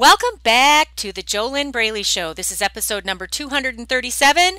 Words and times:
Welcome 0.00 0.40
back 0.42 0.96
to 0.96 1.12
the 1.12 1.22
JoLynn 1.22 1.72
Braley 1.72 2.02
Show. 2.02 2.32
This 2.32 2.50
is 2.50 2.62
episode 2.62 3.04
number 3.04 3.26
237 3.26 4.54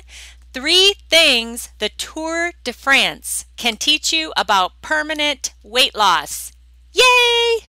Three 0.52 0.94
Things 1.10 1.70
the 1.80 1.88
Tour 1.88 2.52
de 2.62 2.72
France 2.72 3.46
Can 3.56 3.76
Teach 3.76 4.12
You 4.12 4.32
About 4.36 4.80
Permanent 4.82 5.52
Weight 5.64 5.96
Loss. 5.96 6.52
Yay! 6.92 7.66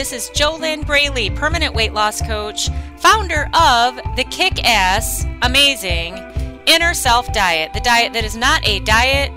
This 0.00 0.14
is 0.14 0.30
JoLynn 0.30 0.86
Braley, 0.86 1.28
permanent 1.28 1.74
weight 1.74 1.92
loss 1.92 2.22
coach, 2.22 2.70
founder 2.96 3.50
of 3.52 3.96
the 4.16 4.24
kick 4.30 4.64
ass, 4.64 5.26
amazing 5.42 6.16
Inner 6.64 6.94
Self 6.94 7.30
Diet, 7.34 7.74
the 7.74 7.80
diet 7.80 8.14
that 8.14 8.24
is 8.24 8.34
not 8.34 8.66
a 8.66 8.80
diet, 8.80 9.30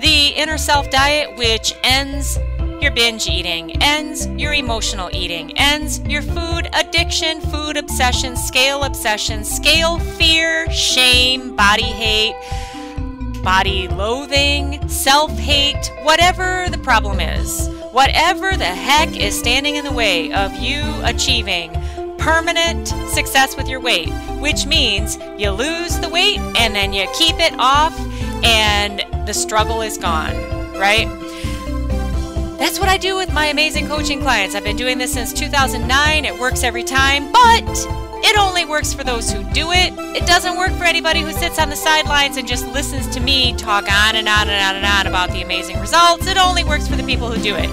the 0.00 0.28
Inner 0.28 0.56
Self 0.56 0.88
Diet, 0.88 1.36
which 1.36 1.74
ends 1.84 2.38
your 2.80 2.92
binge 2.92 3.28
eating, 3.28 3.72
ends 3.82 4.26
your 4.26 4.54
emotional 4.54 5.10
eating, 5.12 5.52
ends 5.58 6.00
your 6.08 6.22
food 6.22 6.70
addiction, 6.72 7.42
food 7.42 7.76
obsession, 7.76 8.36
scale 8.36 8.84
obsession, 8.84 9.44
scale 9.44 9.98
fear, 9.98 10.70
shame, 10.72 11.54
body 11.54 11.82
hate, 11.82 12.34
body 13.42 13.86
loathing, 13.88 14.88
self 14.88 15.30
hate, 15.38 15.92
whatever 16.04 16.70
the 16.70 16.78
problem 16.78 17.20
is. 17.20 17.68
Whatever 17.92 18.56
the 18.56 18.64
heck 18.64 19.16
is 19.16 19.36
standing 19.36 19.74
in 19.74 19.84
the 19.84 19.92
way 19.92 20.32
of 20.32 20.54
you 20.54 20.80
achieving 21.02 21.72
permanent 22.18 22.86
success 23.08 23.56
with 23.56 23.66
your 23.66 23.80
weight, 23.80 24.10
which 24.38 24.64
means 24.64 25.18
you 25.36 25.50
lose 25.50 25.98
the 25.98 26.08
weight 26.08 26.38
and 26.56 26.74
then 26.74 26.92
you 26.92 27.08
keep 27.14 27.34
it 27.40 27.52
off 27.58 27.98
and 28.44 29.04
the 29.26 29.34
struggle 29.34 29.80
is 29.82 29.98
gone, 29.98 30.36
right? 30.78 31.08
That's 32.58 32.78
what 32.78 32.88
I 32.88 32.96
do 32.96 33.16
with 33.16 33.32
my 33.32 33.46
amazing 33.46 33.88
coaching 33.88 34.20
clients. 34.20 34.54
I've 34.54 34.62
been 34.62 34.76
doing 34.76 34.98
this 34.98 35.12
since 35.12 35.32
2009. 35.32 36.24
It 36.24 36.38
works 36.38 36.62
every 36.62 36.84
time, 36.84 37.32
but 37.32 38.09
it 38.22 38.38
only 38.38 38.64
works 38.64 38.92
for 38.92 39.04
those 39.04 39.30
who 39.30 39.42
do 39.52 39.72
it. 39.72 39.92
It 40.16 40.26
doesn't 40.26 40.56
work 40.56 40.72
for 40.72 40.84
anybody 40.84 41.20
who 41.20 41.32
sits 41.32 41.58
on 41.58 41.70
the 41.70 41.76
sidelines 41.76 42.36
and 42.36 42.46
just 42.46 42.66
listens 42.68 43.06
to 43.14 43.20
me 43.20 43.54
talk 43.54 43.84
on 43.84 44.16
and 44.16 44.28
on 44.28 44.48
and 44.48 44.62
on 44.62 44.76
and 44.76 44.86
on 44.86 45.06
about 45.06 45.30
the 45.30 45.42
amazing 45.42 45.80
results. 45.80 46.26
It 46.26 46.36
only 46.36 46.64
works 46.64 46.86
for 46.86 46.96
the 46.96 47.04
people 47.04 47.30
who 47.30 47.42
do 47.42 47.56
it. 47.56 47.70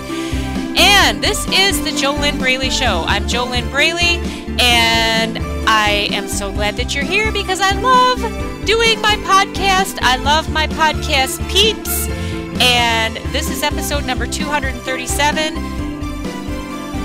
And 0.77 1.23
this 1.23 1.47
is 1.47 1.83
the 1.83 1.89
JoLynn 1.89 2.37
Braley 2.37 2.69
Show. 2.69 3.03
I'm 3.07 3.23
JoLynn 3.23 3.69
Braley, 3.71 4.21
and 4.59 5.39
I 5.67 6.07
am 6.11 6.27
so 6.27 6.51
glad 6.51 6.77
that 6.77 6.93
you're 6.93 7.03
here 7.03 7.31
because 7.31 7.59
I 7.59 7.71
love 7.71 8.19
doing 8.65 9.01
my 9.01 9.15
podcast. 9.17 9.97
I 10.01 10.17
love 10.17 10.51
my 10.51 10.67
podcast 10.67 11.39
peeps. 11.49 12.07
And 12.61 13.17
this 13.33 13.49
is 13.49 13.63
episode 13.63 14.05
number 14.05 14.27
237 14.27 15.76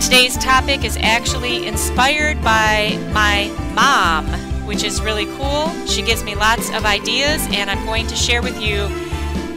Today's 0.03 0.37
topic 0.37 0.85
is 0.85 0.99
actually 1.01 1.67
inspired 1.67 2.43
by 2.43 2.99
my 3.13 3.49
mom, 3.73 4.27
which 4.67 4.83
is 4.83 5.01
really 5.01 5.27
cool. 5.37 5.71
She 5.87 6.03
gives 6.03 6.25
me 6.25 6.35
lots 6.35 6.71
of 6.71 6.85
ideas, 6.85 7.47
and 7.53 7.71
I'm 7.71 7.87
going 7.87 8.09
to 8.09 8.17
share 8.17 8.43
with 8.43 8.61
you 8.61 8.89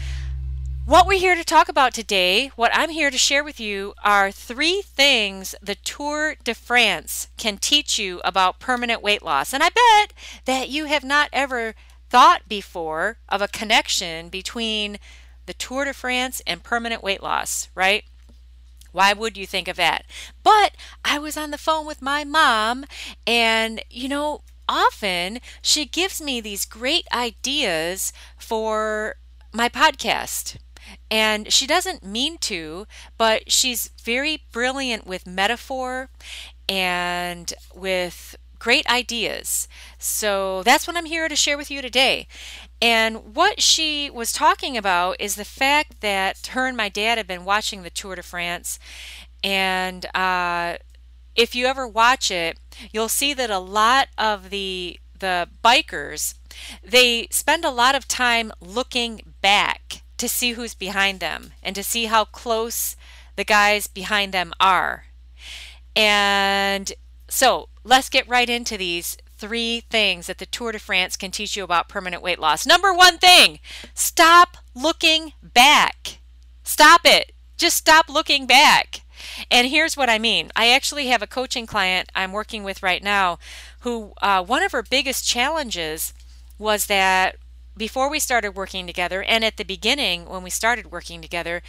what 0.90 1.06
we're 1.06 1.20
here 1.20 1.36
to 1.36 1.44
talk 1.44 1.68
about 1.68 1.94
today, 1.94 2.48
what 2.56 2.72
I'm 2.74 2.90
here 2.90 3.12
to 3.12 3.16
share 3.16 3.44
with 3.44 3.60
you, 3.60 3.94
are 4.02 4.32
three 4.32 4.82
things 4.82 5.54
the 5.62 5.76
Tour 5.76 6.34
de 6.42 6.52
France 6.52 7.28
can 7.36 7.58
teach 7.58 7.96
you 7.96 8.20
about 8.24 8.58
permanent 8.58 9.00
weight 9.00 9.22
loss. 9.22 9.52
And 9.52 9.62
I 9.62 9.68
bet 9.68 10.12
that 10.46 10.68
you 10.68 10.86
have 10.86 11.04
not 11.04 11.28
ever 11.32 11.76
thought 12.08 12.48
before 12.48 13.18
of 13.28 13.40
a 13.40 13.46
connection 13.46 14.30
between 14.30 14.98
the 15.46 15.54
Tour 15.54 15.84
de 15.84 15.92
France 15.92 16.42
and 16.44 16.64
permanent 16.64 17.04
weight 17.04 17.22
loss, 17.22 17.68
right? 17.76 18.02
Why 18.90 19.12
would 19.12 19.36
you 19.36 19.46
think 19.46 19.68
of 19.68 19.76
that? 19.76 20.04
But 20.42 20.72
I 21.04 21.20
was 21.20 21.36
on 21.36 21.52
the 21.52 21.56
phone 21.56 21.86
with 21.86 22.02
my 22.02 22.24
mom, 22.24 22.84
and 23.28 23.80
you 23.90 24.08
know, 24.08 24.40
often 24.68 25.38
she 25.62 25.86
gives 25.86 26.20
me 26.20 26.40
these 26.40 26.64
great 26.64 27.06
ideas 27.14 28.12
for 28.36 29.14
my 29.52 29.68
podcast. 29.68 30.56
And 31.10 31.52
she 31.52 31.66
doesn't 31.66 32.04
mean 32.04 32.38
to, 32.38 32.86
but 33.18 33.50
she's 33.50 33.90
very 34.02 34.44
brilliant 34.52 35.06
with 35.06 35.26
metaphor 35.26 36.10
and 36.68 37.52
with 37.74 38.36
great 38.58 38.86
ideas. 38.88 39.66
So 39.98 40.62
that's 40.62 40.86
what 40.86 40.96
I'm 40.96 41.06
here 41.06 41.28
to 41.28 41.34
share 41.34 41.56
with 41.56 41.70
you 41.70 41.82
today. 41.82 42.28
And 42.80 43.34
what 43.34 43.60
she 43.60 44.10
was 44.10 44.32
talking 44.32 44.76
about 44.76 45.16
is 45.18 45.34
the 45.34 45.44
fact 45.44 46.00
that 46.00 46.48
her 46.48 46.66
and 46.66 46.76
my 46.76 46.88
dad 46.88 47.18
have 47.18 47.26
been 47.26 47.44
watching 47.44 47.82
the 47.82 47.90
Tour 47.90 48.14
de 48.14 48.22
France. 48.22 48.78
And 49.42 50.06
uh, 50.14 50.76
if 51.34 51.54
you 51.54 51.66
ever 51.66 51.88
watch 51.88 52.30
it, 52.30 52.58
you'll 52.92 53.08
see 53.08 53.34
that 53.34 53.50
a 53.50 53.58
lot 53.58 54.08
of 54.16 54.50
the 54.50 55.00
the 55.18 55.46
bikers 55.62 56.34
they 56.82 57.28
spend 57.30 57.62
a 57.62 57.70
lot 57.70 57.94
of 57.94 58.08
time 58.08 58.50
looking 58.58 59.20
back 59.42 60.02
to 60.20 60.28
see 60.28 60.53
who's 60.53 60.75
behind 60.75 61.19
them 61.19 61.53
and 61.62 61.75
to 61.75 61.83
see 61.83 62.04
how 62.04 62.24
close 62.24 62.94
the 63.36 63.44
guys 63.44 63.86
behind 63.86 64.33
them 64.33 64.53
are. 64.60 65.06
And 65.97 66.92
so 67.28 67.68
let's 67.84 68.09
get 68.09 68.28
right 68.28 68.48
into 68.48 68.77
these 68.77 69.16
three 69.39 69.80
things 69.89 70.27
that 70.27 70.39
the 70.39 70.47
Tour 70.47 70.72
de 70.72 70.78
France 70.78 71.16
can 71.16 71.30
teach 71.30 71.56
you 71.56 71.65
about 71.65 71.89
permanent 71.89 72.22
weight 72.22 72.39
loss. 72.39 72.66
Number 72.66 72.92
one 72.92 73.18
thing 73.18 73.59
stop 73.94 74.59
looking 74.74 75.33
back. 75.42 76.18
Stop 76.62 77.00
it. 77.04 77.33
Just 77.56 77.78
stop 77.78 78.09
looking 78.09 78.47
back. 78.47 79.00
And 79.50 79.68
here's 79.68 79.97
what 79.97 80.10
I 80.10 80.18
mean. 80.18 80.50
I 80.54 80.68
actually 80.68 81.06
have 81.06 81.22
a 81.22 81.27
coaching 81.27 81.66
client 81.66 82.10
I'm 82.15 82.33
working 82.33 82.62
with 82.62 82.83
right 82.83 83.03
now 83.03 83.39
who 83.80 84.12
uh, 84.21 84.44
one 84.44 84.62
of 84.62 84.72
her 84.72 84.83
biggest 84.83 85.27
challenges 85.27 86.12
was 86.59 86.86
that 86.86 87.36
before 87.80 88.10
we 88.10 88.21
started 88.21 88.54
working 88.54 88.86
together 88.86 89.22
and 89.22 89.42
at 89.42 89.56
the 89.56 89.65
beginning 89.65 90.27
when 90.27 90.42
we 90.42 90.50
started 90.50 90.92
working 90.92 91.22
together, 91.22 91.62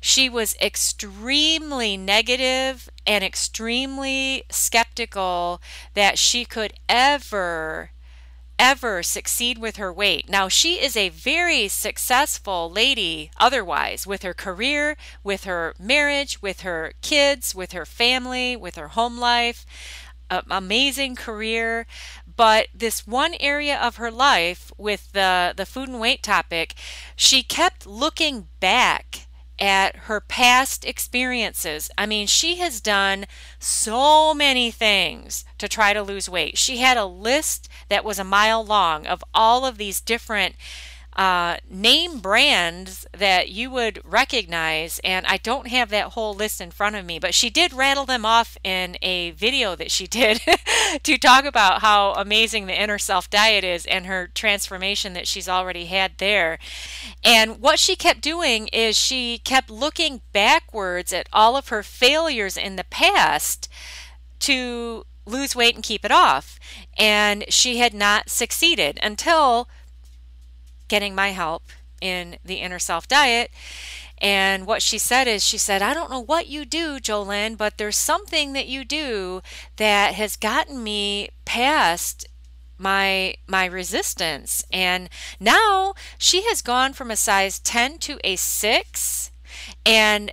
she 0.00 0.28
was 0.28 0.56
extremely 0.62 1.94
negative 1.94 2.88
and 3.06 3.22
extremely 3.22 4.44
skeptical 4.50 5.60
that 5.92 6.18
she 6.18 6.46
could 6.46 6.72
ever 6.88 7.90
ever 8.58 9.04
succeed 9.04 9.58
with 9.58 9.76
her 9.76 9.92
weight. 9.92 10.28
Now, 10.28 10.48
she 10.48 10.82
is 10.82 10.96
a 10.96 11.10
very 11.10 11.68
successful 11.68 12.68
lady 12.68 13.30
otherwise, 13.38 14.04
with 14.04 14.22
her 14.22 14.34
career, 14.34 14.96
with 15.22 15.44
her 15.44 15.74
marriage, 15.78 16.42
with 16.42 16.62
her 16.62 16.92
kids, 17.00 17.54
with 17.54 17.70
her 17.70 17.86
family, 17.86 18.56
with 18.56 18.74
her 18.74 18.88
home 18.88 19.18
life. 19.20 19.64
Amazing 20.30 21.16
career, 21.16 21.86
but 22.36 22.68
this 22.74 23.06
one 23.06 23.34
area 23.40 23.78
of 23.78 23.96
her 23.96 24.10
life 24.10 24.72
with 24.76 25.12
the 25.12 25.54
the 25.56 25.66
food 25.66 25.88
and 25.88 26.00
weight 26.00 26.22
topic, 26.22 26.74
she 27.16 27.42
kept 27.42 27.86
looking 27.86 28.48
back 28.60 29.26
at 29.58 29.96
her 30.06 30.20
past 30.20 30.84
experiences. 30.84 31.90
I 31.98 32.06
mean, 32.06 32.26
she 32.26 32.56
has 32.56 32.80
done 32.80 33.26
so 33.58 34.32
many 34.32 34.70
things 34.70 35.44
to 35.58 35.68
try 35.68 35.92
to 35.92 36.02
lose 36.02 36.28
weight. 36.28 36.56
She 36.56 36.78
had 36.78 36.96
a 36.96 37.04
list 37.04 37.68
that 37.88 38.04
was 38.04 38.18
a 38.18 38.24
mile 38.24 38.64
long 38.64 39.06
of 39.06 39.24
all 39.34 39.66
of 39.66 39.78
these 39.78 40.00
different 40.00 40.54
uh, 41.18 41.56
name 41.68 42.20
brands 42.20 43.04
that 43.12 43.48
you 43.48 43.70
would 43.72 44.00
recognize. 44.04 45.00
And 45.02 45.26
I 45.26 45.36
don't 45.36 45.66
have 45.66 45.90
that 45.90 46.12
whole 46.12 46.32
list 46.32 46.60
in 46.60 46.70
front 46.70 46.94
of 46.94 47.04
me, 47.04 47.18
but 47.18 47.34
she 47.34 47.50
did 47.50 47.72
rattle 47.72 48.04
them 48.04 48.24
off 48.24 48.56
in 48.62 48.96
a 49.02 49.32
video 49.32 49.74
that 49.74 49.90
she 49.90 50.06
did 50.06 50.40
to 51.02 51.18
talk 51.18 51.44
about 51.44 51.82
how 51.82 52.12
amazing 52.12 52.66
the 52.66 52.80
inner 52.80 52.98
self 52.98 53.28
diet 53.28 53.64
is 53.64 53.84
and 53.86 54.06
her 54.06 54.28
transformation 54.28 55.12
that 55.14 55.26
she's 55.26 55.48
already 55.48 55.86
had 55.86 56.12
there. 56.18 56.56
And 57.24 57.60
what 57.60 57.80
she 57.80 57.96
kept 57.96 58.20
doing 58.20 58.68
is 58.68 58.96
she 58.96 59.38
kept 59.38 59.70
looking 59.70 60.20
backwards 60.32 61.12
at 61.12 61.28
all 61.32 61.56
of 61.56 61.68
her 61.68 61.82
failures 61.82 62.56
in 62.56 62.76
the 62.76 62.84
past 62.84 63.68
to 64.40 65.04
lose 65.26 65.56
weight 65.56 65.74
and 65.74 65.82
keep 65.82 66.04
it 66.04 66.12
off. 66.12 66.60
And 66.96 67.44
she 67.48 67.78
had 67.78 67.92
not 67.92 68.30
succeeded 68.30 69.00
until 69.02 69.68
getting 70.88 71.14
my 71.14 71.30
help 71.30 71.62
in 72.00 72.38
the 72.44 72.56
inner 72.56 72.78
self 72.78 73.08
diet. 73.08 73.50
And 74.20 74.66
what 74.66 74.82
she 74.82 74.98
said 74.98 75.28
is, 75.28 75.44
she 75.44 75.58
said, 75.58 75.80
I 75.80 75.94
don't 75.94 76.10
know 76.10 76.22
what 76.22 76.48
you 76.48 76.64
do, 76.64 76.98
Jolynn, 76.98 77.56
but 77.56 77.78
there's 77.78 77.96
something 77.96 78.52
that 78.52 78.66
you 78.66 78.84
do 78.84 79.42
that 79.76 80.14
has 80.14 80.36
gotten 80.36 80.82
me 80.82 81.30
past 81.44 82.26
my 82.80 83.34
my 83.48 83.64
resistance 83.64 84.64
and 84.72 85.08
now 85.40 85.94
she 86.16 86.42
has 86.44 86.62
gone 86.62 86.92
from 86.92 87.10
a 87.10 87.16
size 87.16 87.58
10 87.58 87.98
to 87.98 88.20
a 88.22 88.36
6 88.36 89.30
and 89.84 90.30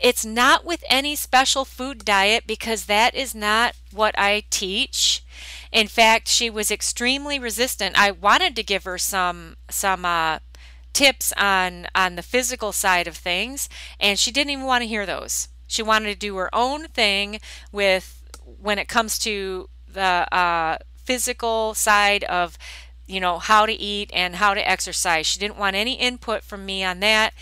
it's 0.00 0.24
not 0.24 0.64
with 0.64 0.84
any 0.88 1.16
special 1.16 1.64
food 1.64 2.04
diet 2.04 2.44
because 2.46 2.86
that 2.86 3.14
is 3.14 3.34
not 3.34 3.74
what 3.92 4.16
I 4.16 4.44
teach 4.50 5.24
in 5.72 5.86
fact, 5.86 6.28
she 6.28 6.50
was 6.50 6.70
extremely 6.70 7.38
resistant. 7.38 7.98
I 7.98 8.10
wanted 8.10 8.56
to 8.56 8.62
give 8.62 8.84
her 8.84 8.98
some 8.98 9.56
some 9.70 10.04
uh, 10.04 10.40
tips 10.92 11.32
on 11.36 11.86
on 11.94 12.16
the 12.16 12.22
physical 12.22 12.72
side 12.72 13.06
of 13.06 13.16
things, 13.16 13.68
and 13.98 14.18
she 14.18 14.30
didn't 14.32 14.50
even 14.50 14.64
want 14.66 14.82
to 14.82 14.88
hear 14.88 15.06
those. 15.06 15.48
She 15.66 15.82
wanted 15.82 16.06
to 16.12 16.18
do 16.18 16.36
her 16.36 16.52
own 16.52 16.88
thing 16.88 17.40
with 17.70 18.22
when 18.60 18.78
it 18.78 18.88
comes 18.88 19.18
to 19.20 19.68
the 19.86 20.26
uh, 20.34 20.78
physical 20.96 21.74
side 21.74 22.24
of 22.24 22.58
you 23.10 23.20
know, 23.20 23.38
how 23.38 23.66
to 23.66 23.72
eat 23.72 24.10
and 24.14 24.36
how 24.36 24.54
to 24.54 24.68
exercise. 24.68 25.26
She 25.26 25.40
didn't 25.40 25.58
want 25.58 25.76
any 25.76 25.94
input 25.94 26.44
from 26.44 26.64
me 26.64 26.84
on 26.84 27.00
that. 27.00 27.34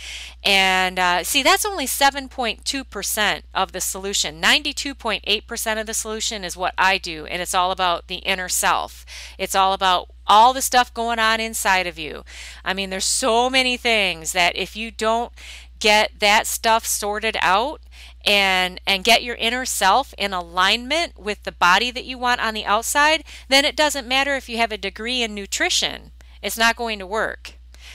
And 0.42 0.98
uh, 0.98 1.24
see, 1.24 1.42
that's 1.42 1.66
only 1.66 1.86
7.2% 1.86 3.42
of 3.54 3.72
the 3.72 3.80
solution. 3.80 4.40
92.8% 4.40 5.80
of 5.80 5.86
the 5.86 5.94
solution 5.94 6.44
is 6.44 6.56
what 6.56 6.74
I 6.78 6.98
do, 6.98 7.26
and 7.26 7.42
it's 7.42 7.54
all 7.54 7.70
about 7.70 8.08
the 8.08 8.16
inner 8.16 8.48
self. 8.48 9.04
It's 9.36 9.54
all 9.54 9.72
about 9.72 10.08
all 10.26 10.52
the 10.52 10.62
stuff 10.62 10.92
going 10.94 11.18
on 11.18 11.40
inside 11.40 11.86
of 11.86 11.98
you. 11.98 12.24
I 12.64 12.74
mean, 12.74 12.90
there's 12.90 13.04
so 13.04 13.50
many 13.50 13.76
things 13.76 14.32
that 14.32 14.56
if 14.56 14.76
you 14.76 14.90
don't 14.90 15.32
get 15.78 16.12
that 16.18 16.46
stuff 16.46 16.84
sorted 16.86 17.36
out 17.40 17.80
and 18.28 18.78
and 18.86 19.02
get 19.02 19.24
your 19.24 19.36
inner 19.36 19.64
self 19.64 20.14
in 20.18 20.34
alignment 20.34 21.18
with 21.18 21.42
the 21.44 21.52
body 21.52 21.90
that 21.90 22.04
you 22.04 22.18
want 22.18 22.42
on 22.42 22.52
the 22.52 22.66
outside, 22.66 23.24
then 23.48 23.64
it 23.64 23.74
doesn't 23.74 24.06
matter 24.06 24.36
if 24.36 24.48
you 24.48 24.58
have 24.58 24.70
a 24.70 24.76
degree 24.76 25.22
in 25.22 25.34
nutrition. 25.34 26.12
It's 26.42 26.58
not 26.58 26.76
going 26.76 26.98
to 26.98 27.06
work. 27.06 27.54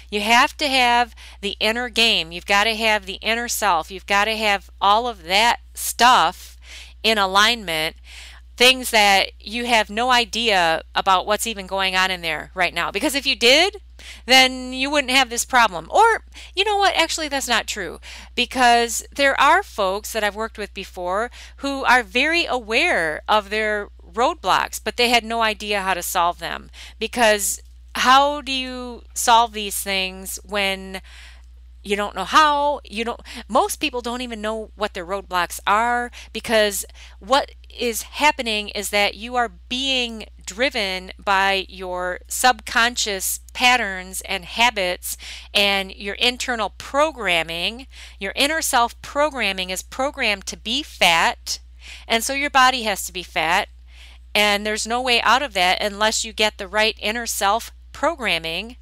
You 0.09 0.21
have 0.21 0.57
to 0.57 0.67
have 0.67 1.15
the 1.41 1.55
inner 1.59 1.87
game. 1.87 2.31
You've 2.31 2.47
got 2.47 2.63
to 2.63 2.75
have 2.75 3.05
the 3.05 3.19
inner 3.21 3.47
self. 3.47 3.91
You've 3.91 4.07
got 4.07 4.25
to 4.25 4.35
have 4.35 4.71
all 4.81 5.07
of 5.07 5.23
that 5.23 5.59
stuff 5.75 6.57
in 7.03 7.17
alignment 7.17 7.95
things 8.55 8.91
that 8.91 9.31
you 9.39 9.65
have 9.65 9.89
no 9.89 10.11
idea 10.11 10.83
about 10.93 11.25
what's 11.25 11.47
even 11.47 11.65
going 11.65 11.95
on 11.95 12.11
in 12.11 12.21
there 12.21 12.51
right 12.53 12.73
now. 12.73 12.91
Because 12.91 13.15
if 13.15 13.25
you 13.25 13.35
did, 13.35 13.81
then 14.25 14.73
you 14.73 14.89
wouldn't 14.89 15.11
have 15.11 15.29
this 15.29 15.45
problem. 15.45 15.87
Or, 15.89 16.23
you 16.55 16.63
know 16.63 16.77
what? 16.77 16.95
Actually, 16.95 17.27
that's 17.27 17.47
not 17.47 17.67
true. 17.67 17.99
Because 18.35 19.05
there 19.15 19.39
are 19.39 19.63
folks 19.63 20.13
that 20.13 20.23
I've 20.23 20.35
worked 20.35 20.57
with 20.57 20.73
before 20.73 21.31
who 21.57 21.83
are 21.83 22.03
very 22.03 22.45
aware 22.45 23.21
of 23.27 23.49
their 23.49 23.89
roadblocks, 24.13 24.79
but 24.83 24.97
they 24.97 25.09
had 25.09 25.23
no 25.23 25.41
idea 25.41 25.81
how 25.81 25.93
to 25.93 26.03
solve 26.03 26.39
them. 26.39 26.69
Because 26.99 27.61
how 27.95 28.41
do 28.41 28.51
you 28.51 29.03
solve 29.13 29.53
these 29.53 29.79
things 29.79 30.39
when 30.43 31.01
you 31.83 31.95
don't 31.95 32.15
know 32.15 32.23
how 32.23 32.79
you 32.83 33.03
don't 33.03 33.21
most 33.47 33.77
people 33.77 34.01
don't 34.01 34.21
even 34.21 34.41
know 34.41 34.71
what 34.75 34.93
their 34.93 35.05
roadblocks 35.05 35.59
are 35.67 36.09
because 36.31 36.85
what 37.19 37.51
is 37.69 38.03
happening 38.03 38.69
is 38.69 38.89
that 38.89 39.15
you 39.15 39.35
are 39.35 39.51
being 39.69 40.25
driven 40.45 41.11
by 41.23 41.65
your 41.69 42.19
subconscious 42.27 43.39
patterns 43.53 44.21
and 44.21 44.45
habits 44.45 45.17
and 45.53 45.93
your 45.93 46.15
internal 46.15 46.73
programming 46.77 47.87
your 48.19 48.33
inner 48.35 48.61
self 48.61 48.99
programming 49.01 49.69
is 49.69 49.81
programmed 49.81 50.45
to 50.45 50.57
be 50.57 50.81
fat 50.83 51.59
and 52.07 52.23
so 52.23 52.33
your 52.33 52.49
body 52.49 52.83
has 52.83 53.05
to 53.05 53.13
be 53.13 53.23
fat 53.23 53.67
and 54.35 54.65
there's 54.65 54.87
no 54.87 55.01
way 55.01 55.21
out 55.21 55.43
of 55.43 55.53
that 55.53 55.81
unless 55.81 56.25
you 56.25 56.33
get 56.33 56.57
the 56.57 56.67
right 56.67 56.97
inner 56.99 57.25
self 57.25 57.71
programming 57.91 58.77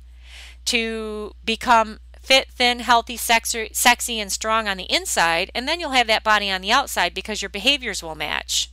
to 0.65 1.33
become 1.43 1.99
fit, 2.31 2.49
thin, 2.49 2.79
healthy, 2.79 3.17
sexy, 3.17 4.19
and 4.21 4.31
strong 4.31 4.65
on 4.65 4.77
the 4.77 4.85
inside, 4.85 5.51
and 5.53 5.67
then 5.67 5.81
you'll 5.81 5.89
have 5.91 6.07
that 6.07 6.23
body 6.23 6.49
on 6.49 6.61
the 6.61 6.71
outside 6.71 7.13
because 7.13 7.41
your 7.41 7.49
behaviors 7.49 8.01
will 8.01 8.15
match. 8.15 8.71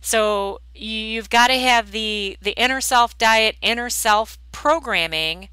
So 0.00 0.60
you've 0.72 1.28
got 1.28 1.48
to 1.48 1.58
have 1.58 1.90
the 1.90 2.38
the 2.40 2.52
inner 2.52 2.80
self 2.80 3.18
diet, 3.18 3.56
inner 3.60 3.90
self 3.90 4.38
programming 4.52 5.48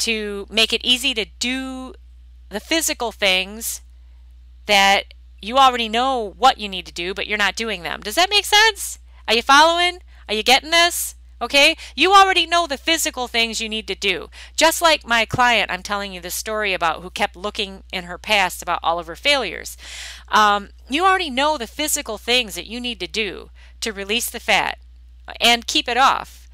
to 0.00 0.46
make 0.50 0.74
it 0.74 0.84
easy 0.84 1.14
to 1.14 1.24
do 1.38 1.94
the 2.50 2.60
physical 2.60 3.10
things 3.10 3.80
that 4.66 5.14
you 5.40 5.56
already 5.56 5.88
know 5.88 6.34
what 6.36 6.58
you 6.58 6.68
need 6.68 6.84
to 6.84 6.92
do, 6.92 7.14
but 7.14 7.26
you're 7.26 7.38
not 7.38 7.56
doing 7.56 7.84
them. 7.84 8.00
Does 8.00 8.16
that 8.16 8.28
make 8.28 8.44
sense? 8.44 8.98
Are 9.26 9.34
you 9.34 9.40
following? 9.40 10.00
Are 10.28 10.34
you 10.34 10.42
getting 10.42 10.70
this? 10.70 11.15
Okay? 11.40 11.76
You 11.94 12.12
already 12.12 12.46
know 12.46 12.66
the 12.66 12.78
physical 12.78 13.28
things 13.28 13.60
you 13.60 13.68
need 13.68 13.86
to 13.88 13.94
do. 13.94 14.28
Just 14.56 14.80
like 14.80 15.06
my 15.06 15.24
client 15.24 15.70
I'm 15.70 15.82
telling 15.82 16.12
you 16.12 16.20
this 16.20 16.34
story 16.34 16.72
about 16.72 17.02
who 17.02 17.10
kept 17.10 17.36
looking 17.36 17.82
in 17.92 18.04
her 18.04 18.18
past 18.18 18.62
about 18.62 18.80
all 18.82 18.98
of 18.98 19.06
her 19.06 19.16
failures. 19.16 19.76
Um, 20.28 20.70
you 20.88 21.04
already 21.04 21.30
know 21.30 21.58
the 21.58 21.66
physical 21.66 22.18
things 22.18 22.54
that 22.54 22.66
you 22.66 22.80
need 22.80 23.00
to 23.00 23.06
do 23.06 23.50
to 23.80 23.92
release 23.92 24.30
the 24.30 24.40
fat 24.40 24.78
and 25.40 25.66
keep 25.66 25.88
it 25.88 25.96
off. 25.96 26.48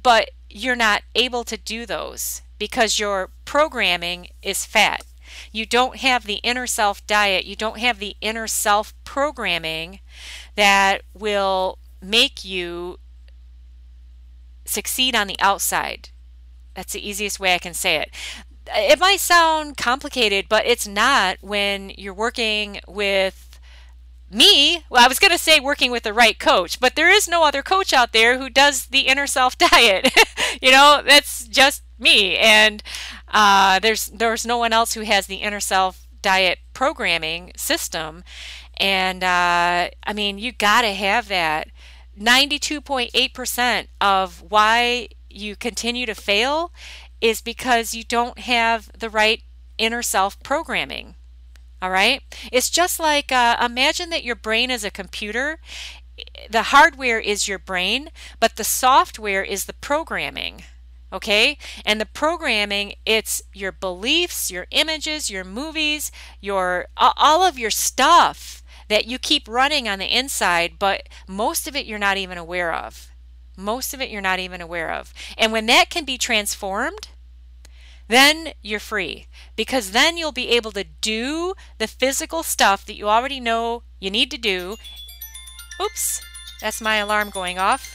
But 0.00 0.30
you're 0.50 0.76
not 0.76 1.02
able 1.14 1.44
to 1.44 1.56
do 1.56 1.86
those 1.86 2.42
because 2.58 2.98
your 2.98 3.30
programming 3.44 4.28
is 4.42 4.64
fat. 4.66 5.04
You 5.52 5.66
don't 5.66 5.96
have 5.96 6.24
the 6.24 6.40
inner 6.42 6.66
self 6.66 7.06
diet, 7.06 7.44
you 7.44 7.56
don't 7.56 7.78
have 7.78 7.98
the 7.98 8.16
inner 8.20 8.46
self 8.46 8.94
programming 9.04 10.00
that 10.54 11.02
will 11.14 11.78
make 12.00 12.44
you 12.44 12.98
succeed 14.68 15.14
on 15.14 15.26
the 15.26 15.38
outside. 15.40 16.10
That's 16.74 16.92
the 16.92 17.06
easiest 17.08 17.40
way 17.40 17.54
I 17.54 17.58
can 17.58 17.74
say 17.74 17.96
it. 17.96 18.10
It 18.74 18.98
might 18.98 19.20
sound 19.20 19.76
complicated, 19.76 20.46
but 20.48 20.66
it's 20.66 20.86
not 20.86 21.38
when 21.40 21.90
you're 21.96 22.12
working 22.14 22.80
with 22.86 23.60
me. 24.30 24.84
Well, 24.90 25.04
I 25.04 25.08
was 25.08 25.18
going 25.18 25.30
to 25.30 25.38
say 25.38 25.60
working 25.60 25.90
with 25.90 26.02
the 26.02 26.12
right 26.12 26.38
coach, 26.38 26.80
but 26.80 26.96
there 26.96 27.10
is 27.10 27.28
no 27.28 27.44
other 27.44 27.62
coach 27.62 27.92
out 27.92 28.12
there 28.12 28.38
who 28.38 28.50
does 28.50 28.86
the 28.86 29.00
inner 29.00 29.26
self 29.26 29.56
diet. 29.58 30.10
you 30.60 30.70
know, 30.70 31.02
that's 31.06 31.46
just 31.46 31.82
me. 31.98 32.36
And 32.36 32.82
uh, 33.28 33.78
there's 33.78 34.06
there's 34.06 34.44
no 34.44 34.58
one 34.58 34.72
else 34.72 34.94
who 34.94 35.02
has 35.02 35.26
the 35.26 35.36
inner 35.36 35.60
self 35.60 36.06
diet 36.22 36.58
programming 36.72 37.52
system. 37.56 38.24
And 38.78 39.24
uh, 39.24 39.88
I 40.04 40.12
mean, 40.14 40.38
you 40.38 40.52
got 40.52 40.82
to 40.82 40.92
have 40.92 41.28
that. 41.28 41.68
92.8% 42.18 43.86
of 44.00 44.42
why 44.48 45.08
you 45.28 45.56
continue 45.56 46.06
to 46.06 46.14
fail 46.14 46.72
is 47.20 47.40
because 47.40 47.94
you 47.94 48.04
don't 48.04 48.38
have 48.40 48.90
the 48.98 49.10
right 49.10 49.42
inner 49.78 50.02
self 50.02 50.42
programming. 50.42 51.14
All 51.82 51.90
right? 51.90 52.22
It's 52.50 52.70
just 52.70 52.98
like 52.98 53.30
uh, 53.30 53.56
imagine 53.62 54.10
that 54.10 54.24
your 54.24 54.36
brain 54.36 54.70
is 54.70 54.84
a 54.84 54.90
computer. 54.90 55.58
The 56.50 56.64
hardware 56.64 57.20
is 57.20 57.46
your 57.46 57.58
brain, 57.58 58.10
but 58.40 58.56
the 58.56 58.64
software 58.64 59.42
is 59.44 59.66
the 59.66 59.74
programming. 59.74 60.64
okay 61.12 61.56
and 61.84 62.00
the 62.00 62.06
programming 62.06 62.94
it's 63.04 63.40
your 63.52 63.70
beliefs 63.70 64.50
your 64.50 64.66
images 64.72 65.30
your 65.30 65.44
movies 65.44 66.10
your 66.40 66.86
all 66.96 67.44
of 67.44 67.56
your 67.56 67.70
stuff 67.70 68.64
that 68.88 69.06
you 69.06 69.18
keep 69.18 69.48
running 69.48 69.88
on 69.88 69.98
the 69.98 70.16
inside 70.16 70.72
but 70.78 71.08
most 71.26 71.66
of 71.66 71.76
it 71.76 71.86
you're 71.86 71.98
not 71.98 72.16
even 72.16 72.38
aware 72.38 72.72
of 72.72 73.08
most 73.56 73.94
of 73.94 74.00
it 74.00 74.10
you're 74.10 74.20
not 74.20 74.38
even 74.38 74.60
aware 74.60 74.92
of 74.92 75.12
and 75.36 75.52
when 75.52 75.66
that 75.66 75.90
can 75.90 76.04
be 76.04 76.18
transformed 76.18 77.08
then 78.08 78.52
you're 78.62 78.78
free 78.78 79.26
because 79.56 79.90
then 79.90 80.16
you'll 80.16 80.30
be 80.30 80.50
able 80.50 80.70
to 80.70 80.84
do 81.00 81.54
the 81.78 81.88
physical 81.88 82.42
stuff 82.42 82.84
that 82.86 82.96
you 82.96 83.08
already 83.08 83.40
know 83.40 83.82
you 83.98 84.10
need 84.10 84.30
to 84.30 84.38
do 84.38 84.76
oops 85.80 86.22
that's 86.60 86.80
my 86.80 86.96
alarm 86.96 87.30
going 87.30 87.58
off 87.58 87.94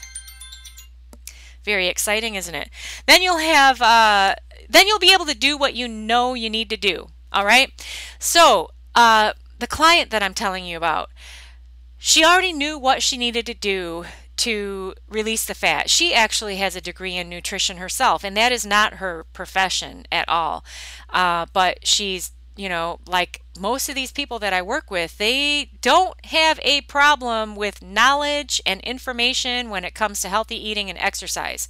very 1.64 1.88
exciting, 1.88 2.34
isn't 2.34 2.54
it? 2.54 2.70
Then 3.06 3.22
you'll 3.22 3.38
have, 3.38 3.80
uh, 3.80 4.34
then 4.68 4.86
you'll 4.86 4.98
be 4.98 5.12
able 5.12 5.26
to 5.26 5.34
do 5.34 5.56
what 5.56 5.74
you 5.74 5.88
know 5.88 6.34
you 6.34 6.50
need 6.50 6.70
to 6.70 6.76
do. 6.76 7.08
All 7.32 7.44
right. 7.44 7.70
So 8.18 8.70
uh, 8.94 9.32
the 9.62 9.68
client 9.68 10.10
that 10.10 10.24
I'm 10.24 10.34
telling 10.34 10.66
you 10.66 10.76
about, 10.76 11.10
she 11.96 12.24
already 12.24 12.52
knew 12.52 12.76
what 12.76 13.00
she 13.00 13.16
needed 13.16 13.46
to 13.46 13.54
do 13.54 14.06
to 14.38 14.94
release 15.08 15.44
the 15.44 15.54
fat. 15.54 15.88
She 15.88 16.12
actually 16.12 16.56
has 16.56 16.74
a 16.74 16.80
degree 16.80 17.16
in 17.16 17.28
nutrition 17.28 17.76
herself, 17.76 18.24
and 18.24 18.36
that 18.36 18.50
is 18.50 18.66
not 18.66 18.94
her 18.94 19.24
profession 19.32 20.04
at 20.10 20.28
all. 20.28 20.64
Uh, 21.08 21.46
but 21.52 21.86
she's 21.86 22.32
you 22.54 22.68
know, 22.68 22.98
like 23.08 23.40
most 23.58 23.88
of 23.88 23.94
these 23.94 24.12
people 24.12 24.38
that 24.38 24.52
I 24.52 24.60
work 24.60 24.90
with, 24.90 25.16
they 25.16 25.70
don't 25.80 26.22
have 26.26 26.60
a 26.62 26.82
problem 26.82 27.56
with 27.56 27.82
knowledge 27.82 28.60
and 28.66 28.80
information 28.82 29.70
when 29.70 29.84
it 29.84 29.94
comes 29.94 30.20
to 30.20 30.28
healthy 30.28 30.56
eating 30.56 30.90
and 30.90 30.98
exercise. 30.98 31.66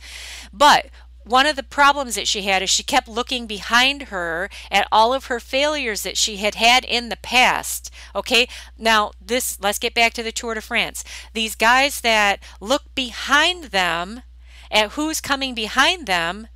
But 0.52 0.86
one 1.24 1.46
of 1.46 1.56
the 1.56 1.62
problems 1.62 2.14
that 2.14 2.28
she 2.28 2.42
had 2.42 2.62
is 2.62 2.70
she 2.70 2.82
kept 2.82 3.08
looking 3.08 3.46
behind 3.46 4.04
her 4.04 4.48
at 4.70 4.88
all 4.90 5.12
of 5.14 5.26
her 5.26 5.40
failures 5.40 6.02
that 6.02 6.16
she 6.16 6.36
had 6.36 6.54
had 6.54 6.84
in 6.84 7.08
the 7.08 7.16
past. 7.16 7.90
Okay, 8.14 8.48
now 8.78 9.12
this, 9.24 9.58
let's 9.60 9.78
get 9.78 9.94
back 9.94 10.12
to 10.14 10.22
the 10.22 10.32
Tour 10.32 10.54
de 10.54 10.60
France. 10.60 11.04
These 11.32 11.54
guys 11.54 12.00
that 12.00 12.42
look 12.60 12.94
behind 12.94 13.64
them 13.64 14.22
at 14.70 14.92
who's 14.92 15.20
coming 15.20 15.54
behind 15.54 16.06
them 16.06 16.48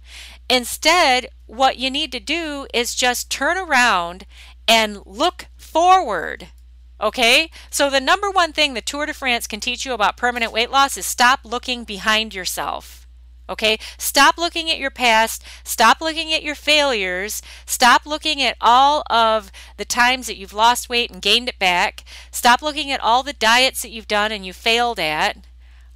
Instead, 0.49 1.29
what 1.47 1.79
you 1.79 1.91
need 1.91 2.13
to 2.13 2.21
do 2.21 2.67
is 2.73 2.95
just 2.95 3.31
turn 3.31 3.57
around 3.57 4.27
and 4.69 5.01
look 5.05 5.47
forward. 5.57 6.49
Okay? 7.01 7.51
So, 7.71 7.91
the 7.91 8.01
number 8.01 8.31
one 8.31 8.53
thing 8.53 8.75
the 8.75 8.81
Tour 8.81 9.07
de 9.07 9.15
France 9.15 9.47
can 9.47 9.61
teach 9.61 9.85
you 9.85 9.93
about 9.93 10.17
permanent 10.17 10.53
weight 10.53 10.71
loss 10.71 10.97
is 10.97 11.05
stop 11.05 11.41
looking 11.45 11.85
behind 11.85 12.35
yourself. 12.35 13.06
Okay? 13.49 13.79
Stop 13.99 14.39
looking 14.39 14.71
at 14.71 14.79
your 14.79 14.91
past. 14.91 15.45
Stop 15.65 16.01
looking 16.01 16.33
at 16.33 16.43
your 16.43 16.55
failures. 16.55 17.43
Stop 17.65 18.07
looking 18.07 18.43
at 18.43 18.57
all 18.61 19.03
of 19.09 19.51
the 19.77 19.85
times 19.85 20.27
that 20.27 20.37
you've 20.37 20.53
lost 20.53 20.89
weight 20.89 21.11
and 21.11 21.23
gained 21.23 21.49
it 21.49 21.59
back. 21.59 22.05
Stop 22.31 22.63
looking 22.63 22.91
at 22.91 23.01
all 23.01 23.23
the 23.23 23.33
diets 23.33 23.83
that 23.83 23.91
you've 23.91 24.09
done 24.09 24.33
and 24.33 24.45
you 24.45 24.53
failed 24.53 24.99
at. 24.99 25.39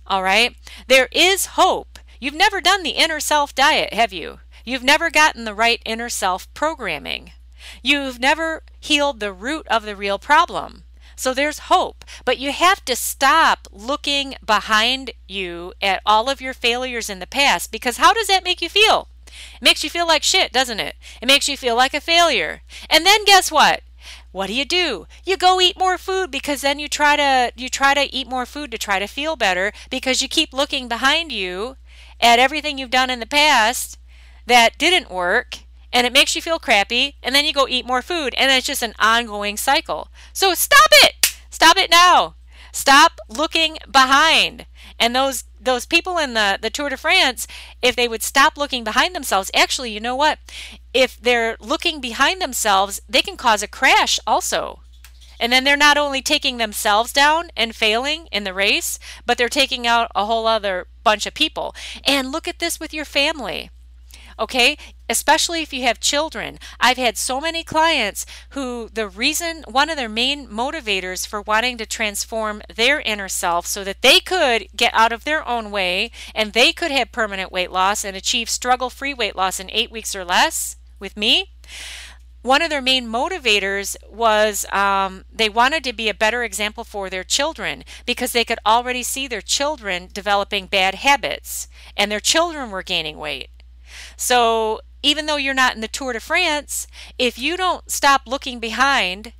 All 0.06 0.22
right? 0.22 0.56
There 0.88 1.08
is 1.12 1.46
hope. 1.46 1.98
You've 2.20 2.34
never 2.34 2.60
done 2.60 2.82
the 2.82 2.90
inner 2.90 3.20
self 3.20 3.54
diet, 3.54 3.94
have 3.94 4.12
you? 4.12 4.40
You've 4.64 4.84
never 4.84 5.10
gotten 5.10 5.44
the 5.44 5.54
right 5.54 5.80
inner 5.86 6.08
self 6.08 6.52
programming. 6.54 7.32
You've 7.82 8.18
never 8.18 8.62
healed 8.78 9.20
the 9.20 9.32
root 9.32 9.66
of 9.68 9.84
the 9.84 9.96
real 9.96 10.18
problem. 10.18 10.84
So 11.20 11.34
there's 11.34 11.68
hope, 11.68 12.06
but 12.24 12.38
you 12.38 12.50
have 12.50 12.82
to 12.86 12.96
stop 12.96 13.68
looking 13.70 14.36
behind 14.42 15.10
you 15.28 15.74
at 15.82 16.00
all 16.06 16.30
of 16.30 16.40
your 16.40 16.54
failures 16.54 17.10
in 17.10 17.18
the 17.18 17.26
past 17.26 17.70
because 17.70 17.98
how 17.98 18.14
does 18.14 18.26
that 18.28 18.42
make 18.42 18.62
you 18.62 18.70
feel? 18.70 19.08
It 19.26 19.60
makes 19.60 19.84
you 19.84 19.90
feel 19.90 20.06
like 20.06 20.22
shit, 20.22 20.50
doesn't 20.50 20.80
it? 20.80 20.96
It 21.20 21.26
makes 21.26 21.46
you 21.46 21.58
feel 21.58 21.76
like 21.76 21.92
a 21.92 22.00
failure. 22.00 22.62
And 22.88 23.04
then 23.04 23.26
guess 23.26 23.52
what? 23.52 23.82
What 24.32 24.46
do 24.46 24.54
you 24.54 24.64
do? 24.64 25.06
You 25.26 25.36
go 25.36 25.60
eat 25.60 25.78
more 25.78 25.98
food 25.98 26.30
because 26.30 26.62
then 26.62 26.78
you 26.78 26.88
try 26.88 27.16
to 27.16 27.52
you 27.54 27.68
try 27.68 27.92
to 27.92 28.10
eat 28.14 28.26
more 28.26 28.46
food 28.46 28.70
to 28.70 28.78
try 28.78 28.98
to 28.98 29.06
feel 29.06 29.36
better 29.36 29.72
because 29.90 30.22
you 30.22 30.28
keep 30.28 30.54
looking 30.54 30.88
behind 30.88 31.32
you 31.32 31.76
at 32.18 32.38
everything 32.38 32.78
you've 32.78 32.90
done 32.90 33.10
in 33.10 33.20
the 33.20 33.26
past 33.26 33.98
that 34.46 34.78
didn't 34.78 35.10
work 35.10 35.58
and 35.92 36.06
it 36.06 36.12
makes 36.12 36.36
you 36.36 36.42
feel 36.42 36.58
crappy 36.58 37.16
and 37.22 37.34
then 37.34 37.44
you 37.44 37.52
go 37.52 37.66
eat 37.68 37.86
more 37.86 38.02
food 38.02 38.34
and 38.36 38.50
it's 38.50 38.66
just 38.66 38.82
an 38.82 38.94
ongoing 38.98 39.56
cycle. 39.56 40.08
So 40.32 40.54
stop 40.54 40.90
it. 41.02 41.36
Stop 41.50 41.76
it 41.76 41.90
now. 41.90 42.36
Stop 42.72 43.20
looking 43.28 43.78
behind. 43.90 44.66
And 44.98 45.14
those 45.14 45.44
those 45.60 45.84
people 45.84 46.16
in 46.16 46.32
the, 46.34 46.58
the 46.60 46.70
Tour 46.70 46.88
de 46.88 46.96
France, 46.96 47.46
if 47.82 47.94
they 47.94 48.08
would 48.08 48.22
stop 48.22 48.56
looking 48.56 48.82
behind 48.82 49.14
themselves, 49.14 49.50
actually, 49.54 49.90
you 49.90 50.00
know 50.00 50.16
what? 50.16 50.38
If 50.94 51.20
they're 51.20 51.56
looking 51.60 52.00
behind 52.00 52.40
themselves, 52.40 53.02
they 53.08 53.20
can 53.20 53.36
cause 53.36 53.62
a 53.62 53.68
crash 53.68 54.18
also. 54.26 54.80
And 55.38 55.52
then 55.52 55.64
they're 55.64 55.76
not 55.76 55.98
only 55.98 56.22
taking 56.22 56.58
themselves 56.58 57.12
down 57.12 57.50
and 57.56 57.74
failing 57.74 58.26
in 58.30 58.44
the 58.44 58.54
race, 58.54 58.98
but 59.26 59.38
they're 59.38 59.48
taking 59.48 59.86
out 59.86 60.10
a 60.14 60.26
whole 60.26 60.46
other 60.46 60.86
bunch 61.02 61.26
of 61.26 61.34
people. 61.34 61.74
And 62.04 62.32
look 62.32 62.48
at 62.48 62.58
this 62.58 62.80
with 62.80 62.94
your 62.94 63.06
family. 63.06 63.70
Okay, 64.38 64.78
especially 65.10 65.60
if 65.60 65.72
you 65.72 65.82
have 65.82 66.00
children. 66.00 66.58
I've 66.78 66.96
had 66.96 67.18
so 67.18 67.40
many 67.40 67.64
clients 67.64 68.24
who 68.50 68.88
the 68.92 69.08
reason, 69.08 69.64
one 69.68 69.90
of 69.90 69.96
their 69.96 70.08
main 70.08 70.46
motivators 70.46 71.26
for 71.26 71.42
wanting 71.42 71.76
to 71.78 71.86
transform 71.86 72.62
their 72.74 73.00
inner 73.00 73.28
self 73.28 73.66
so 73.66 73.82
that 73.84 74.02
they 74.02 74.20
could 74.20 74.68
get 74.74 74.94
out 74.94 75.12
of 75.12 75.24
their 75.24 75.46
own 75.46 75.70
way 75.70 76.12
and 76.34 76.52
they 76.52 76.72
could 76.72 76.92
have 76.92 77.12
permanent 77.12 77.50
weight 77.50 77.72
loss 77.72 78.04
and 78.04 78.16
achieve 78.16 78.48
struggle 78.48 78.88
free 78.88 79.12
weight 79.12 79.34
loss 79.34 79.58
in 79.58 79.68
eight 79.70 79.90
weeks 79.90 80.14
or 80.14 80.24
less 80.24 80.76
with 81.00 81.16
me 81.16 81.50
one 82.42 82.62
of 82.62 82.70
their 82.70 82.80
main 82.80 83.06
motivators 83.06 83.96
was 84.08 84.64
um, 84.72 85.24
they 85.30 85.48
wanted 85.48 85.84
to 85.84 85.92
be 85.92 86.08
a 86.08 86.14
better 86.14 86.42
example 86.42 86.84
for 86.84 87.10
their 87.10 87.24
children 87.24 87.84
because 88.06 88.32
they 88.32 88.44
could 88.44 88.58
already 88.64 89.02
see 89.02 89.28
their 89.28 89.42
children 89.42 90.08
developing 90.12 90.66
bad 90.66 90.94
habits 90.94 91.68
and 91.96 92.10
their 92.10 92.20
children 92.20 92.70
were 92.70 92.82
gaining 92.82 93.18
weight. 93.18 93.50
So 94.16 94.80
even 95.02 95.26
though 95.26 95.36
you're 95.36 95.54
not 95.54 95.74
in 95.74 95.80
the 95.80 95.88
Tour 95.88 96.12
de 96.12 96.20
France, 96.20 96.86
if 97.18 97.38
you 97.38 97.56
don't 97.56 97.90
stop 97.90 98.22
looking 98.26 98.60
behind 98.60 99.32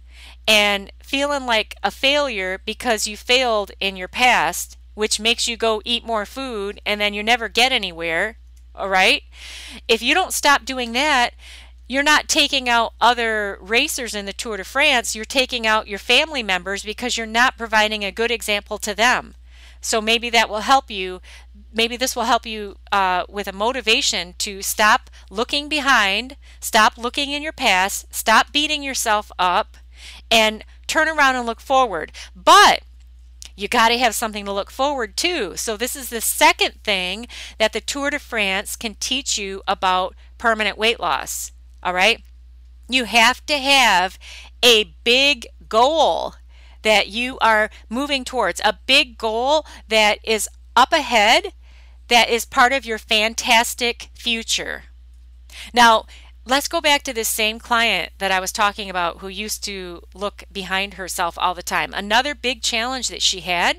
and 0.47 0.93
feeling 1.03 1.47
like 1.47 1.77
a 1.83 1.91
failure 1.91 2.61
because 2.65 3.07
you 3.07 3.17
failed 3.17 3.73
in 3.81 3.97
your 3.97 4.09
past, 4.09 4.77
which 4.95 5.21
makes 5.21 5.47
you 5.47 5.57
go 5.57 5.83
eat 5.85 6.05
more 6.05 6.27
food 6.27 6.81
and 6.85 7.01
then 7.01 7.15
you 7.15 7.23
never 7.23 7.49
get 7.49 7.73
anywhere, 7.73 8.39
all 8.75 8.89
right? 8.89 9.23
If 9.89 10.03
you 10.03 10.15
don't 10.15 10.33
stop 10.33 10.65
doing 10.65 10.93
that, 10.93 11.35
you're 11.89 12.03
not 12.03 12.29
taking 12.29 12.69
out 12.69 12.93
other 13.01 13.59
racers 13.61 14.15
in 14.15 14.27
the 14.27 14.33
Tour 14.33 14.57
de 14.57 14.65
France, 14.65 15.17
you're 15.17 15.25
taking 15.25 15.67
out 15.67 15.89
your 15.89 15.99
family 15.99 16.43
members 16.43 16.85
because 16.85 17.17
you're 17.17 17.27
not 17.27 17.59
providing 17.59 18.05
a 18.05 18.13
good 18.13 18.31
example 18.31 18.79
to 18.79 18.95
them. 18.95 19.35
So 19.81 20.01
maybe 20.01 20.31
that 20.31 20.49
will 20.49 20.61
help 20.61 20.91
you. 20.91 21.21
Maybe 21.73 21.97
this 21.97 22.15
will 22.15 22.25
help 22.25 22.47
you 22.47 22.77
uh, 22.93 23.25
with 23.29 23.47
a 23.49 23.53
motivation 23.53 24.35
to 24.39 24.63
stop 24.63 25.11
looking 25.31 25.69
behind, 25.69 26.37
stop 26.61 26.99
looking 26.99 27.31
in 27.31 27.43
your 27.43 27.53
past, 27.53 28.07
stop 28.15 28.53
beating 28.53 28.83
yourself 28.83 29.31
up, 29.39 29.77
and 30.31 30.65
turn 30.87 31.09
around 31.09 31.37
and 31.37 31.47
look 31.47 31.61
forward. 31.61 32.13
But 32.35 32.83
you 33.57 33.69
got 33.69 33.89
to 33.89 33.99
have 33.99 34.15
something 34.15 34.45
to 34.47 34.53
look 34.53 34.71
forward 34.71 35.17
to. 35.19 35.57
So, 35.57 35.77
this 35.77 35.95
is 35.95 36.09
the 36.09 36.21
second 36.21 36.83
thing 36.83 37.27
that 37.59 37.73
the 37.73 37.81
Tour 37.81 38.11
de 38.11 38.19
France 38.19 38.75
can 38.75 38.95
teach 38.95 39.37
you 39.37 39.63
about 39.69 40.15
permanent 40.39 40.79
weight 40.79 40.99
loss. 40.99 41.53
All 41.83 41.93
right. 41.93 42.23
You 42.89 43.05
have 43.05 43.45
to 43.47 43.59
have 43.59 44.19
a 44.65 44.95
big 45.05 45.47
goal 45.69 46.35
that 46.83 47.09
you 47.09 47.39
are 47.41 47.71
moving 47.89 48.25
towards, 48.25 48.61
a 48.65 48.79
big 48.87 49.19
goal 49.19 49.67
that 49.89 50.19
is 50.25 50.49
up 50.77 50.93
ahead, 50.93 51.53
that 52.09 52.29
is 52.29 52.45
part 52.45 52.73
of 52.73 52.85
your 52.85 52.99
fantastic 52.99 54.11
future. 54.15 54.85
Now, 55.73 56.07
let's 56.47 56.69
go 56.69 56.81
back 56.81 57.03
to 57.05 57.13
this 57.13 57.29
same 57.29 57.59
client 57.59 58.13
that 58.19 58.31
I 58.31 58.41
was 58.41 58.53
talking 58.53 58.91
about 58.91 59.19
who 59.19 59.29
used 59.29 59.63
to 59.65 60.03
look 60.15 60.45
behind 60.51 60.95
herself 60.95 61.39
all 61.39 61.55
the 61.55 61.63
time. 61.63 61.93
Another 61.95 62.35
big 62.35 62.63
challenge 62.63 63.09
that 63.09 63.23
she 63.23 63.41
had. 63.41 63.79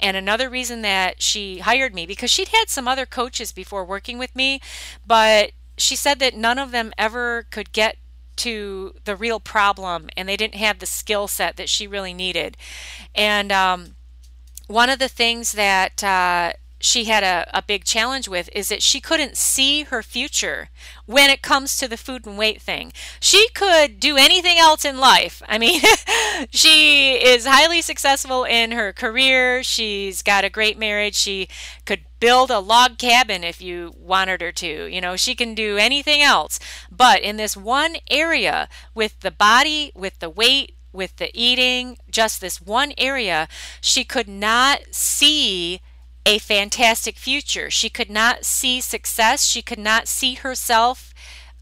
And 0.00 0.16
another 0.16 0.50
reason 0.50 0.82
that 0.82 1.22
she 1.22 1.60
hired 1.60 1.94
me 1.94 2.04
because 2.04 2.30
she'd 2.30 2.48
had 2.48 2.68
some 2.68 2.88
other 2.88 3.06
coaches 3.06 3.52
before 3.52 3.84
working 3.84 4.18
with 4.18 4.34
me, 4.34 4.60
but 5.06 5.52
she 5.78 5.96
said 5.96 6.18
that 6.18 6.36
none 6.36 6.58
of 6.58 6.72
them 6.72 6.92
ever 6.98 7.46
could 7.50 7.72
get 7.72 7.96
to 8.36 8.94
the 9.04 9.16
real 9.16 9.40
problem 9.40 10.08
and 10.16 10.28
they 10.28 10.36
didn't 10.36 10.56
have 10.56 10.78
the 10.78 10.86
skill 10.86 11.28
set 11.28 11.56
that 11.56 11.68
she 11.68 11.86
really 11.86 12.14
needed. 12.14 12.56
And 13.14 13.52
um, 13.52 13.96
one 14.66 14.90
of 14.90 14.98
the 14.98 15.08
things 15.08 15.52
that 15.52 16.02
uh, 16.02 16.52
she 16.84 17.04
had 17.04 17.22
a, 17.22 17.48
a 17.56 17.62
big 17.62 17.84
challenge 17.84 18.28
with 18.28 18.50
is 18.52 18.68
that 18.68 18.82
she 18.82 19.00
couldn't 19.00 19.36
see 19.36 19.84
her 19.84 20.02
future 20.02 20.68
when 21.06 21.30
it 21.30 21.42
comes 21.42 21.76
to 21.78 21.88
the 21.88 21.96
food 21.96 22.26
and 22.26 22.36
weight 22.36 22.60
thing. 22.60 22.92
She 23.20 23.48
could 23.50 23.98
do 23.98 24.16
anything 24.16 24.58
else 24.58 24.84
in 24.84 24.98
life. 24.98 25.42
I 25.48 25.58
mean, 25.58 25.80
she 26.50 27.14
is 27.14 27.46
highly 27.46 27.80
successful 27.80 28.44
in 28.44 28.72
her 28.72 28.92
career. 28.92 29.62
She's 29.62 30.22
got 30.22 30.44
a 30.44 30.50
great 30.50 30.78
marriage. 30.78 31.14
She 31.14 31.48
could 31.86 32.04
build 32.20 32.50
a 32.50 32.58
log 32.58 32.98
cabin 32.98 33.44
if 33.44 33.62
you 33.62 33.94
wanted 33.98 34.40
her 34.40 34.52
to. 34.52 34.86
You 34.86 35.00
know, 35.00 35.16
she 35.16 35.34
can 35.34 35.54
do 35.54 35.78
anything 35.78 36.20
else. 36.20 36.58
But 36.90 37.22
in 37.22 37.36
this 37.36 37.56
one 37.56 37.96
area 38.10 38.68
with 38.94 39.20
the 39.20 39.30
body, 39.30 39.90
with 39.94 40.18
the 40.18 40.30
weight, 40.30 40.74
with 40.92 41.16
the 41.16 41.30
eating, 41.34 41.98
just 42.10 42.40
this 42.40 42.60
one 42.60 42.92
area, 42.96 43.48
she 43.80 44.04
could 44.04 44.28
not 44.28 44.80
see 44.92 45.80
a 46.26 46.38
fantastic 46.38 47.16
future. 47.16 47.70
She 47.70 47.90
could 47.90 48.10
not 48.10 48.44
see 48.44 48.80
success. 48.80 49.44
She 49.44 49.62
could 49.62 49.78
not 49.78 50.08
see 50.08 50.34
herself 50.34 51.12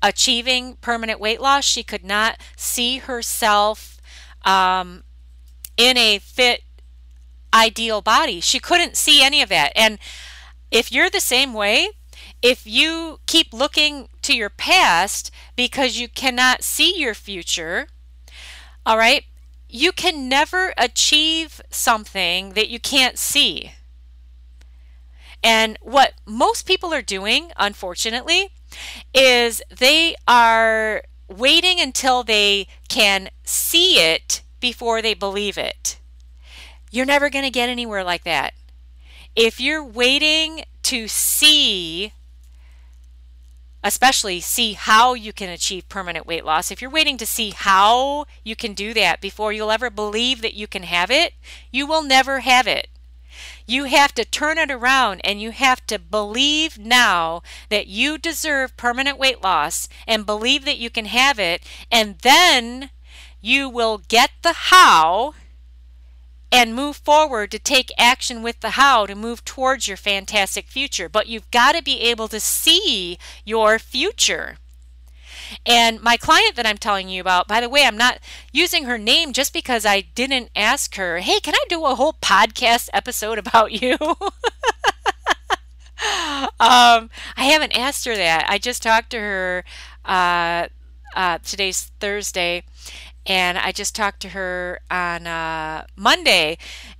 achieving 0.00 0.76
permanent 0.76 1.20
weight 1.20 1.40
loss. 1.40 1.64
She 1.64 1.82
could 1.82 2.04
not 2.04 2.38
see 2.56 2.98
herself 2.98 4.00
um, 4.44 5.04
in 5.76 5.96
a 5.96 6.18
fit, 6.18 6.62
ideal 7.52 8.02
body. 8.02 8.40
She 8.40 8.58
couldn't 8.58 8.96
see 8.96 9.22
any 9.22 9.42
of 9.42 9.48
that. 9.48 9.72
And 9.74 9.98
if 10.70 10.90
you're 10.90 11.10
the 11.10 11.20
same 11.20 11.54
way, 11.54 11.90
if 12.40 12.66
you 12.66 13.20
keep 13.26 13.52
looking 13.52 14.08
to 14.22 14.34
your 14.34 14.50
past 14.50 15.30
because 15.56 15.98
you 15.98 16.08
cannot 16.08 16.64
see 16.64 16.98
your 16.98 17.14
future, 17.14 17.86
all 18.84 18.98
right, 18.98 19.24
you 19.68 19.92
can 19.92 20.28
never 20.28 20.74
achieve 20.76 21.60
something 21.70 22.54
that 22.54 22.68
you 22.68 22.80
can't 22.80 23.18
see. 23.18 23.72
And 25.42 25.76
what 25.82 26.14
most 26.24 26.66
people 26.66 26.94
are 26.94 27.02
doing, 27.02 27.52
unfortunately, 27.56 28.50
is 29.12 29.60
they 29.76 30.14
are 30.28 31.02
waiting 31.28 31.80
until 31.80 32.22
they 32.22 32.66
can 32.88 33.30
see 33.44 33.98
it 33.98 34.42
before 34.60 35.02
they 35.02 35.14
believe 35.14 35.58
it. 35.58 35.98
You're 36.90 37.06
never 37.06 37.30
going 37.30 37.44
to 37.44 37.50
get 37.50 37.68
anywhere 37.68 38.04
like 38.04 38.24
that. 38.24 38.54
If 39.34 39.60
you're 39.60 39.84
waiting 39.84 40.64
to 40.84 41.08
see, 41.08 42.12
especially 43.82 44.40
see 44.40 44.74
how 44.74 45.14
you 45.14 45.32
can 45.32 45.48
achieve 45.48 45.88
permanent 45.88 46.26
weight 46.26 46.44
loss, 46.44 46.70
if 46.70 46.82
you're 46.82 46.90
waiting 46.90 47.16
to 47.16 47.26
see 47.26 47.50
how 47.50 48.26
you 48.44 48.54
can 48.54 48.74
do 48.74 48.92
that 48.94 49.20
before 49.20 49.52
you'll 49.52 49.70
ever 49.70 49.90
believe 49.90 50.42
that 50.42 50.54
you 50.54 50.66
can 50.66 50.82
have 50.82 51.10
it, 51.10 51.32
you 51.70 51.86
will 51.86 52.02
never 52.02 52.40
have 52.40 52.66
it. 52.66 52.88
You 53.66 53.84
have 53.84 54.14
to 54.14 54.24
turn 54.24 54.58
it 54.58 54.70
around 54.70 55.20
and 55.24 55.40
you 55.40 55.50
have 55.50 55.86
to 55.86 55.98
believe 55.98 56.78
now 56.78 57.42
that 57.68 57.86
you 57.86 58.18
deserve 58.18 58.76
permanent 58.76 59.18
weight 59.18 59.42
loss 59.42 59.88
and 60.06 60.26
believe 60.26 60.64
that 60.64 60.78
you 60.78 60.90
can 60.90 61.06
have 61.06 61.38
it. 61.38 61.62
And 61.90 62.18
then 62.18 62.90
you 63.40 63.68
will 63.68 63.98
get 64.08 64.30
the 64.42 64.52
how 64.52 65.34
and 66.52 66.74
move 66.74 66.96
forward 66.96 67.50
to 67.50 67.58
take 67.58 67.90
action 67.96 68.42
with 68.42 68.60
the 68.60 68.70
how 68.70 69.06
to 69.06 69.14
move 69.14 69.44
towards 69.44 69.88
your 69.88 69.96
fantastic 69.96 70.66
future. 70.66 71.08
But 71.08 71.26
you've 71.26 71.50
got 71.50 71.74
to 71.74 71.82
be 71.82 72.00
able 72.02 72.28
to 72.28 72.38
see 72.40 73.18
your 73.44 73.78
future. 73.78 74.58
And 75.66 76.00
my 76.00 76.16
client 76.16 76.56
that 76.56 76.66
I'm 76.66 76.78
telling 76.78 77.08
you 77.08 77.20
about, 77.20 77.48
by 77.48 77.60
the 77.60 77.68
way, 77.68 77.84
I'm 77.84 77.96
not 77.96 78.18
using 78.52 78.84
her 78.84 78.98
name 78.98 79.32
just 79.32 79.52
because 79.52 79.84
I 79.86 80.02
didn't 80.02 80.50
ask 80.56 80.94
her, 80.96 81.18
hey, 81.18 81.40
can 81.40 81.54
I 81.54 81.64
do 81.68 81.84
a 81.84 81.94
whole 81.94 82.14
podcast 82.14 82.88
episode 82.92 83.38
about 83.38 83.72
you? 83.82 83.96
um, 86.60 87.10
I 87.36 87.44
haven't 87.44 87.76
asked 87.78 88.04
her 88.06 88.16
that. 88.16 88.46
I 88.48 88.58
just 88.58 88.82
talked 88.82 89.10
to 89.10 89.18
her. 89.20 89.64
Uh, 90.04 90.68
uh, 91.14 91.38
today's 91.44 91.92
Thursday, 92.00 92.62
and 93.26 93.58
I 93.58 93.72
just 93.72 93.94
talked 93.94 94.20
to 94.22 94.30
her 94.30 94.80
on 94.90 95.26
uh, 95.26 95.84
Monday, 95.96 96.58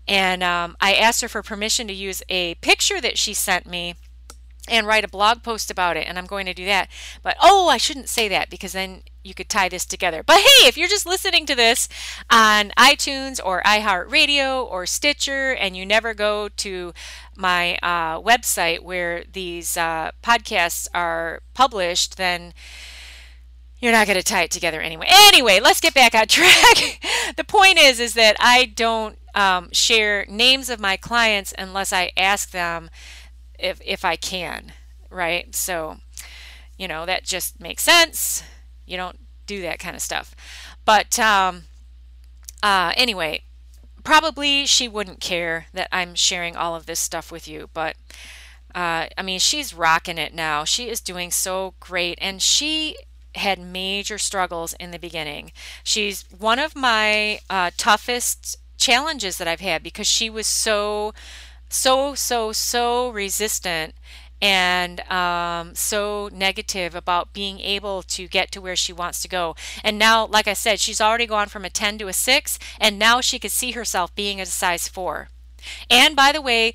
and 0.09 0.43
um, 0.43 0.77
I 0.81 0.95
asked 0.95 1.23
her 1.23 1.29
for 1.29 1.43
permission 1.43 1.89
to 1.89 1.95
use 1.95 2.23
a 2.29 2.55
picture 2.57 3.01
that 3.01 3.19
she 3.19 3.35
sent 3.35 3.67
me 3.67 3.95
and 4.69 4.87
write 4.87 5.05
a 5.05 5.09
blog 5.09 5.43
post 5.43 5.71
about 5.71 5.97
it 5.97 6.07
and 6.07 6.19
I'm 6.19 6.27
going 6.27 6.47
to 6.47 6.55
do 6.55 6.65
that. 6.67 6.89
But 7.23 7.37
oh, 7.43 7.69
I 7.69 7.79
shouldn't 7.79 8.09
say 8.09 8.29
that 8.29 8.49
because 8.49 8.73
then 8.73 9.03
you 9.25 9.35
could 9.35 9.49
tie 9.49 9.69
this 9.69 9.85
together. 9.85 10.23
But 10.23 10.39
hey, 10.39 10.67
if 10.67 10.77
you're 10.77 10.89
just 10.89 11.07
listening 11.07 11.47
to 11.47 11.55
this 11.55 11.89
on 12.31 12.71
iTunes 12.79 13.41
or 13.45 13.63
iHeartRadio 13.63 14.65
or 14.65 14.87
Stitcher 14.87 15.53
and 15.53 15.77
you 15.77 15.85
never 15.85 16.15
go 16.15 16.49
to 16.49 16.93
my 17.37 17.77
uh, 17.83 18.21
website 18.21 18.81
where 18.81 19.25
these 19.33 19.77
uh, 19.77 20.13
podcasts 20.23 20.87
are 20.95 21.43
published, 21.55 22.17
then 22.17 22.53
you're 23.81 23.93
not 23.93 24.07
going 24.07 24.19
to 24.19 24.25
tie 24.25 24.43
it 24.43 24.51
together 24.53 24.81
anyway. 24.81 25.07
Anyway, 25.09 25.59
let's 25.61 25.81
get 25.81 25.93
back 25.93 26.15
on 26.15 26.27
track. 26.29 27.01
the 27.37 27.45
point 27.45 27.79
is, 27.79 27.99
is 27.99 28.15
that 28.15 28.37
I 28.39 28.67
don't 28.67 29.19
um, 29.35 29.71
share 29.73 30.25
names 30.29 30.71
of 30.71 30.79
my 30.79 30.97
clients 30.97 31.53
unless 31.59 31.93
I 31.93 32.13
ask 32.17 32.51
them 32.51 32.91
if 33.63 33.81
if 33.85 34.05
I 34.05 34.17
can, 34.17 34.73
right? 35.11 35.55
So, 35.55 35.99
you 36.77 36.89
know, 36.89 37.07
that 37.07 37.25
just 37.25 37.61
makes 37.61 37.83
sense. 37.83 38.43
You 38.87 38.97
don't 38.97 39.19
do 39.47 39.63
that 39.63 39.79
kind 39.79 39.97
of 39.97 40.03
stuff. 40.03 40.35
But 40.85 41.19
um, 41.19 41.65
uh, 42.63 42.93
anyway, 42.97 43.43
probably 44.05 44.67
she 44.67 44.89
wouldn't 44.89 45.21
care 45.21 45.67
that 45.73 45.89
I'm 45.93 46.15
sharing 46.15 46.57
all 46.57 46.75
of 46.75 46.87
this 46.87 47.01
stuff 47.01 47.31
with 47.31 47.47
you, 47.47 47.71
but 47.73 47.97
uh, 48.75 49.07
I 49.17 49.23
mean, 49.23 49.39
she's 49.39 49.75
rocking 49.75 50.19
it 50.19 50.35
now. 50.35 50.65
She 50.65 50.89
is 50.89 51.01
doing 51.01 51.31
so 51.31 51.75
great, 51.79 52.19
and 52.21 52.41
she 52.41 52.97
had 53.35 53.59
major 53.59 54.19
struggles 54.19 54.73
in 54.75 54.91
the 54.91 54.99
beginning. 54.99 55.53
She's 55.85 56.25
one 56.37 56.59
of 56.59 56.75
my 56.75 57.41
uh, 57.51 57.71
toughest 57.77 58.59
challenges 58.79 59.39
that 59.39 59.49
I've 59.49 59.61
had 59.61 59.83
because 59.83 60.07
she 60.07 60.29
was 60.29 60.47
so 60.47 61.13
so, 61.73 62.15
so, 62.15 62.53
so 62.53 63.09
resistant 63.11 63.95
and 64.43 65.01
um, 65.09 65.75
so 65.75 66.29
negative 66.33 66.95
about 66.95 67.33
being 67.33 67.61
able 67.61 68.03
to 68.03 68.27
get 68.27 68.51
to 68.53 68.61
where 68.61 68.77
she 68.77 68.93
wants 68.93 69.23
to 69.23 69.29
go. 69.29 69.55
And 69.85 69.99
now, 69.99 70.27
like 70.27 70.49
I 70.49 70.53
said, 70.53 70.81
she's 70.81 71.01
already 71.01 71.27
gone 71.27 71.49
from 71.49 71.65
a 71.65 71.71
10 71.71 71.99
to 71.99 72.09
a 72.09 72.13
6, 72.13 72.59
and 72.81 72.99
now 72.99 73.21
she 73.21 73.39
could 73.39 73.53
see 73.53 73.71
herself 73.71 74.15
being 74.15 74.41
a 74.41 74.47
size 74.47 74.89
4. 74.89 75.29
And 75.89 76.17
by 76.17 76.33
the 76.33 76.43
way, 76.43 76.75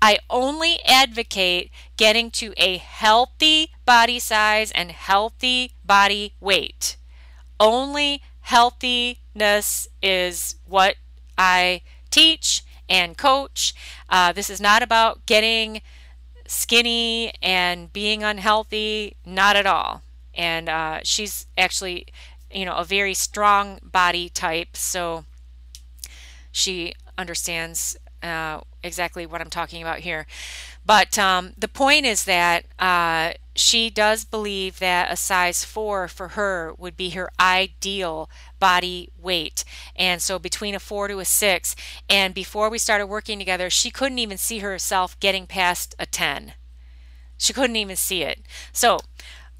I 0.00 0.18
only 0.30 0.82
advocate 0.84 1.70
getting 1.96 2.30
to 2.32 2.54
a 2.56 2.78
healthy 2.78 3.72
body 3.84 4.18
size 4.18 4.70
and 4.70 4.90
healthy 4.90 5.72
body 5.84 6.34
weight. 6.40 6.96
Only 7.60 8.22
healthiness 8.40 9.88
is 10.00 10.56
what 10.64 10.96
I 11.36 11.82
teach 12.10 12.62
and 12.88 13.16
coach. 13.16 13.74
Uh, 14.08 14.32
this 14.32 14.50
is 14.50 14.60
not 14.60 14.82
about 14.82 15.26
getting 15.26 15.82
skinny 16.46 17.32
and 17.42 17.92
being 17.92 18.22
unhealthy, 18.22 19.16
not 19.24 19.56
at 19.56 19.66
all. 19.66 20.02
And 20.34 20.68
uh, 20.68 21.00
she's 21.02 21.46
actually, 21.56 22.06
you 22.52 22.64
know, 22.64 22.76
a 22.76 22.84
very 22.84 23.14
strong 23.14 23.80
body 23.82 24.28
type, 24.28 24.76
so 24.76 25.24
she 26.50 26.94
understands 27.16 27.96
uh, 28.22 28.60
exactly 28.82 29.26
what 29.26 29.40
I'm 29.40 29.50
talking 29.50 29.82
about 29.82 30.00
here. 30.00 30.26
But 30.88 31.18
um, 31.18 31.52
the 31.58 31.68
point 31.68 32.06
is 32.06 32.24
that 32.24 32.64
uh, 32.78 33.34
she 33.54 33.90
does 33.90 34.24
believe 34.24 34.78
that 34.78 35.12
a 35.12 35.16
size 35.16 35.62
4 35.62 36.08
for 36.08 36.28
her 36.28 36.72
would 36.78 36.96
be 36.96 37.10
her 37.10 37.28
ideal 37.38 38.30
body 38.58 39.10
weight. 39.20 39.64
And 39.94 40.22
so 40.22 40.38
between 40.38 40.74
a 40.74 40.80
4 40.80 41.08
to 41.08 41.18
a 41.18 41.26
6. 41.26 41.76
And 42.08 42.32
before 42.32 42.70
we 42.70 42.78
started 42.78 43.06
working 43.06 43.38
together, 43.38 43.68
she 43.68 43.90
couldn't 43.90 44.18
even 44.18 44.38
see 44.38 44.60
herself 44.60 45.20
getting 45.20 45.46
past 45.46 45.94
a 45.98 46.06
10. 46.06 46.54
She 47.36 47.52
couldn't 47.52 47.76
even 47.76 47.96
see 47.96 48.22
it. 48.22 48.40
So, 48.72 48.98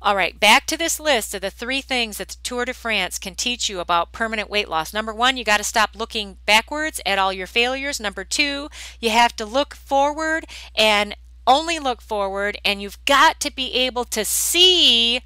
all 0.00 0.14
right, 0.14 0.38
back 0.38 0.64
to 0.66 0.76
this 0.76 1.00
list 1.00 1.34
of 1.34 1.40
the 1.40 1.50
three 1.50 1.80
things 1.80 2.18
that 2.18 2.28
the 2.28 2.36
Tour 2.42 2.64
de 2.64 2.72
France 2.72 3.18
can 3.18 3.34
teach 3.34 3.68
you 3.68 3.80
about 3.80 4.12
permanent 4.12 4.48
weight 4.48 4.68
loss. 4.68 4.94
Number 4.94 5.12
one, 5.12 5.36
you 5.36 5.44
got 5.44 5.56
to 5.56 5.64
stop 5.64 5.90
looking 5.96 6.38
backwards 6.46 7.00
at 7.04 7.18
all 7.18 7.32
your 7.32 7.48
failures. 7.48 7.98
Number 7.98 8.22
two, 8.22 8.68
you 9.00 9.10
have 9.10 9.34
to 9.36 9.44
look 9.44 9.74
forward 9.74 10.44
and 10.74 11.16
only 11.48 11.78
look 11.78 12.00
forward, 12.00 12.58
and 12.64 12.80
you've 12.80 13.04
got 13.06 13.40
to 13.40 13.50
be 13.50 13.72
able 13.72 14.04
to 14.04 14.24
see 14.24 15.22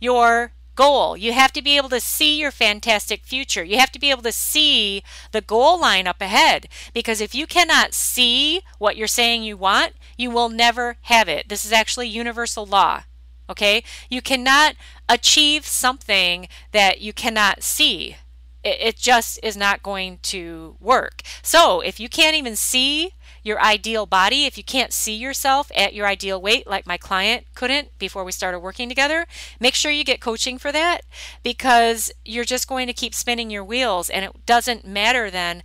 your 0.00 0.52
goal. 0.74 1.16
You 1.16 1.32
have 1.34 1.52
to 1.52 1.62
be 1.62 1.76
able 1.76 1.90
to 1.90 2.00
see 2.00 2.40
your 2.40 2.50
fantastic 2.50 3.24
future. 3.24 3.62
You 3.62 3.78
have 3.78 3.92
to 3.92 3.98
be 4.00 4.10
able 4.10 4.22
to 4.22 4.32
see 4.32 5.02
the 5.30 5.42
goal 5.42 5.78
line 5.78 6.06
up 6.06 6.22
ahead. 6.22 6.68
Because 6.94 7.20
if 7.20 7.34
you 7.34 7.46
cannot 7.46 7.92
see 7.92 8.62
what 8.78 8.96
you're 8.96 9.06
saying 9.06 9.42
you 9.42 9.56
want, 9.58 9.92
you 10.16 10.30
will 10.30 10.48
never 10.48 10.96
have 11.02 11.28
it. 11.28 11.48
This 11.48 11.64
is 11.64 11.72
actually 11.72 12.08
universal 12.08 12.64
law. 12.64 13.02
Okay? 13.50 13.82
You 14.08 14.22
cannot 14.22 14.76
achieve 15.08 15.66
something 15.66 16.48
that 16.72 17.00
you 17.00 17.12
cannot 17.12 17.62
see. 17.62 18.16
It, 18.62 18.76
it 18.80 18.96
just 18.96 19.40
is 19.42 19.56
not 19.56 19.82
going 19.82 20.18
to 20.22 20.76
work. 20.80 21.22
So 21.42 21.80
if 21.80 21.98
you 21.98 22.08
can't 22.08 22.36
even 22.36 22.56
see 22.56 23.12
your 23.42 23.60
ideal 23.60 24.06
body, 24.06 24.44
if 24.44 24.58
you 24.58 24.64
can't 24.64 24.92
see 24.92 25.14
yourself 25.14 25.70
at 25.74 25.94
your 25.94 26.06
ideal 26.06 26.40
weight, 26.40 26.66
like 26.66 26.86
my 26.86 26.96
client 26.96 27.46
couldn't 27.54 27.98
before 27.98 28.22
we 28.22 28.32
started 28.32 28.60
working 28.60 28.88
together, 28.88 29.26
make 29.58 29.74
sure 29.74 29.90
you 29.90 30.04
get 30.04 30.20
coaching 30.20 30.58
for 30.58 30.70
that 30.72 31.02
because 31.42 32.12
you're 32.24 32.44
just 32.44 32.68
going 32.68 32.86
to 32.86 32.92
keep 32.92 33.14
spinning 33.14 33.50
your 33.50 33.64
wheels 33.64 34.10
and 34.10 34.24
it 34.24 34.46
doesn't 34.46 34.86
matter 34.86 35.30
then. 35.30 35.62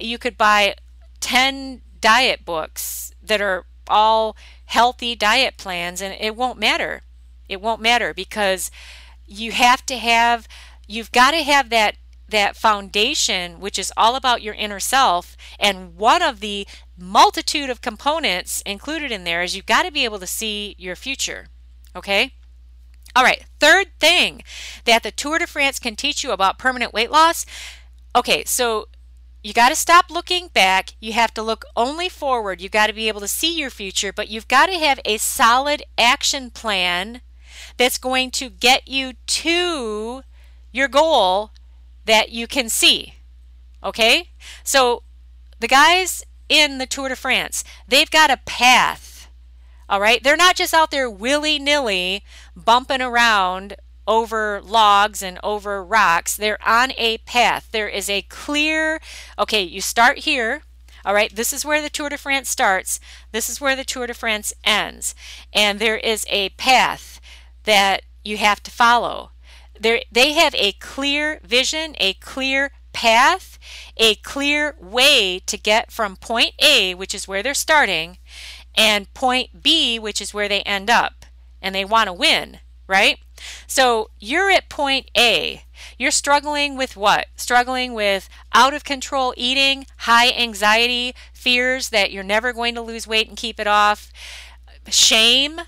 You 0.00 0.18
could 0.18 0.36
buy 0.36 0.74
10 1.20 1.82
diet 2.00 2.44
books 2.44 3.14
that 3.22 3.40
are 3.40 3.64
all 3.88 4.36
healthy 4.66 5.14
diet 5.14 5.56
plans 5.56 6.02
and 6.02 6.14
it 6.18 6.36
won't 6.36 6.58
matter. 6.58 7.02
It 7.52 7.60
won't 7.60 7.80
matter 7.80 8.14
because 8.14 8.70
you 9.26 9.52
have 9.52 9.84
to 9.86 9.96
have 9.96 10.48
you've 10.86 11.12
got 11.12 11.32
to 11.32 11.42
have 11.42 11.70
that 11.70 11.96
that 12.28 12.56
foundation 12.56 13.60
which 13.60 13.78
is 13.78 13.92
all 13.96 14.16
about 14.16 14.42
your 14.42 14.54
inner 14.54 14.80
self 14.80 15.36
and 15.60 15.94
one 15.96 16.22
of 16.22 16.40
the 16.40 16.66
multitude 16.96 17.68
of 17.68 17.82
components 17.82 18.62
included 18.64 19.12
in 19.12 19.24
there 19.24 19.42
is 19.42 19.54
you've 19.54 19.66
got 19.66 19.82
to 19.82 19.92
be 19.92 20.04
able 20.04 20.18
to 20.18 20.26
see 20.26 20.74
your 20.78 20.96
future 20.96 21.48
okay 21.94 22.32
all 23.14 23.22
right 23.22 23.44
third 23.60 23.88
thing 24.00 24.42
that 24.84 25.02
the 25.02 25.10
tour 25.10 25.38
de 25.38 25.46
france 25.46 25.78
can 25.78 25.94
teach 25.94 26.24
you 26.24 26.32
about 26.32 26.58
permanent 26.58 26.94
weight 26.94 27.10
loss 27.10 27.44
okay 28.16 28.42
so 28.44 28.86
you 29.42 29.52
got 29.52 29.70
to 29.70 29.74
stop 29.76 30.08
looking 30.08 30.48
back. 30.48 30.94
You 31.00 31.14
have 31.14 31.34
to 31.34 31.42
look 31.42 31.64
only 31.76 32.08
forward. 32.08 32.60
You've 32.60 32.70
got 32.70 32.86
to 32.86 32.92
be 32.92 33.08
able 33.08 33.20
to 33.20 33.28
see 33.28 33.58
your 33.58 33.70
future, 33.70 34.12
but 34.12 34.28
you've 34.28 34.46
got 34.46 34.66
to 34.66 34.78
have 34.78 35.00
a 35.04 35.18
solid 35.18 35.82
action 35.98 36.50
plan 36.50 37.22
that's 37.76 37.98
going 37.98 38.30
to 38.32 38.50
get 38.50 38.88
you 38.88 39.14
to 39.26 40.22
your 40.72 40.88
goal 40.88 41.50
that 42.04 42.30
you 42.30 42.46
can 42.46 42.68
see. 42.68 43.14
Okay? 43.82 44.30
So 44.64 45.02
the 45.60 45.68
guys 45.68 46.24
in 46.48 46.78
the 46.78 46.86
Tour 46.86 47.08
de 47.08 47.16
France, 47.16 47.64
they've 47.86 48.10
got 48.10 48.30
a 48.30 48.40
path. 48.44 49.28
All 49.88 50.00
right? 50.00 50.22
They're 50.22 50.36
not 50.36 50.56
just 50.56 50.74
out 50.74 50.90
there 50.90 51.10
willy 51.10 51.58
nilly 51.58 52.24
bumping 52.56 53.02
around 53.02 53.76
over 54.06 54.60
logs 54.62 55.22
and 55.22 55.38
over 55.42 55.84
rocks. 55.84 56.36
They're 56.36 56.62
on 56.66 56.92
a 56.96 57.18
path. 57.18 57.68
There 57.70 57.88
is 57.88 58.10
a 58.10 58.22
clear, 58.22 59.00
okay, 59.38 59.62
you 59.62 59.80
start 59.80 60.18
here. 60.18 60.62
All 61.04 61.14
right, 61.14 61.34
this 61.34 61.52
is 61.52 61.64
where 61.64 61.82
the 61.82 61.90
Tour 61.90 62.10
de 62.10 62.18
France 62.18 62.48
starts. 62.48 63.00
This 63.32 63.48
is 63.48 63.60
where 63.60 63.74
the 63.74 63.84
Tour 63.84 64.06
de 64.06 64.14
France 64.14 64.52
ends. 64.62 65.14
And 65.52 65.78
there 65.78 65.96
is 65.96 66.24
a 66.28 66.50
path 66.50 67.11
that 67.64 68.02
you 68.24 68.36
have 68.36 68.62
to 68.62 68.70
follow. 68.70 69.30
There, 69.78 70.02
they 70.10 70.32
have 70.32 70.54
a 70.54 70.72
clear 70.72 71.40
vision, 71.44 71.94
a 71.98 72.14
clear 72.14 72.70
path, 72.92 73.58
a 73.96 74.14
clear 74.16 74.76
way 74.80 75.40
to 75.46 75.56
get 75.56 75.90
from 75.90 76.16
point 76.16 76.54
A, 76.60 76.94
which 76.94 77.14
is 77.14 77.26
where 77.26 77.42
they're 77.42 77.54
starting, 77.54 78.18
and 78.76 79.12
point 79.14 79.62
B, 79.62 79.98
which 79.98 80.20
is 80.20 80.34
where 80.34 80.48
they 80.48 80.62
end 80.62 80.90
up. 80.90 81.26
And 81.60 81.74
they 81.74 81.84
want 81.84 82.08
to 82.08 82.12
win, 82.12 82.60
right? 82.86 83.18
So 83.66 84.10
you're 84.18 84.50
at 84.50 84.68
point 84.68 85.10
A. 85.16 85.64
You're 85.98 86.10
struggling 86.10 86.76
with 86.76 86.96
what? 86.96 87.26
Struggling 87.36 87.94
with 87.94 88.28
out 88.52 88.74
of 88.74 88.84
control 88.84 89.34
eating, 89.36 89.86
high 89.98 90.30
anxiety, 90.30 91.14
fears 91.32 91.90
that 91.90 92.12
you're 92.12 92.22
never 92.22 92.52
going 92.52 92.74
to 92.74 92.82
lose 92.82 93.06
weight 93.06 93.28
and 93.28 93.36
keep 93.36 93.58
it 93.58 93.66
off, 93.66 94.12
shame, 94.88 95.60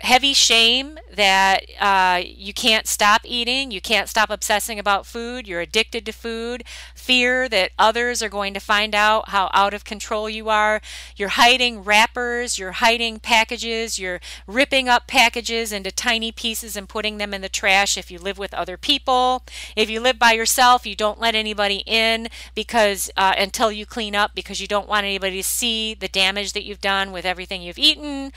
heavy 0.00 0.32
shame 0.32 0.98
that 1.12 1.64
uh, 1.80 2.22
you 2.24 2.52
can't 2.52 2.86
stop 2.86 3.22
eating, 3.24 3.70
you 3.70 3.80
can't 3.80 4.08
stop 4.08 4.30
obsessing 4.30 4.78
about 4.78 5.06
food, 5.06 5.48
you're 5.48 5.60
addicted 5.60 6.06
to 6.06 6.12
food, 6.12 6.62
fear 6.94 7.48
that 7.48 7.72
others 7.78 8.22
are 8.22 8.28
going 8.28 8.54
to 8.54 8.60
find 8.60 8.94
out 8.94 9.30
how 9.30 9.50
out 9.52 9.74
of 9.74 9.84
control 9.84 10.30
you 10.30 10.48
are, 10.48 10.80
you're 11.16 11.30
hiding 11.30 11.82
wrappers, 11.82 12.58
you're 12.58 12.72
hiding 12.72 13.18
packages, 13.18 13.98
you're 13.98 14.20
ripping 14.46 14.88
up 14.88 15.06
packages 15.06 15.72
into 15.72 15.90
tiny 15.90 16.30
pieces 16.30 16.76
and 16.76 16.88
putting 16.88 17.18
them 17.18 17.34
in 17.34 17.40
the 17.40 17.48
trash 17.48 17.98
if 17.98 18.10
you 18.10 18.18
live 18.18 18.38
with 18.38 18.54
other 18.54 18.76
people. 18.76 19.42
If 19.74 19.90
you 19.90 20.00
live 20.00 20.18
by 20.18 20.32
yourself, 20.32 20.86
you 20.86 20.94
don't 20.94 21.20
let 21.20 21.34
anybody 21.34 21.82
in 21.86 22.28
because 22.54 23.10
uh, 23.16 23.34
until 23.36 23.72
you 23.72 23.84
clean 23.84 24.14
up 24.14 24.34
because 24.34 24.60
you 24.60 24.68
don't 24.68 24.88
want 24.88 25.04
anybody 25.04 25.38
to 25.38 25.42
see 25.42 25.94
the 25.94 26.08
damage 26.08 26.52
that 26.52 26.64
you've 26.64 26.80
done 26.80 27.10
with 27.10 27.24
everything 27.24 27.62
you've 27.62 27.78
eaten. 27.78 28.32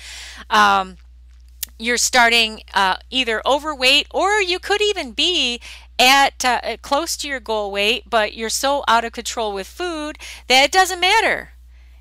Um, 0.50 0.98
you're 1.82 1.98
starting 1.98 2.62
uh, 2.74 2.98
either 3.10 3.42
overweight 3.46 4.08
or 4.12 4.40
you 4.42 4.60
could 4.60 4.82
even 4.82 5.12
be 5.12 5.60
at 5.98 6.44
uh, 6.46 6.78
close 6.82 7.18
to 7.18 7.28
your 7.28 7.40
goal 7.40 7.72
weight, 7.72 8.10
but 8.10 8.34
you're 8.34 8.50
so 8.50 8.84
out 8.88 9.06
of 9.06 9.12
control 9.12 9.54
with 9.54 9.68
food 9.68 10.18
that 10.48 10.64
it 10.64 10.72
doesn't 10.72 11.00
matter. 11.00 11.52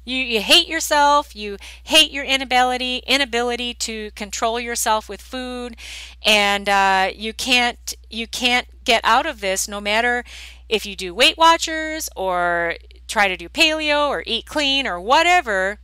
You, 0.04 0.16
you 0.16 0.40
hate 0.40 0.66
yourself, 0.66 1.36
you 1.36 1.56
hate 1.84 2.10
your 2.10 2.24
inability 2.24 2.98
inability 3.06 3.74
to 3.74 4.10
control 4.12 4.58
yourself 4.58 5.08
with 5.08 5.20
food, 5.20 5.76
and 6.24 6.68
uh, 6.68 7.10
you 7.14 7.32
can't 7.32 7.94
you 8.08 8.26
can't 8.26 8.66
get 8.84 9.02
out 9.04 9.26
of 9.26 9.40
this 9.40 9.68
no 9.68 9.80
matter 9.80 10.24
if 10.68 10.86
you 10.86 10.96
do 10.96 11.14
Weight 11.14 11.36
Watchers 11.36 12.08
or 12.16 12.74
try 13.08 13.28
to 13.28 13.36
do 13.36 13.48
paleo 13.48 14.08
or 14.08 14.22
eat 14.26 14.46
clean 14.46 14.86
or 14.86 15.00
whatever 15.00 15.78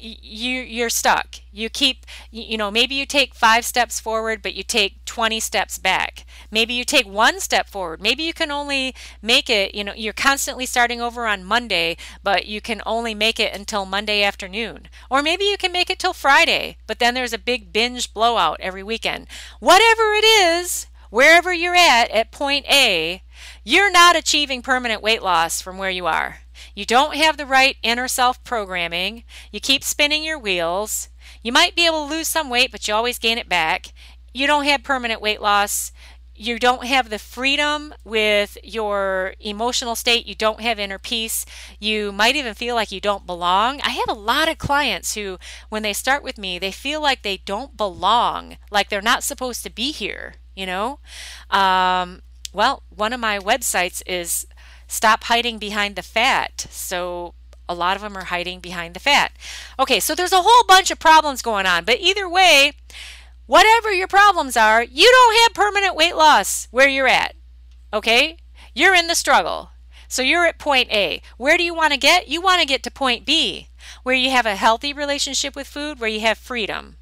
you 0.00 0.60
you're 0.60 0.90
stuck. 0.90 1.36
You 1.52 1.68
keep 1.68 2.06
you 2.30 2.56
know 2.56 2.70
maybe 2.70 2.94
you 2.94 3.06
take 3.06 3.34
5 3.34 3.64
steps 3.64 4.00
forward 4.00 4.42
but 4.42 4.54
you 4.54 4.62
take 4.62 5.04
20 5.04 5.40
steps 5.40 5.78
back. 5.78 6.24
Maybe 6.50 6.74
you 6.74 6.84
take 6.84 7.06
one 7.06 7.40
step 7.40 7.68
forward. 7.68 8.00
Maybe 8.00 8.22
you 8.22 8.32
can 8.32 8.50
only 8.50 8.94
make 9.22 9.50
it 9.50 9.74
you 9.74 9.84
know 9.84 9.94
you're 9.94 10.12
constantly 10.12 10.66
starting 10.66 11.00
over 11.00 11.26
on 11.26 11.44
Monday 11.44 11.96
but 12.22 12.46
you 12.46 12.60
can 12.60 12.82
only 12.86 13.14
make 13.14 13.38
it 13.38 13.54
until 13.54 13.84
Monday 13.84 14.22
afternoon. 14.22 14.88
Or 15.10 15.22
maybe 15.22 15.44
you 15.44 15.56
can 15.56 15.72
make 15.72 15.90
it 15.90 15.98
till 15.98 16.12
Friday 16.12 16.76
but 16.86 16.98
then 16.98 17.14
there's 17.14 17.32
a 17.32 17.38
big 17.38 17.72
binge 17.72 18.12
blowout 18.14 18.58
every 18.60 18.82
weekend. 18.82 19.26
Whatever 19.58 20.12
it 20.14 20.24
is 20.24 20.86
wherever 21.10 21.52
you're 21.52 21.74
at 21.74 22.08
at 22.10 22.30
point 22.30 22.64
A 22.70 23.22
you're 23.64 23.90
not 23.90 24.16
achieving 24.16 24.62
permanent 24.62 25.02
weight 25.02 25.22
loss 25.22 25.60
from 25.60 25.76
where 25.76 25.90
you 25.90 26.06
are 26.06 26.38
you 26.80 26.86
don't 26.86 27.14
have 27.14 27.36
the 27.36 27.44
right 27.44 27.76
inner 27.82 28.08
self 28.08 28.42
programming. 28.42 29.24
You 29.52 29.60
keep 29.60 29.84
spinning 29.84 30.24
your 30.24 30.38
wheels. 30.38 31.10
You 31.42 31.52
might 31.52 31.76
be 31.76 31.84
able 31.84 32.06
to 32.06 32.14
lose 32.14 32.26
some 32.26 32.48
weight, 32.48 32.72
but 32.72 32.88
you 32.88 32.94
always 32.94 33.18
gain 33.18 33.36
it 33.36 33.50
back. 33.50 33.92
You 34.32 34.46
don't 34.46 34.64
have 34.64 34.82
permanent 34.82 35.20
weight 35.20 35.42
loss. 35.42 35.92
You 36.34 36.58
don't 36.58 36.86
have 36.86 37.10
the 37.10 37.18
freedom 37.18 37.92
with 38.02 38.56
your 38.64 39.34
emotional 39.40 39.94
state. 39.94 40.24
You 40.24 40.34
don't 40.34 40.62
have 40.62 40.78
inner 40.78 40.98
peace. 40.98 41.44
You 41.78 42.12
might 42.12 42.34
even 42.34 42.54
feel 42.54 42.76
like 42.76 42.90
you 42.90 42.98
don't 42.98 43.26
belong. 43.26 43.82
I 43.82 43.90
have 43.90 44.08
a 44.08 44.18
lot 44.18 44.48
of 44.48 44.56
clients 44.56 45.14
who, 45.14 45.36
when 45.68 45.82
they 45.82 45.92
start 45.92 46.22
with 46.22 46.38
me, 46.38 46.58
they 46.58 46.72
feel 46.72 47.02
like 47.02 47.20
they 47.20 47.42
don't 47.44 47.76
belong, 47.76 48.56
like 48.70 48.88
they're 48.88 49.02
not 49.02 49.22
supposed 49.22 49.62
to 49.64 49.70
be 49.70 49.92
here, 49.92 50.36
you 50.56 50.64
know? 50.64 50.98
Um, 51.50 52.22
well, 52.52 52.82
one 52.88 53.12
of 53.12 53.20
my 53.20 53.38
websites 53.38 54.02
is 54.06 54.46
Stop 54.90 55.24
hiding 55.24 55.60
behind 55.60 55.94
the 55.94 56.02
fat. 56.02 56.66
So 56.68 57.34
a 57.68 57.74
lot 57.74 57.94
of 57.94 58.02
them 58.02 58.16
are 58.16 58.24
hiding 58.24 58.58
behind 58.58 58.94
the 58.94 59.00
fat. 59.00 59.30
Okay, 59.78 60.00
so 60.00 60.16
there's 60.16 60.32
a 60.32 60.42
whole 60.42 60.64
bunch 60.66 60.90
of 60.90 60.98
problems 60.98 61.42
going 61.42 61.64
on, 61.64 61.84
but 61.84 62.00
either 62.00 62.28
way, 62.28 62.72
whatever 63.46 63.92
your 63.92 64.08
problems 64.08 64.56
are, 64.56 64.82
you 64.82 65.08
don't 65.08 65.42
have 65.42 65.54
permanent 65.54 65.94
weight 65.94 66.16
loss 66.16 66.66
where 66.72 66.88
you're 66.88 67.06
at. 67.06 67.36
Okay? 67.92 68.36
You're 68.74 68.96
in 68.96 69.06
the 69.06 69.14
struggle. 69.14 69.70
So 70.08 70.22
you're 70.22 70.44
at 70.44 70.58
point 70.58 70.90
A. 70.90 71.22
Where 71.36 71.56
do 71.56 71.62
you 71.62 71.72
want 71.72 71.92
to 71.92 71.98
get? 71.98 72.26
You 72.26 72.40
want 72.40 72.60
to 72.60 72.66
get 72.66 72.82
to 72.82 72.90
point 72.90 73.24
B, 73.24 73.68
where 74.02 74.16
you 74.16 74.30
have 74.30 74.46
a 74.46 74.56
healthy 74.56 74.92
relationship 74.92 75.54
with 75.54 75.68
food, 75.68 76.00
where 76.00 76.10
you 76.10 76.18
have 76.22 76.36
freedom, 76.36 76.96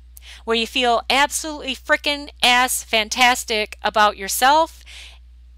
where 0.45 0.59
you 0.59 0.67
feel 0.67 1.01
absolutely 1.09 1.75
frickin' 1.75 2.29
ass 2.43 2.83
fantastic 2.83 3.79
about 3.81 4.19
yourself, 4.19 4.85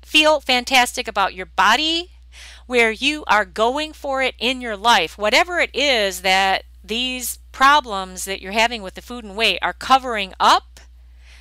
feel 0.01 0.39
fantastic 0.39 1.09
about 1.09 1.35
your 1.35 1.47
body, 1.47 2.13
where 2.67 2.91
you 2.91 3.25
are 3.27 3.45
going 3.45 3.93
for 3.93 4.23
it 4.23 4.35
in 4.39 4.61
your 4.61 4.77
life, 4.77 5.19
whatever 5.19 5.59
it 5.59 5.71
is 5.75 6.23
that 6.23 6.65
these 6.83 7.39
problems 7.53 8.25
that 8.25 8.41
you're 8.41 8.53
having 8.53 8.83
with 8.83 8.95
the 8.95 9.03
food 9.03 9.25
and 9.25 9.37
weight 9.37 9.59
are 9.63 9.73
covering 9.73 10.33
up, 10.41 10.81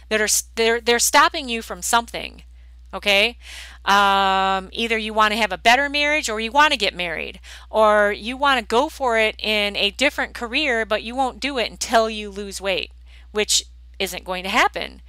that 0.10 0.22
are 0.22 0.28
they're 0.56 0.82
they're 0.82 1.00
stopping 1.00 1.50
you 1.50 1.62
from 1.62 1.82
something. 1.82 2.44
Okay, 2.92 3.38
um, 3.86 4.70
either 4.72 4.98
you 4.98 5.14
want 5.14 5.32
to 5.32 5.40
have 5.40 5.52
a 5.52 5.60
better 5.60 5.90
marriage 5.90 6.28
or 6.28 6.40
you 6.40 6.52
want 6.52 6.72
to 6.72 6.78
get 6.78 6.96
married, 6.96 7.40
or 7.70 8.12
you 8.12 8.36
want 8.36 8.60
to 8.60 8.66
go 8.66 8.90
for 8.90 9.18
it 9.20 9.36
in 9.38 9.76
a 9.76 9.92
different 9.92 10.34
career, 10.34 10.88
but 10.88 11.04
you 11.04 11.16
won't 11.16 11.40
do 11.40 11.60
it 11.60 11.70
until 11.70 12.10
you 12.10 12.32
lose 12.32 12.60
weight, 12.60 12.92
which 13.32 13.66
isn't 14.00 14.26
going 14.26 14.44
to 14.44 14.50
happen. 14.50 15.04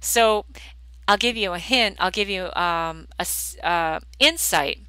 So, 0.00 0.46
I'll 1.06 1.18
give 1.18 1.36
you 1.36 1.52
a 1.52 1.58
hint. 1.58 1.96
I'll 2.00 2.10
give 2.10 2.28
you 2.28 2.52
um, 2.54 3.08
a 3.18 3.26
uh, 3.62 4.00
insight 4.18 4.85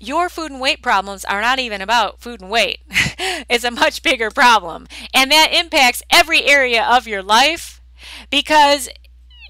your 0.00 0.28
food 0.28 0.50
and 0.50 0.60
weight 0.60 0.82
problems 0.82 1.24
are 1.24 1.40
not 1.40 1.58
even 1.58 1.80
about 1.80 2.20
food 2.20 2.40
and 2.40 2.50
weight. 2.50 2.80
it's 3.48 3.64
a 3.64 3.70
much 3.70 4.02
bigger 4.02 4.30
problem. 4.30 4.86
And 5.12 5.30
that 5.30 5.52
impacts 5.52 6.02
every 6.10 6.44
area 6.44 6.82
of 6.84 7.06
your 7.06 7.22
life 7.22 7.80
because 8.30 8.88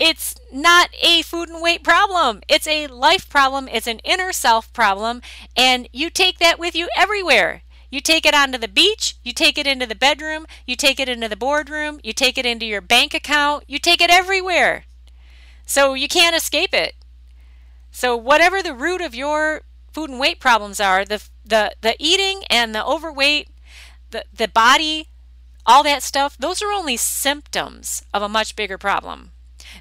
it's 0.01 0.35
not 0.53 0.91
a 1.01 1.23
food 1.23 1.49
and 1.49 1.63
weight 1.63 1.83
problem. 1.83 2.41
It's 2.49 2.67
a 2.67 2.87
life 2.89 3.29
problem. 3.29 3.69
It's 3.69 3.87
an 3.87 4.01
inner 4.01 4.33
self 4.33 4.73
problem. 4.73 5.23
And 5.57 5.89
you 5.93 6.11
take 6.11 6.39
that 6.39 6.59
with 6.59 6.75
you 6.75 6.89
everywhere. 6.97 7.63
You 7.91 8.01
take 8.01 8.27
it 8.27 8.35
onto 8.35 8.59
the 8.59 8.67
beach, 8.67 9.15
you 9.23 9.33
take 9.33 9.57
it 9.57 9.69
into 9.69 9.87
the 9.87 9.95
bedroom, 9.95 10.47
you 10.67 10.75
take 10.75 10.99
it 10.99 11.09
into 11.09 11.29
the 11.29 11.37
boardroom, 11.37 12.01
you 12.03 12.13
take 12.13 12.37
it 12.37 12.45
into 12.45 12.67
your 12.67 12.81
bank 12.81 13.15
account, 13.15 13.63
you 13.69 13.79
take 13.79 14.01
it 14.01 14.11
everywhere. 14.11 14.85
So 15.65 15.95
you 15.95 16.09
can't 16.09 16.35
escape 16.35 16.75
it. 16.75 16.95
So 17.93 18.17
whatever 18.17 18.65
the 18.65 18.75
root 18.75 19.01
of 19.01 19.15
your 19.15 19.63
food 19.95 20.11
and 20.11 20.21
weight 20.21 20.41
problems 20.41 20.81
are, 20.81 21.05
the 21.05 21.23
the 21.45 21.75
the 21.81 21.97
eating 21.99 22.43
and 22.51 22.75
the 22.75 22.85
overweight, 22.85 23.49
the 24.11 24.25
the 24.33 24.49
body, 24.49 25.09
all 25.65 25.83
that 25.85 26.03
stuff, 26.03 26.37
those 26.37 26.61
are 26.61 26.73
only 26.73 26.97
symptoms 26.97 28.03
of 28.13 28.23
a 28.23 28.29
much 28.29 28.57
bigger 28.57 28.77
problem. 28.77 29.33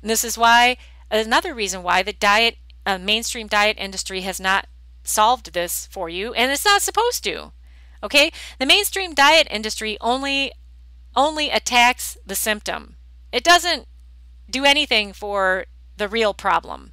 And 0.02 0.10
this 0.10 0.24
is 0.24 0.38
why 0.38 0.78
another 1.12 1.54
reason 1.54 1.84
why 1.84 2.04
the 2.04 2.14
diet 2.14 2.58
uh, 2.86 2.98
mainstream 2.98 3.48
diet 3.48 3.78
industry 3.80 4.22
has 4.22 4.40
not 4.40 4.68
solved 5.04 5.54
this 5.54 5.88
for 5.88 6.10
you 6.10 6.34
and 6.34 6.52
it's 6.52 6.66
not 6.66 6.82
supposed 6.82 7.24
to. 7.26 7.52
Okay? 8.02 8.32
The 8.60 8.66
mainstream 8.66 9.14
diet 9.14 9.48
industry 9.50 9.98
only 10.02 10.52
only 11.16 11.50
attacks 11.50 12.18
the 12.26 12.36
symptom. 12.36 12.96
It 13.32 13.44
doesn't 13.44 13.88
do 14.50 14.66
anything 14.66 15.14
for 15.14 15.66
the 15.98 16.08
real 16.08 16.34
problem. 16.34 16.92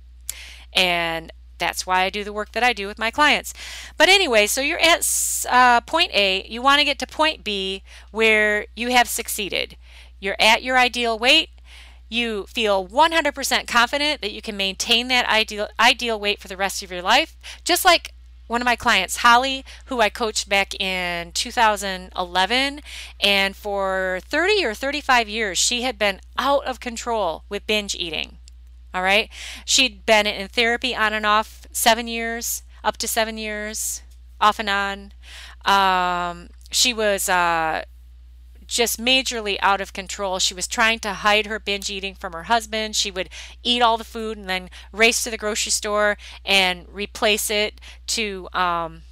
And 0.72 1.32
that's 1.60 1.86
why 1.86 2.02
I 2.02 2.10
do 2.10 2.24
the 2.24 2.32
work 2.32 2.52
that 2.52 2.64
I 2.64 2.72
do 2.72 2.88
with 2.88 2.98
my 2.98 3.12
clients. 3.12 3.54
But 3.96 4.08
anyway, 4.08 4.48
so 4.48 4.60
you're 4.60 4.80
at 4.80 5.06
uh, 5.48 5.80
point 5.82 6.10
A, 6.12 6.44
you 6.48 6.60
want 6.60 6.80
to 6.80 6.84
get 6.84 6.98
to 6.98 7.06
point 7.06 7.44
B 7.44 7.82
where 8.10 8.66
you 8.74 8.90
have 8.90 9.08
succeeded. 9.08 9.76
You're 10.18 10.36
at 10.40 10.62
your 10.64 10.76
ideal 10.76 11.18
weight. 11.18 11.50
You 12.08 12.46
feel 12.46 12.86
100% 12.88 13.68
confident 13.68 14.20
that 14.20 14.32
you 14.32 14.42
can 14.42 14.56
maintain 14.56 15.06
that 15.08 15.28
ideal 15.28 15.68
ideal 15.78 16.18
weight 16.18 16.40
for 16.40 16.48
the 16.48 16.56
rest 16.56 16.82
of 16.82 16.90
your 16.90 17.02
life. 17.02 17.36
Just 17.64 17.84
like 17.84 18.12
one 18.50 18.60
of 18.60 18.64
my 18.64 18.74
clients, 18.74 19.18
Holly, 19.18 19.64
who 19.84 20.00
I 20.00 20.10
coached 20.10 20.48
back 20.48 20.74
in 20.80 21.30
2011, 21.30 22.80
and 23.20 23.54
for 23.54 24.18
30 24.24 24.64
or 24.64 24.74
35 24.74 25.28
years, 25.28 25.56
she 25.56 25.82
had 25.82 25.96
been 25.96 26.20
out 26.36 26.64
of 26.64 26.80
control 26.80 27.44
with 27.48 27.68
binge 27.68 27.94
eating. 27.94 28.39
All 28.92 29.02
right. 29.02 29.28
She'd 29.64 30.04
been 30.06 30.26
in 30.26 30.48
therapy 30.48 30.94
on 30.94 31.12
and 31.12 31.26
off 31.26 31.66
seven 31.72 32.08
years, 32.08 32.62
up 32.82 32.96
to 32.98 33.08
seven 33.08 33.38
years, 33.38 34.02
off 34.40 34.58
and 34.58 34.68
on. 34.70 35.12
Um, 35.64 36.48
she 36.70 36.92
was 36.92 37.28
uh, 37.28 37.84
just 38.66 39.00
majorly 39.00 39.58
out 39.60 39.80
of 39.80 39.92
control. 39.92 40.38
She 40.38 40.54
was 40.54 40.66
trying 40.66 41.00
to 41.00 41.12
hide 41.12 41.46
her 41.46 41.58
binge 41.58 41.90
eating 41.90 42.14
from 42.14 42.32
her 42.32 42.44
husband. 42.44 42.96
She 42.96 43.10
would 43.10 43.28
eat 43.62 43.82
all 43.82 43.96
the 43.98 44.04
food 44.04 44.38
and 44.38 44.48
then 44.48 44.70
race 44.92 45.24
to 45.24 45.30
the 45.30 45.36
grocery 45.36 45.72
store 45.72 46.16
and 46.44 46.86
replace 46.90 47.50
it 47.50 47.80
to 48.08 48.48
um, 48.52 49.02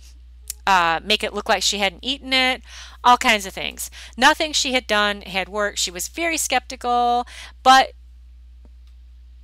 uh, 0.67 1.01
make 1.03 1.25
it 1.25 1.33
look 1.35 1.49
like 1.49 1.63
she 1.63 1.79
hadn't 1.79 2.05
eaten 2.05 2.33
it, 2.33 2.63
all 3.03 3.17
kinds 3.17 3.47
of 3.47 3.55
things. 3.55 3.91
Nothing 4.17 4.53
she 4.53 4.75
had 4.75 4.87
done 4.87 5.23
had 5.23 5.49
worked. 5.49 5.79
She 5.79 5.91
was 5.91 6.09
very 6.09 6.37
skeptical, 6.37 7.27
but 7.63 7.93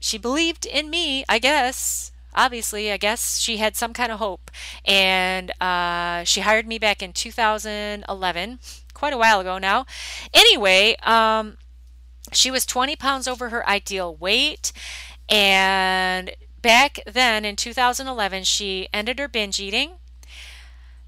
she 0.04 0.18
believed 0.18 0.66
in 0.66 0.90
me, 0.90 1.24
I 1.30 1.38
guess. 1.38 2.12
Obviously, 2.34 2.92
I 2.92 2.98
guess 2.98 3.38
she 3.38 3.56
had 3.56 3.74
some 3.74 3.94
kind 3.94 4.12
of 4.12 4.18
hope. 4.18 4.50
And 4.84 5.50
uh, 5.62 6.24
she 6.24 6.42
hired 6.42 6.66
me 6.66 6.78
back 6.78 7.02
in 7.02 7.14
2011, 7.14 8.58
quite 8.92 9.14
a 9.14 9.16
while 9.16 9.40
ago 9.40 9.56
now. 9.56 9.86
Anyway, 10.34 10.96
um, 11.04 11.56
she 12.32 12.50
was 12.50 12.66
20 12.66 12.96
pounds 12.96 13.26
over 13.26 13.48
her 13.48 13.66
ideal 13.66 14.14
weight. 14.14 14.72
And 15.30 16.32
back 16.60 16.98
then 17.06 17.46
in 17.46 17.56
2011, 17.56 18.44
she 18.44 18.88
ended 18.92 19.18
her 19.18 19.28
binge 19.28 19.58
eating. 19.58 19.92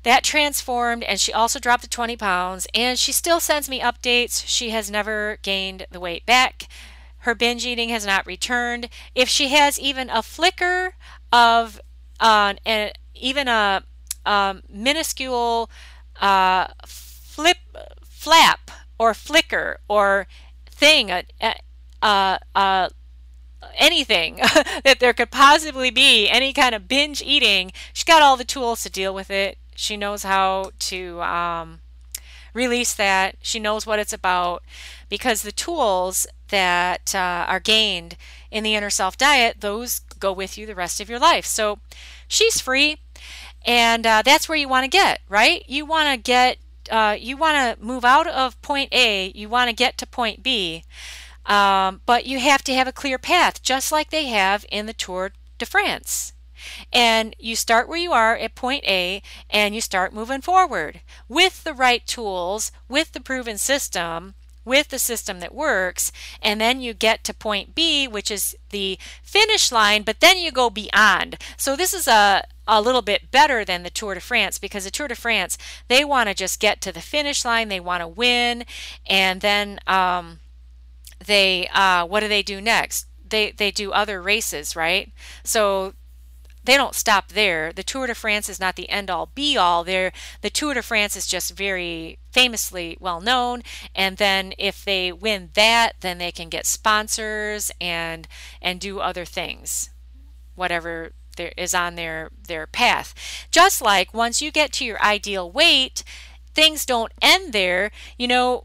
That 0.05 0.25
transformed, 0.25 1.03
and 1.03 1.21
she 1.21 1.35
also 1.35 1.59
dropped 1.59 1.83
to 1.83 1.91
20 1.91 2.17
pounds. 2.17 2.67
And 2.75 2.99
she 2.99 3.13
still 3.13 3.41
sends 3.41 3.69
me 3.69 3.79
updates. 3.79 4.43
She 4.47 4.71
has 4.71 4.91
never 4.91 5.39
gained 5.43 5.85
the 5.91 6.01
weight 6.01 6.25
back. 6.25 6.67
Her 7.27 7.35
binge 7.35 7.67
eating 7.67 7.89
has 7.89 8.07
not 8.07 8.25
returned. 8.25 8.89
If 9.13 9.29
she 9.29 9.49
has 9.49 9.81
even 9.81 10.09
a 10.11 10.23
flicker 10.23 10.95
of 11.33 11.81
uh, 12.21 12.55
even 13.17 13.49
a 13.49 13.83
um, 14.25 14.63
minuscule 14.69 15.69
uh, 16.21 16.69
flip, 16.87 17.57
flap 18.05 18.71
or 18.97 19.13
flicker 19.13 19.81
or 19.89 20.29
thing, 20.71 21.11
uh, 21.11 21.23
uh, 22.01 22.39
uh 22.55 22.89
anything 23.77 24.37
that 24.85 24.99
there 25.01 25.13
could 25.13 25.33
possibly 25.33 25.91
be, 25.91 26.29
any 26.29 26.53
kind 26.53 26.77
of 26.77 26.87
binge 26.87 27.23
eating, 27.23 27.73
she's 27.93 28.05
got 28.05 28.23
all 28.23 28.37
the 28.37 28.45
tools 28.45 28.85
to 28.85 28.89
deal 28.89 29.13
with 29.13 29.33
it. 29.33 29.59
She 29.75 29.97
knows 29.97 30.23
how 30.23 30.71
to 30.79 31.21
um, 31.23 31.81
release 32.57 32.95
that. 32.95 33.37
She 33.43 33.61
knows 33.61 33.87
what 33.87 33.99
it's 34.01 34.13
about 34.13 34.65
because 35.09 35.43
the 35.43 35.53
tools 35.53 36.27
that 36.49 37.15
uh, 37.15 37.45
are 37.49 37.61
gained 37.61 38.17
in 38.51 38.65
the 38.65 38.75
inner 38.75 38.91
self 38.91 39.17
diet, 39.17 39.61
those 39.61 40.01
go 40.19 40.33
with 40.33 40.57
you 40.59 40.67
the 40.67 40.75
rest 40.75 41.01
of 41.01 41.09
your 41.09 41.19
life. 41.19 41.45
So 41.45 41.79
she's 42.27 42.61
free, 42.61 42.97
and 43.65 44.07
uh, 44.07 44.23
that's 44.25 44.49
where 44.49 44.59
you 44.59 44.69
want 44.69 44.85
to 44.85 44.89
get, 44.89 45.21
right? 45.29 45.63
You 45.69 45.85
want 45.85 46.09
to 46.09 46.17
get, 46.17 46.59
uh, 46.91 47.17
you 47.19 47.37
want 47.37 47.79
to 47.79 47.85
move 47.85 48.05
out 48.05 48.27
of 48.27 48.61
point 48.63 48.93
A, 48.93 49.31
you 49.35 49.49
want 49.49 49.69
to 49.69 49.77
get 49.77 49.99
to 49.99 50.07
point 50.07 50.43
B, 50.43 50.85
um, 51.45 52.01
but 52.07 52.27
you 52.27 52.41
have 52.41 52.65
to 52.65 52.75
have 52.75 52.89
a 52.89 52.93
clear 52.93 53.19
path, 53.19 53.63
just 53.63 53.93
like 53.93 54.11
they 54.11 54.27
have 54.27 54.65
in 54.71 54.87
the 54.87 54.93
Tour 54.95 55.33
de 55.59 55.67
France. 55.67 56.33
And 56.93 57.35
you 57.39 57.57
start 57.57 57.89
where 57.89 57.99
you 57.99 58.13
are 58.13 58.37
at 58.37 58.55
point 58.55 58.85
A 58.85 59.23
and 59.51 59.75
you 59.75 59.81
start 59.81 60.13
moving 60.13 60.41
forward 60.41 61.01
with 61.29 61.65
the 61.65 61.75
right 61.75 62.07
tools, 62.07 62.73
with 62.89 63.13
the 63.13 63.21
proven 63.21 63.59
system, 63.59 64.35
with 64.67 64.89
the 64.89 64.99
system 64.99 65.41
that 65.41 65.55
works, 65.55 66.13
and 66.43 66.61
then 66.61 66.81
you 66.81 66.93
get 66.93 67.23
to 67.25 67.33
point 67.33 67.75
B, 67.75 68.07
which 68.09 68.31
is 68.31 68.55
the 68.71 68.99
finish 69.23 69.71
line, 69.71 70.03
but 70.03 70.21
then 70.21 70.37
you 70.37 70.51
go 70.51 70.69
beyond. 70.69 71.39
So 71.57 71.77
this 71.77 71.95
is 71.95 72.07
a 72.07 72.45
a 72.69 72.83
little 72.83 73.01
bit 73.03 73.31
better 73.31 73.65
than 73.65 73.85
the 73.85 73.91
Tour 73.91 74.15
de 74.15 74.21
France 74.21 74.59
because 74.59 74.85
the 74.85 74.91
Tour 74.91 75.07
de 75.07 75.15
France 75.15 75.57
they 75.87 76.05
want 76.05 76.29
to 76.29 76.35
just 76.35 76.59
get 76.59 76.81
to 76.81 76.93
the 76.93 77.01
finish 77.01 77.45
line, 77.45 77.69
they 77.69 77.79
want 77.79 78.01
to 78.01 78.09
win, 78.09 78.65
and 79.07 79.41
then 79.41 79.79
um, 79.87 80.41
they 81.25 81.69
uh, 81.73 82.05
what 82.05 82.21
do 82.21 82.29
they 82.29 82.43
do 82.43 82.61
next? 82.61 83.07
They 83.29 83.53
they 83.53 83.71
do 83.71 83.93
other 83.93 84.21
races, 84.21 84.75
right? 84.75 85.13
So 85.45 85.95
they 86.67 86.77
don't 86.77 86.95
stop 86.95 87.29
there. 87.29 87.73
The 87.73 87.83
Tour 87.83 88.09
de 88.09 88.15
France 88.15 88.49
is 88.49 88.61
not 88.61 88.77
the 88.77 88.91
end 88.91 89.09
all 89.09 89.31
be 89.35 89.57
all. 89.57 89.85
There, 89.85 90.13
the 90.43 90.51
Tour 90.51 90.75
de 90.75 90.83
France 90.83 91.17
is 91.17 91.27
just 91.27 91.57
very 91.57 92.19
famously 92.33 92.97
well 93.01 93.21
known. 93.21 93.63
And 93.95 94.17
then 94.17 94.53
if 94.59 94.85
they 94.85 95.13
win 95.13 95.51
that, 95.55 95.93
then 96.01 96.19
they 96.19 96.33
can 96.33 96.49
get 96.49 96.67
sponsors 96.67 97.71
and 97.81 98.29
and 98.61 98.81
do 98.81 98.99
other 98.99 99.25
things, 99.25 99.91
whatever 100.55 101.13
there 101.37 101.53
is 101.57 101.75
on 101.75 101.95
their 101.95 102.31
their 102.47 102.67
path. 102.67 103.15
Just 103.51 103.81
like 103.81 104.13
once 104.13 104.43
you 104.43 104.51
get 104.51 104.73
to 104.73 104.85
your 104.85 105.01
ideal 105.01 105.51
weight, 105.51 106.03
things 106.53 106.85
don't 106.85 107.13
end 107.23 107.53
there. 107.53 107.91
You 108.19 108.29
know, 108.29 108.65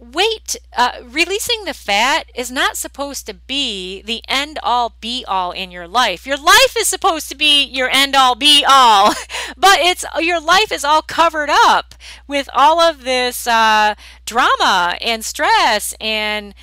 weight, 0.00 0.56
uh, 0.76 0.92
releasing 1.04 1.64
the 1.64 1.74
fat 1.74 2.30
is 2.34 2.50
not 2.50 2.76
supposed 2.76 3.26
to 3.26 3.34
be 3.34 4.02
the 4.02 4.22
end 4.28 4.58
all 4.62 4.94
be 5.00 5.24
all 5.26 5.52
in 5.52 5.70
your 5.70 5.88
life. 5.88 6.26
Your 6.26 6.36
life 6.36 6.74
is 6.78 6.88
supposed 6.88 7.28
to 7.28 7.34
be 7.34 7.64
your 7.64 7.90
end 7.90 8.14
all 8.14 8.34
be 8.34 8.64
all, 8.68 9.14
but 9.56 9.78
it's 9.80 10.04
your 10.20 10.40
life 10.40 10.72
is 10.72 10.84
all 10.84 11.02
covered 11.02 11.50
up 11.50 11.94
with 12.26 12.48
all 12.52 12.80
of 12.80 13.04
this 13.04 13.46
uh, 13.46 13.94
drama 14.24 14.96
and 15.00 15.24
stress 15.24 15.94
and 16.00 16.54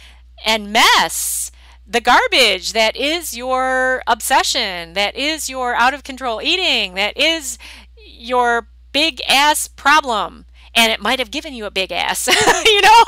and 0.45 0.71
mess. 0.71 1.51
The 1.87 2.01
garbage 2.01 2.73
that 2.73 2.95
is 2.95 3.37
your 3.37 4.01
obsession, 4.07 4.93
that 4.93 5.15
is 5.15 5.49
your 5.49 5.75
out 5.75 5.93
of 5.93 6.03
control 6.03 6.41
eating, 6.41 6.95
that 6.95 7.15
is 7.17 7.57
your 7.95 8.69
big 8.91 9.21
ass 9.27 9.67
problem 9.67 10.45
and 10.75 10.91
it 10.91 11.01
might 11.01 11.19
have 11.19 11.31
given 11.31 11.53
you 11.53 11.65
a 11.65 11.71
big 11.71 11.91
ass, 11.91 12.27
you 12.65 12.81
know, 12.81 13.03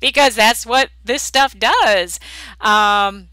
because 0.00 0.34
that's 0.34 0.66
what 0.66 0.90
this 1.04 1.22
stuff 1.22 1.58
does. 1.58 2.18
Um, 2.60 3.28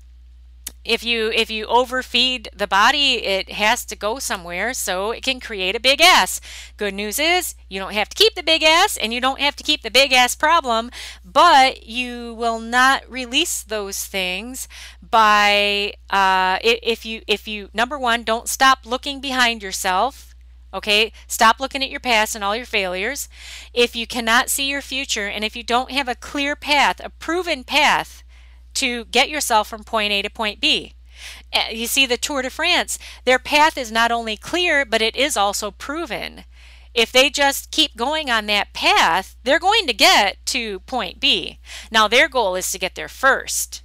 if 0.86 1.04
you 1.04 1.32
if 1.32 1.50
you 1.50 1.66
overfeed 1.66 2.50
the 2.54 2.68
body 2.68 3.26
it 3.26 3.54
has 3.54 3.86
to 3.86 3.96
go 3.96 4.20
somewhere 4.20 4.74
so 4.74 5.12
it 5.12 5.24
can 5.24 5.40
create 5.40 5.76
a 5.76 5.80
big 5.80 6.02
ass 6.02 6.42
good 6.78 6.94
news 6.94 7.18
is 7.20 7.56
you 7.70 7.80
don't 7.80 7.94
have 7.94 8.10
to 8.10 8.16
keep 8.16 8.36
the 8.36 8.44
big 8.44 8.64
ass 8.64 8.98
and 8.98 9.14
you 9.14 9.22
don't 9.22 9.40
have 9.40 9.56
to 9.56 9.64
keep 9.64 9.82
the 9.82 9.92
big 9.92 10.12
ass 10.12 10.36
problem 10.36 10.92
but 11.24 11.88
you 11.88 12.34
will 12.34 12.60
not 12.60 13.10
release 13.10 13.64
those 13.64 14.06
things 14.06 14.68
by 15.02 15.94
uh, 16.10 16.60
if 16.62 17.06
you 17.06 17.22
if 17.28 17.48
you 17.48 17.70
number 17.74 17.98
one 17.98 18.24
don't 18.24 18.50
stop 18.50 18.80
looking 18.86 19.22
behind 19.22 19.64
yourself 19.64 20.33
Okay, 20.74 21.14
stop 21.28 21.60
looking 21.60 21.84
at 21.84 21.90
your 21.92 22.00
past 22.00 22.34
and 22.36 22.44
all 22.44 22.56
your 22.56 22.66
failures. 22.66 23.30
If 23.74 23.96
you 23.96 24.08
cannot 24.08 24.50
see 24.50 24.68
your 24.68 24.82
future 24.82 25.28
and 25.28 25.44
if 25.46 25.56
you 25.56 25.64
don't 25.64 25.92
have 25.92 26.08
a 26.08 26.16
clear 26.16 26.56
path, 26.56 27.00
a 27.04 27.10
proven 27.10 27.64
path 27.64 28.24
to 28.76 29.06
get 29.06 29.30
yourself 29.30 29.68
from 29.68 29.84
point 29.84 30.12
A 30.12 30.24
to 30.24 30.30
point 30.32 30.60
B, 30.60 30.94
eh, 31.52 31.70
you 31.72 31.86
see 31.86 32.08
the 32.08 32.18
Tour 32.18 32.42
de 32.42 32.50
France, 32.50 32.98
their 33.24 33.38
path 33.40 33.78
is 33.78 33.92
not 33.92 34.12
only 34.12 34.36
clear, 34.36 34.84
but 34.84 35.02
it 35.02 35.16
is 35.16 35.38
also 35.38 35.70
proven. 35.72 36.46
if 36.94 37.12
they 37.12 37.30
just 37.30 37.72
keep 37.72 37.96
going 37.96 38.30
on 38.30 38.46
that 38.46 38.74
path, 38.74 39.36
they're 39.44 39.60
going 39.60 39.88
to 39.88 39.94
get 39.94 40.38
to 40.48 40.80
point 40.82 41.20
B. 41.20 41.60
Now, 41.92 42.08
their 42.08 42.30
goal 42.30 42.56
is 42.56 42.72
to 42.72 42.80
get 42.80 42.96
there 42.96 43.08
first. 43.08 43.82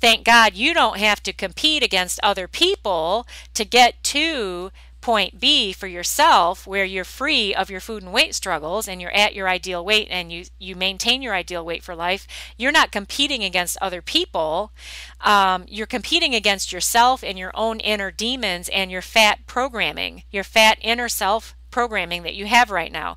Thank 0.00 0.24
God 0.24 0.54
you 0.54 0.72
don't 0.72 0.98
have 0.98 1.22
to 1.24 1.32
compete 1.32 1.82
against 1.82 2.18
other 2.22 2.48
people 2.48 3.26
to 3.54 3.64
get 3.66 4.02
to 4.04 4.70
point 5.10 5.40
B 5.40 5.72
for 5.72 5.88
yourself 5.88 6.68
where 6.68 6.84
you're 6.84 7.02
free 7.02 7.52
of 7.52 7.68
your 7.68 7.80
food 7.80 8.04
and 8.04 8.12
weight 8.12 8.32
struggles 8.32 8.86
and 8.86 9.00
you're 9.00 9.10
at 9.10 9.34
your 9.34 9.48
ideal 9.48 9.84
weight 9.84 10.06
and 10.08 10.30
you 10.30 10.44
you 10.60 10.76
maintain 10.76 11.20
your 11.20 11.34
ideal 11.34 11.64
weight 11.64 11.82
for 11.82 11.96
life 11.96 12.28
you're 12.56 12.70
not 12.70 12.92
competing 12.92 13.42
against 13.42 13.76
other 13.80 14.02
people. 14.02 14.70
Um, 15.20 15.64
you're 15.66 15.88
competing 15.88 16.32
against 16.36 16.72
yourself 16.72 17.24
and 17.24 17.36
your 17.36 17.50
own 17.54 17.80
inner 17.80 18.12
demons 18.12 18.68
and 18.68 18.88
your 18.88 19.02
fat 19.02 19.48
programming 19.48 20.22
your 20.30 20.44
fat 20.44 20.78
inner 20.80 21.08
self 21.08 21.56
programming 21.72 22.22
that 22.22 22.36
you 22.36 22.46
have 22.46 22.70
right 22.70 22.92
now. 22.92 23.16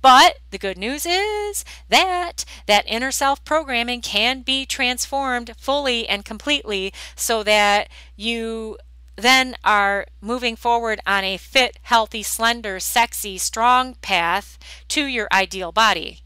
But 0.00 0.38
the 0.52 0.58
good 0.58 0.78
news 0.78 1.04
is 1.04 1.64
that 1.88 2.44
that 2.66 2.84
inner 2.86 3.10
self 3.10 3.44
programming 3.44 4.00
can 4.00 4.42
be 4.42 4.64
transformed 4.64 5.56
fully 5.58 6.06
and 6.06 6.24
completely 6.24 6.92
so 7.16 7.42
that 7.42 7.88
you 8.14 8.78
then 9.16 9.56
are 9.64 10.06
moving 10.20 10.56
forward 10.56 11.00
on 11.06 11.24
a 11.24 11.36
fit, 11.36 11.78
healthy, 11.82 12.22
slender, 12.22 12.80
sexy, 12.80 13.38
strong 13.38 13.94
path 13.96 14.58
to 14.88 15.06
your 15.06 15.28
ideal 15.32 15.72
body. 15.72 16.20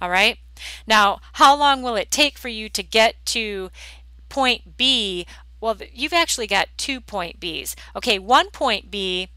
All 0.00 0.10
right? 0.10 0.38
Now, 0.86 1.20
how 1.34 1.56
long 1.56 1.82
will 1.82 1.96
it 1.96 2.10
take 2.10 2.38
for 2.38 2.48
you 2.48 2.68
to 2.68 2.82
get 2.82 3.14
to 3.26 3.70
point 4.28 4.76
B? 4.76 5.26
Well, 5.60 5.76
you've 5.92 6.12
actually 6.12 6.46
got 6.46 6.68
two 6.76 7.00
point 7.00 7.40
Bs. 7.40 7.74
Okay, 7.96 8.18
one 8.18 8.50
point 8.50 8.90
B 8.90 9.28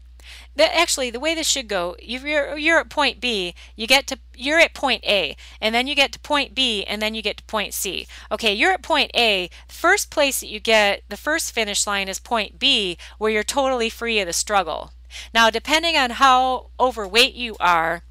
that 0.56 0.74
actually 0.74 1.10
the 1.10 1.20
way 1.20 1.34
this 1.34 1.48
should 1.48 1.68
go 1.68 1.96
you're 2.00 2.56
you're 2.56 2.78
at 2.78 2.90
point 2.90 3.20
b 3.20 3.54
you 3.76 3.86
get 3.86 4.06
to 4.06 4.18
you're 4.34 4.58
at 4.58 4.74
point 4.74 5.02
a 5.04 5.36
and 5.60 5.74
then 5.74 5.86
you 5.86 5.94
get 5.94 6.12
to 6.12 6.20
point 6.20 6.54
b 6.54 6.84
and 6.84 7.00
then 7.00 7.14
you 7.14 7.22
get 7.22 7.36
to 7.36 7.44
point 7.44 7.72
c 7.74 8.06
okay 8.30 8.52
you're 8.52 8.72
at 8.72 8.82
point 8.82 9.10
a 9.14 9.48
first 9.68 10.10
place 10.10 10.40
that 10.40 10.48
you 10.48 10.60
get 10.60 11.02
the 11.08 11.16
first 11.16 11.52
finish 11.52 11.86
line 11.86 12.08
is 12.08 12.18
point 12.18 12.58
b 12.58 12.96
where 13.18 13.30
you're 13.30 13.42
totally 13.42 13.88
free 13.88 14.18
of 14.20 14.26
the 14.26 14.32
struggle 14.32 14.92
now 15.34 15.50
depending 15.50 15.96
on 15.96 16.10
how 16.10 16.68
overweight 16.78 17.34
you 17.34 17.56
are 17.60 18.02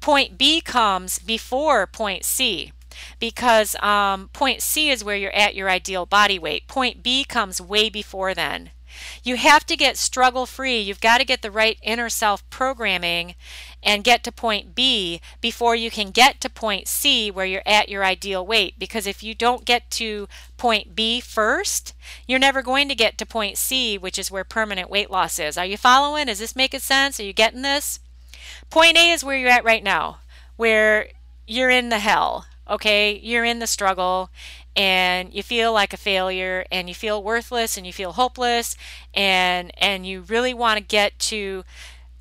point 0.00 0.36
b 0.36 0.60
comes 0.60 1.18
before 1.18 1.86
point 1.86 2.24
c 2.24 2.72
because 3.18 3.76
um, 3.82 4.28
point 4.32 4.62
C 4.62 4.90
is 4.90 5.04
where 5.04 5.16
you're 5.16 5.34
at 5.34 5.54
your 5.54 5.70
ideal 5.70 6.06
body 6.06 6.38
weight. 6.38 6.68
Point 6.68 7.02
B 7.02 7.24
comes 7.24 7.60
way 7.60 7.88
before 7.88 8.34
then. 8.34 8.70
You 9.22 9.36
have 9.36 9.66
to 9.66 9.76
get 9.76 9.96
struggle 9.96 10.46
free. 10.46 10.80
You've 10.80 11.00
got 11.00 11.18
to 11.18 11.24
get 11.24 11.42
the 11.42 11.50
right 11.50 11.78
inner 11.82 12.08
self 12.08 12.48
programming 12.50 13.34
and 13.82 14.04
get 14.04 14.22
to 14.24 14.32
point 14.32 14.74
B 14.74 15.20
before 15.40 15.74
you 15.74 15.90
can 15.90 16.10
get 16.10 16.40
to 16.40 16.50
point 16.50 16.88
C 16.88 17.30
where 17.30 17.46
you're 17.46 17.62
at 17.66 17.88
your 17.88 18.04
ideal 18.04 18.46
weight. 18.46 18.78
Because 18.78 19.06
if 19.06 19.22
you 19.22 19.34
don't 19.34 19.64
get 19.64 19.90
to 19.92 20.28
point 20.56 20.94
B 20.94 21.20
first, 21.20 21.94
you're 22.26 22.38
never 22.38 22.62
going 22.62 22.88
to 22.88 22.94
get 22.94 23.18
to 23.18 23.26
point 23.26 23.58
C, 23.58 23.98
which 23.98 24.18
is 24.18 24.30
where 24.30 24.44
permanent 24.44 24.90
weight 24.90 25.10
loss 25.10 25.38
is. 25.38 25.58
Are 25.58 25.66
you 25.66 25.76
following? 25.76 26.28
Is 26.28 26.38
this 26.38 26.56
making 26.56 26.80
sense? 26.80 27.18
Are 27.18 27.24
you 27.24 27.32
getting 27.32 27.62
this? 27.62 28.00
Point 28.70 28.96
A 28.96 29.10
is 29.10 29.24
where 29.24 29.36
you're 29.36 29.50
at 29.50 29.64
right 29.64 29.82
now, 29.82 30.18
where 30.56 31.08
you're 31.46 31.70
in 31.70 31.88
the 31.88 31.98
hell 31.98 32.46
okay 32.68 33.18
you're 33.22 33.44
in 33.44 33.58
the 33.58 33.66
struggle 33.66 34.30
and 34.76 35.32
you 35.32 35.42
feel 35.42 35.72
like 35.72 35.92
a 35.92 35.98
failure 35.98 36.64
and 36.70 36.88
you 36.88 36.94
feel 36.94 37.22
worthless 37.22 37.76
and 37.76 37.86
you 37.86 37.92
feel 37.92 38.12
hopeless 38.12 38.76
and 39.14 39.70
and 39.78 40.06
you 40.06 40.22
really 40.22 40.54
want 40.54 40.78
to 40.78 40.84
get 40.84 41.18
to 41.18 41.64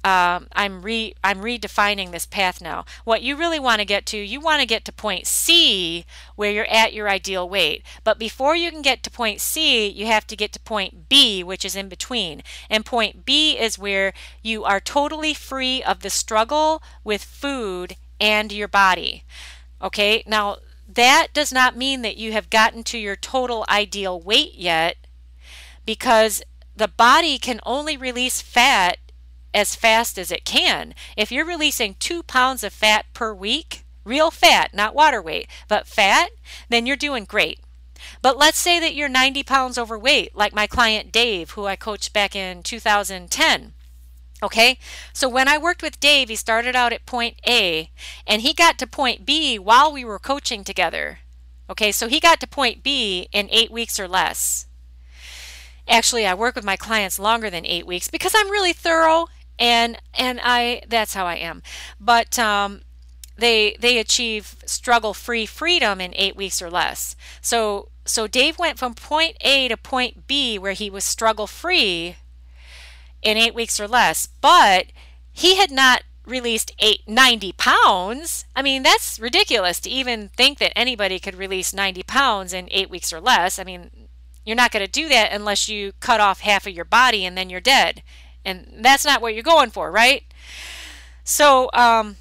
um, 0.03 0.47
I'm 0.53 0.81
re 0.81 1.13
I'm 1.23 1.41
redefining 1.41 2.11
this 2.11 2.25
path 2.25 2.59
now. 2.59 2.85
What 3.03 3.21
you 3.21 3.35
really 3.35 3.59
want 3.59 3.79
to 3.79 3.85
get 3.85 4.05
to, 4.07 4.17
you 4.17 4.39
want 4.39 4.61
to 4.61 4.67
get 4.67 4.83
to 4.85 4.91
point 4.91 5.27
C 5.27 6.05
where 6.35 6.51
you're 6.51 6.65
at 6.65 6.93
your 6.93 7.07
ideal 7.07 7.47
weight. 7.47 7.83
But 8.03 8.17
before 8.17 8.55
you 8.55 8.71
can 8.71 8.81
get 8.81 9.03
to 9.03 9.11
point 9.11 9.41
C, 9.41 9.87
you 9.87 10.07
have 10.07 10.25
to 10.27 10.35
get 10.35 10.53
to 10.53 10.59
point 10.59 11.07
B, 11.07 11.43
which 11.43 11.63
is 11.63 11.75
in 11.75 11.87
between. 11.87 12.41
And 12.69 12.83
point 12.83 13.25
B 13.25 13.57
is 13.57 13.77
where 13.77 14.13
you 14.41 14.63
are 14.63 14.79
totally 14.79 15.35
free 15.35 15.83
of 15.83 15.99
the 15.99 16.09
struggle 16.09 16.81
with 17.03 17.23
food 17.23 17.95
and 18.19 18.51
your 18.51 18.67
body. 18.67 19.23
Okay, 19.83 20.23
now 20.25 20.57
that 20.95 21.27
does 21.33 21.51
not 21.51 21.77
mean 21.77 22.01
that 22.01 22.17
you 22.17 22.31
have 22.31 22.49
gotten 22.49 22.83
to 22.83 22.97
your 22.97 23.15
total 23.15 23.65
ideal 23.69 24.19
weight 24.19 24.55
yet 24.55 24.97
because 25.85 26.43
the 26.75 26.87
body 26.87 27.37
can 27.37 27.59
only 27.65 27.97
release 27.97 28.41
fat 28.41 28.97
as 29.53 29.75
fast 29.75 30.17
as 30.17 30.31
it 30.31 30.45
can. 30.45 30.93
If 31.17 31.31
you're 31.31 31.45
releasing 31.45 31.95
two 31.95 32.23
pounds 32.23 32.63
of 32.63 32.73
fat 32.73 33.05
per 33.13 33.33
week, 33.33 33.83
real 34.03 34.31
fat, 34.31 34.73
not 34.73 34.95
water 34.95 35.21
weight, 35.21 35.47
but 35.67 35.87
fat, 35.87 36.31
then 36.69 36.85
you're 36.85 36.95
doing 36.95 37.25
great. 37.25 37.59
But 38.21 38.37
let's 38.37 38.57
say 38.57 38.79
that 38.79 38.95
you're 38.95 39.09
90 39.09 39.43
pounds 39.43 39.77
overweight, 39.77 40.35
like 40.35 40.53
my 40.53 40.67
client 40.67 41.11
Dave, 41.11 41.51
who 41.51 41.65
I 41.65 41.75
coached 41.75 42.13
back 42.13 42.35
in 42.35 42.63
2010. 42.63 43.73
Okay, 44.43 44.79
so 45.13 45.29
when 45.29 45.47
I 45.47 45.57
worked 45.59 45.83
with 45.83 45.99
Dave, 45.99 46.29
he 46.29 46.35
started 46.35 46.75
out 46.75 46.93
at 46.93 47.05
point 47.05 47.37
A 47.47 47.91
and 48.25 48.41
he 48.41 48.53
got 48.53 48.79
to 48.79 48.87
point 48.87 49.25
B 49.25 49.59
while 49.59 49.91
we 49.91 50.03
were 50.03 50.17
coaching 50.17 50.63
together. 50.63 51.19
Okay, 51.69 51.91
so 51.91 52.07
he 52.07 52.19
got 52.19 52.39
to 52.39 52.47
point 52.47 52.81
B 52.81 53.29
in 53.31 53.47
eight 53.51 53.71
weeks 53.71 53.99
or 53.99 54.07
less. 54.07 54.65
Actually, 55.87 56.25
I 56.25 56.33
work 56.33 56.55
with 56.55 56.65
my 56.65 56.75
clients 56.75 57.19
longer 57.19 57.49
than 57.49 57.65
eight 57.65 57.85
weeks 57.85 58.07
because 58.07 58.33
I'm 58.35 58.49
really 58.49 58.73
thorough 58.73 59.27
and 59.59 59.99
and 60.13 60.39
I 60.43 60.81
that's 60.87 61.13
how 61.13 61.25
I 61.25 61.35
am. 61.35 61.61
But 61.99 62.39
um, 62.39 62.81
they 63.37 63.77
they 63.79 63.99
achieve 63.99 64.55
struggle 64.65 65.13
free 65.13 65.45
freedom 65.45 66.01
in 66.01 66.13
eight 66.15 66.35
weeks 66.35 66.61
or 66.61 66.71
less. 66.71 67.15
So 67.41 67.89
so 68.05 68.25
Dave 68.25 68.57
went 68.57 68.79
from 68.79 68.95
point 68.95 69.37
A 69.41 69.67
to 69.67 69.77
point 69.77 70.25
B 70.25 70.57
where 70.57 70.73
he 70.73 70.89
was 70.89 71.03
struggle 71.03 71.45
free 71.45 72.15
in 73.21 73.37
eight 73.37 73.55
weeks 73.55 73.79
or 73.79 73.87
less, 73.87 74.27
but 74.41 74.87
he 75.31 75.55
had 75.55 75.71
not 75.71 76.03
released 76.25 76.71
eight, 76.79 77.01
90 77.07 77.53
pounds. 77.53 78.45
I 78.55 78.61
mean, 78.61 78.83
that's 78.83 79.19
ridiculous 79.19 79.79
to 79.81 79.89
even 79.89 80.29
think 80.29 80.59
that 80.59 80.77
anybody 80.77 81.19
could 81.19 81.35
release 81.35 81.73
90 81.73 82.03
pounds 82.03 82.53
in 82.53 82.67
eight 82.71 82.89
weeks 82.89 83.11
or 83.11 83.19
less. 83.19 83.59
I 83.59 83.63
mean, 83.63 83.89
you're 84.45 84.55
not 84.55 84.71
going 84.71 84.85
to 84.85 84.91
do 84.91 85.09
that 85.09 85.31
unless 85.31 85.69
you 85.69 85.93
cut 85.99 86.19
off 86.19 86.41
half 86.41 86.65
of 86.65 86.73
your 86.73 86.85
body 86.85 87.25
and 87.25 87.37
then 87.37 87.49
you're 87.49 87.59
dead. 87.59 88.03
And 88.43 88.67
that's 88.79 89.05
not 89.05 89.21
what 89.21 89.33
you're 89.33 89.43
going 89.43 89.69
for, 89.69 89.91
right? 89.91 90.23
So 91.23 91.69
um, 91.73 92.17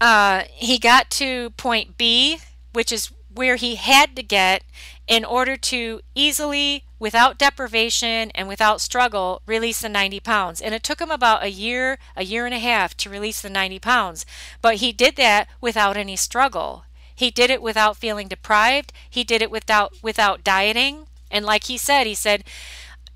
uh, 0.00 0.44
he 0.52 0.78
got 0.78 1.10
to 1.10 1.50
point 1.50 1.98
B, 1.98 2.38
which 2.72 2.92
is 2.92 3.10
where 3.32 3.56
he 3.56 3.76
had 3.76 4.14
to 4.16 4.22
get 4.22 4.62
in 5.06 5.24
order 5.24 5.56
to 5.56 6.00
easily 6.14 6.84
without 6.98 7.38
deprivation 7.38 8.30
and 8.34 8.48
without 8.48 8.80
struggle, 8.80 9.42
release 9.46 9.80
the 9.80 9.88
90 9.88 10.20
pounds. 10.20 10.60
And 10.60 10.74
it 10.74 10.82
took 10.82 11.00
him 11.00 11.10
about 11.10 11.42
a 11.42 11.50
year, 11.50 11.98
a 12.16 12.24
year 12.24 12.46
and 12.46 12.54
a 12.54 12.58
half 12.58 12.96
to 12.98 13.10
release 13.10 13.40
the 13.40 13.50
90 13.50 13.78
pounds. 13.78 14.26
But 14.60 14.76
he 14.76 14.92
did 14.92 15.16
that 15.16 15.48
without 15.60 15.96
any 15.96 16.16
struggle. 16.16 16.84
He 17.14 17.30
did 17.30 17.50
it 17.50 17.62
without 17.62 17.96
feeling 17.96 18.28
deprived. 18.28 18.92
He 19.08 19.24
did 19.24 19.42
it 19.42 19.50
without 19.50 19.92
without 20.02 20.44
dieting. 20.44 21.06
And 21.30 21.44
like 21.44 21.64
he 21.64 21.76
said, 21.76 22.06
he 22.06 22.14
said, 22.14 22.44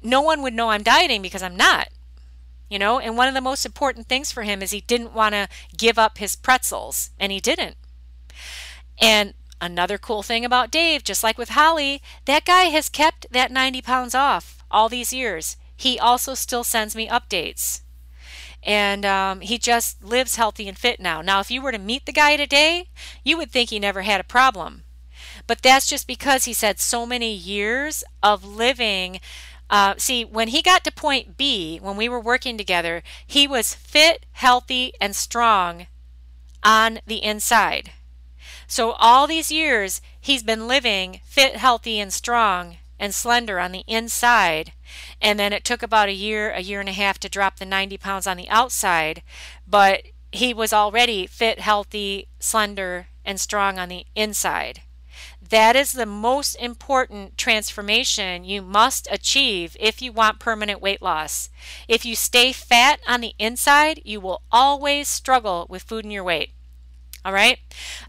no 0.03 0.21
one 0.21 0.42
would 0.42 0.55
know 0.55 0.71
I'm 0.71 0.83
dieting 0.83 1.23
because 1.23 1.42
I'm 1.42 1.57
not. 1.57 1.88
You 2.68 2.79
know, 2.79 2.99
and 2.99 3.16
one 3.16 3.29
of 3.29 3.35
the 3.35 3.40
most 3.40 3.66
important 3.66 4.09
things 4.09 4.33
for 4.33 4.45
him 4.45 4.62
is 4.62 4.71
he 4.71 4.81
didn't 4.81 5.12
want 5.12 5.35
to 5.35 5.49
give 5.77 5.99
up 5.99 6.16
his 6.16 6.35
pretzels, 6.35 7.11
and 7.21 7.31
he 7.31 7.38
didn't. 7.38 7.77
And 9.01 9.35
Another 9.62 9.96
cool 9.96 10.25
thing 10.25 10.44
about 10.44 10.72
Dave, 10.72 11.05
just 11.05 11.22
like 11.22 11.38
with 11.38 11.51
Holly, 11.51 12.03
that 12.25 12.44
guy 12.44 12.64
has 12.64 12.88
kept 12.88 13.29
that 13.31 13.53
90 13.53 13.81
pounds 13.81 14.12
off 14.12 14.64
all 14.72 14.88
these 14.88 15.12
years. 15.12 15.57
He 15.77 16.01
also 16.01 16.35
still 16.35 16.64
sends 16.64 16.96
me 16.96 17.07
updates. 17.07 17.83
And 18.64 19.07
um, 19.07 19.40
he 19.40 19.59
just 19.59 20.03
lives 20.03 20.35
healthy 20.35 20.66
and 20.66 20.77
fit 20.77 20.98
now. 20.98 21.22
Now, 21.22 21.38
if 21.38 21.48
you 21.48 21.62
were 21.62 21.70
to 21.70 21.79
meet 21.79 22.07
the 22.07 22.12
guy 22.12 22.37
today, 22.37 22.88
you 23.22 23.37
would 23.37 23.53
think 23.53 23.70
he 23.70 23.79
never 23.79 24.03
had 24.03 24.20
a 24.20 24.25
problem. 24.25 24.83
But 25.46 25.62
that's 25.62 25.88
just 25.88 26.09
because 26.09 26.44
he's 26.44 26.62
had 26.62 26.81
so 26.81 27.07
many 27.07 27.33
years 27.33 28.03
of 28.20 28.44
living. 28.44 29.20
Uh, 29.70 29.94
see, 29.96 30.25
when 30.25 30.48
he 30.48 30.61
got 30.61 30.83
to 30.85 30.90
point 30.90 31.37
B, 31.37 31.79
when 31.79 31.96
we 31.96 32.09
were 32.09 32.18
working 32.18 32.59
together, 32.59 33.05
he 33.25 33.46
was 33.46 33.75
fit, 33.75 34.27
healthy, 34.33 34.92
and 35.01 35.14
strong 35.14 35.87
on 36.64 36.98
the 37.07 37.22
inside. 37.22 37.92
So 38.66 38.92
all 38.92 39.26
these 39.26 39.50
years, 39.50 40.00
he's 40.20 40.42
been 40.42 40.68
living 40.68 41.20
fit, 41.24 41.57
healthy, 41.57 41.98
and 41.98 42.12
strong 42.12 42.76
and 42.98 43.12
slender 43.12 43.59
on 43.59 43.72
the 43.72 43.82
inside. 43.88 44.72
And 45.20 45.38
then 45.38 45.53
it 45.53 45.64
took 45.64 45.82
about 45.82 46.09
a 46.09 46.12
year, 46.12 46.53
a 46.53 46.61
year 46.61 46.78
and 46.78 46.88
a 46.88 46.92
half 46.92 47.18
to 47.20 47.28
drop 47.28 47.59
the 47.59 47.66
90 47.66 47.98
pounds 47.98 48.28
on 48.28 48.36
the 48.36 48.48
outside. 48.48 49.22
But 49.66 50.05
he 50.30 50.55
was 50.55 50.72
already 50.72 51.26
fit, 51.26 51.59
healthy, 51.59 52.28
slender, 52.38 53.09
and 53.24 53.40
strong 53.40 53.78
on 53.78 53.88
the 53.88 54.07
inside. 54.14 54.82
That 55.50 55.74
is 55.74 55.92
the 55.92 56.07
most 56.07 56.55
important 56.55 57.36
transformation 57.36 58.44
you 58.44 58.62
must 58.62 59.09
achieve 59.11 59.76
if 59.80 60.00
you 60.00 60.12
want 60.12 60.38
permanent 60.38 60.80
weight 60.80 61.03
loss. 61.03 61.50
If 61.88 62.05
you 62.05 62.14
stay 62.14 62.53
fat 62.53 63.00
on 63.07 63.20
the 63.20 63.34
inside, 63.38 64.00
you 64.05 64.20
will 64.20 64.42
always 64.50 65.09
struggle 65.09 65.66
with 65.68 65.82
food 65.82 66.05
and 66.05 66.12
your 66.12 66.24
weight. 66.24 66.53
All 67.25 67.33
right. 67.33 67.59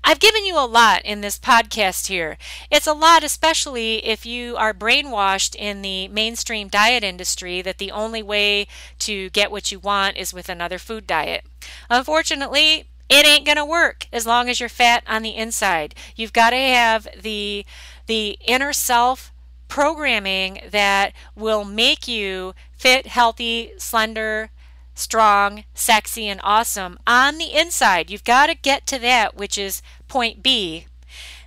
I've 0.03 0.19
given 0.19 0.43
you 0.45 0.57
a 0.57 0.65
lot 0.65 1.03
in 1.05 1.21
this 1.21 1.37
podcast 1.37 2.07
here. 2.07 2.37
It's 2.71 2.87
a 2.87 2.93
lot, 2.93 3.23
especially 3.23 4.03
if 4.05 4.25
you 4.25 4.57
are 4.57 4.73
brainwashed 4.73 5.55
in 5.55 5.83
the 5.83 6.07
mainstream 6.07 6.67
diet 6.67 7.03
industry 7.03 7.61
that 7.61 7.77
the 7.77 7.91
only 7.91 8.23
way 8.23 8.67
to 8.99 9.29
get 9.29 9.51
what 9.51 9.71
you 9.71 9.77
want 9.77 10.17
is 10.17 10.33
with 10.33 10.49
another 10.49 10.79
food 10.79 11.05
diet. 11.05 11.45
Unfortunately, 11.91 12.85
it 13.07 13.27
ain't 13.27 13.45
going 13.45 13.57
to 13.57 13.65
work 13.65 14.07
as 14.11 14.25
long 14.25 14.49
as 14.49 14.59
you're 14.59 14.69
fat 14.69 15.03
on 15.07 15.21
the 15.21 15.35
inside. 15.35 15.93
You've 16.15 16.33
got 16.33 16.49
to 16.49 16.57
have 16.57 17.07
the 17.21 17.65
the 18.07 18.37
inner 18.41 18.73
self 18.73 19.31
programming 19.67 20.61
that 20.71 21.13
will 21.35 21.63
make 21.63 22.07
you 22.07 22.53
fit, 22.71 23.07
healthy, 23.07 23.73
slender, 23.77 24.49
strong, 24.93 25.65
sexy 25.73 26.27
and 26.27 26.39
awesome 26.43 26.97
on 27.05 27.37
the 27.37 27.53
inside. 27.53 28.09
You've 28.09 28.23
got 28.23 28.47
to 28.47 28.55
get 28.55 28.85
to 28.87 28.99
that 28.99 29.35
which 29.35 29.57
is 29.57 29.81
point 30.07 30.43
B 30.43 30.87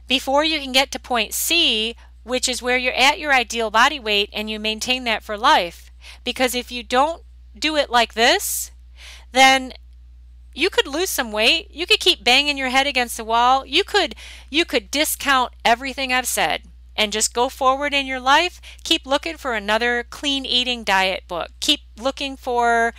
before 0.07 0.45
you 0.45 0.61
can 0.61 0.73
get 0.73 0.91
to 0.93 0.99
point 0.99 1.35
C, 1.35 1.97
which 2.23 2.49
is 2.49 2.63
where 2.63 2.77
you're 2.77 2.93
at 2.95 3.19
your 3.19 3.33
ideal 3.33 3.71
body 3.71 3.99
weight 3.99 4.31
and 4.33 4.51
you 4.51 4.59
maintain 4.59 5.05
that 5.05 5.23
for 5.23 5.37
life. 5.37 5.91
Because 6.25 6.55
if 6.55 6.71
you 6.71 6.83
don't 6.83 7.23
do 7.59 7.77
it 7.77 7.91
like 7.91 8.15
this, 8.15 8.71
then 9.33 9.73
you 10.55 10.71
could 10.71 10.87
lose 10.87 11.11
some 11.11 11.33
weight. 11.33 11.71
You 11.71 11.87
could 11.87 12.01
keep 12.01 12.25
banging 12.25 12.57
your 12.57 12.71
head 12.71 12.87
against 12.87 13.17
the 13.17 13.25
wall. 13.25 13.67
You 13.67 13.85
could 13.85 14.15
you 14.51 14.65
could 14.65 14.91
discount 14.91 15.53
everything 15.65 16.13
I've 16.13 16.27
said 16.27 16.63
and 16.97 17.13
just 17.13 17.35
go 17.35 17.49
forward 17.49 17.93
in 17.93 18.07
your 18.07 18.21
life. 18.21 18.61
Keep 18.83 19.07
looking 19.07 19.37
for 19.37 19.55
another 19.55 20.05
clean 20.09 20.47
eating 20.47 20.83
diet 20.83 21.25
book. 21.29 21.51
Keep 21.61 21.81
looking 21.99 22.37
for 22.37 22.95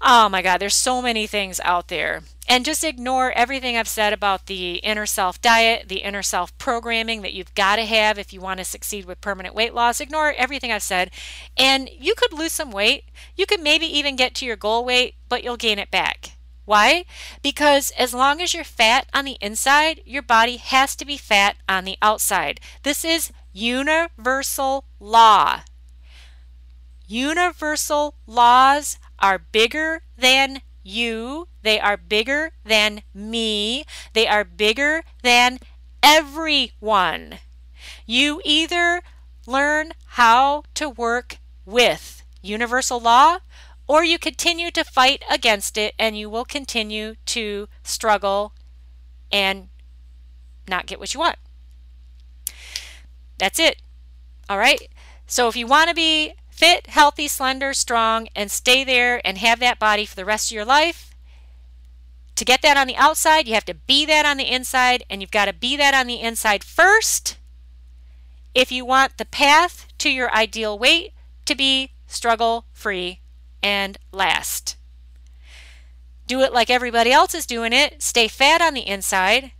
oh 0.00 0.28
my 0.28 0.42
god, 0.42 0.58
there's 0.58 0.74
so 0.74 1.00
many 1.02 1.26
things 1.26 1.60
out 1.64 1.88
there. 1.88 2.22
And 2.48 2.64
just 2.64 2.84
ignore 2.84 3.32
everything 3.32 3.76
I've 3.76 3.88
said 3.88 4.12
about 4.12 4.46
the 4.46 4.76
inner 4.76 5.06
self 5.06 5.40
diet, 5.42 5.88
the 5.88 6.02
inner 6.02 6.22
self 6.22 6.56
programming 6.58 7.22
that 7.22 7.32
you've 7.32 7.54
got 7.54 7.76
to 7.76 7.84
have 7.84 8.18
if 8.18 8.32
you 8.32 8.40
want 8.40 8.58
to 8.58 8.64
succeed 8.64 9.04
with 9.04 9.20
permanent 9.20 9.54
weight 9.54 9.74
loss. 9.74 10.00
Ignore 10.00 10.32
everything 10.32 10.70
I've 10.70 10.82
said, 10.82 11.10
and 11.56 11.90
you 11.98 12.14
could 12.14 12.32
lose 12.32 12.52
some 12.52 12.70
weight. 12.70 13.04
You 13.34 13.46
could 13.46 13.60
maybe 13.60 13.86
even 13.86 14.14
get 14.16 14.34
to 14.36 14.46
your 14.46 14.56
goal 14.56 14.84
weight, 14.84 15.14
but 15.28 15.42
you'll 15.42 15.56
gain 15.56 15.78
it 15.78 15.90
back. 15.90 16.36
Why? 16.66 17.04
Because 17.42 17.92
as 17.92 18.12
long 18.12 18.40
as 18.40 18.52
you're 18.52 18.64
fat 18.64 19.08
on 19.14 19.24
the 19.24 19.38
inside, 19.40 20.02
your 20.04 20.22
body 20.22 20.56
has 20.56 20.96
to 20.96 21.04
be 21.04 21.16
fat 21.16 21.56
on 21.68 21.84
the 21.84 21.96
outside. 22.02 22.60
This 22.82 23.04
is 23.04 23.32
universal 23.52 24.84
law. 24.98 25.60
Universal 27.06 28.14
laws 28.26 28.98
are 29.18 29.38
bigger 29.38 30.02
than 30.16 30.62
you, 30.82 31.48
they 31.62 31.80
are 31.80 31.96
bigger 31.96 32.52
than 32.64 33.02
me, 33.14 33.84
they 34.12 34.26
are 34.26 34.44
bigger 34.44 35.02
than 35.22 35.58
everyone. 36.02 37.38
You 38.06 38.40
either 38.44 39.02
learn 39.46 39.92
how 40.06 40.64
to 40.74 40.88
work 40.88 41.38
with 41.64 42.22
universal 42.42 43.00
law 43.00 43.38
or 43.88 44.04
you 44.04 44.18
continue 44.18 44.70
to 44.72 44.84
fight 44.84 45.24
against 45.30 45.76
it 45.78 45.94
and 45.98 46.18
you 46.18 46.28
will 46.30 46.44
continue 46.44 47.14
to 47.26 47.68
struggle 47.82 48.52
and 49.32 49.68
not 50.68 50.86
get 50.86 50.98
what 50.98 51.14
you 51.14 51.20
want. 51.20 51.38
That's 53.38 53.58
it. 53.58 53.82
All 54.48 54.58
right. 54.58 54.88
So 55.26 55.48
if 55.48 55.56
you 55.56 55.66
want 55.66 55.88
to 55.88 55.94
be 55.94 56.34
fit, 56.56 56.88
healthy, 56.88 57.28
slender, 57.28 57.74
strong, 57.74 58.28
and 58.34 58.50
stay 58.50 58.82
there 58.82 59.20
and 59.26 59.38
have 59.38 59.60
that 59.60 59.78
body 59.78 60.06
for 60.06 60.16
the 60.16 60.24
rest 60.24 60.50
of 60.50 60.54
your 60.54 60.64
life, 60.64 61.14
to 62.36 62.44
get 62.44 62.62
that 62.62 62.76
on 62.76 62.86
the 62.86 62.96
outside, 62.96 63.48
you 63.48 63.54
have 63.54 63.64
to 63.64 63.74
be 63.74 64.04
that 64.06 64.26
on 64.26 64.36
the 64.36 64.52
inside, 64.52 65.04
and 65.08 65.20
you've 65.20 65.30
got 65.30 65.46
to 65.46 65.52
be 65.52 65.76
that 65.76 65.94
on 65.94 66.06
the 66.06 66.20
inside 66.20 66.62
first 66.62 67.38
if 68.54 68.72
you 68.72 68.84
want 68.86 69.18
the 69.18 69.24
path 69.26 69.86
to 69.98 70.10
your 70.10 70.32
ideal 70.32 70.78
weight 70.78 71.12
to 71.44 71.54
be 71.54 71.90
struggle 72.06 72.64
free 72.72 73.20
and 73.62 73.98
last. 74.12 74.76
Do 76.26 76.40
it 76.40 76.52
like 76.52 76.70
everybody 76.70 77.12
else 77.12 77.34
is 77.34 77.46
doing 77.46 77.72
it. 77.72 78.02
Stay 78.02 78.28
fat 78.28 78.60
on 78.62 78.74
the 78.74 78.86
inside. 78.86 79.52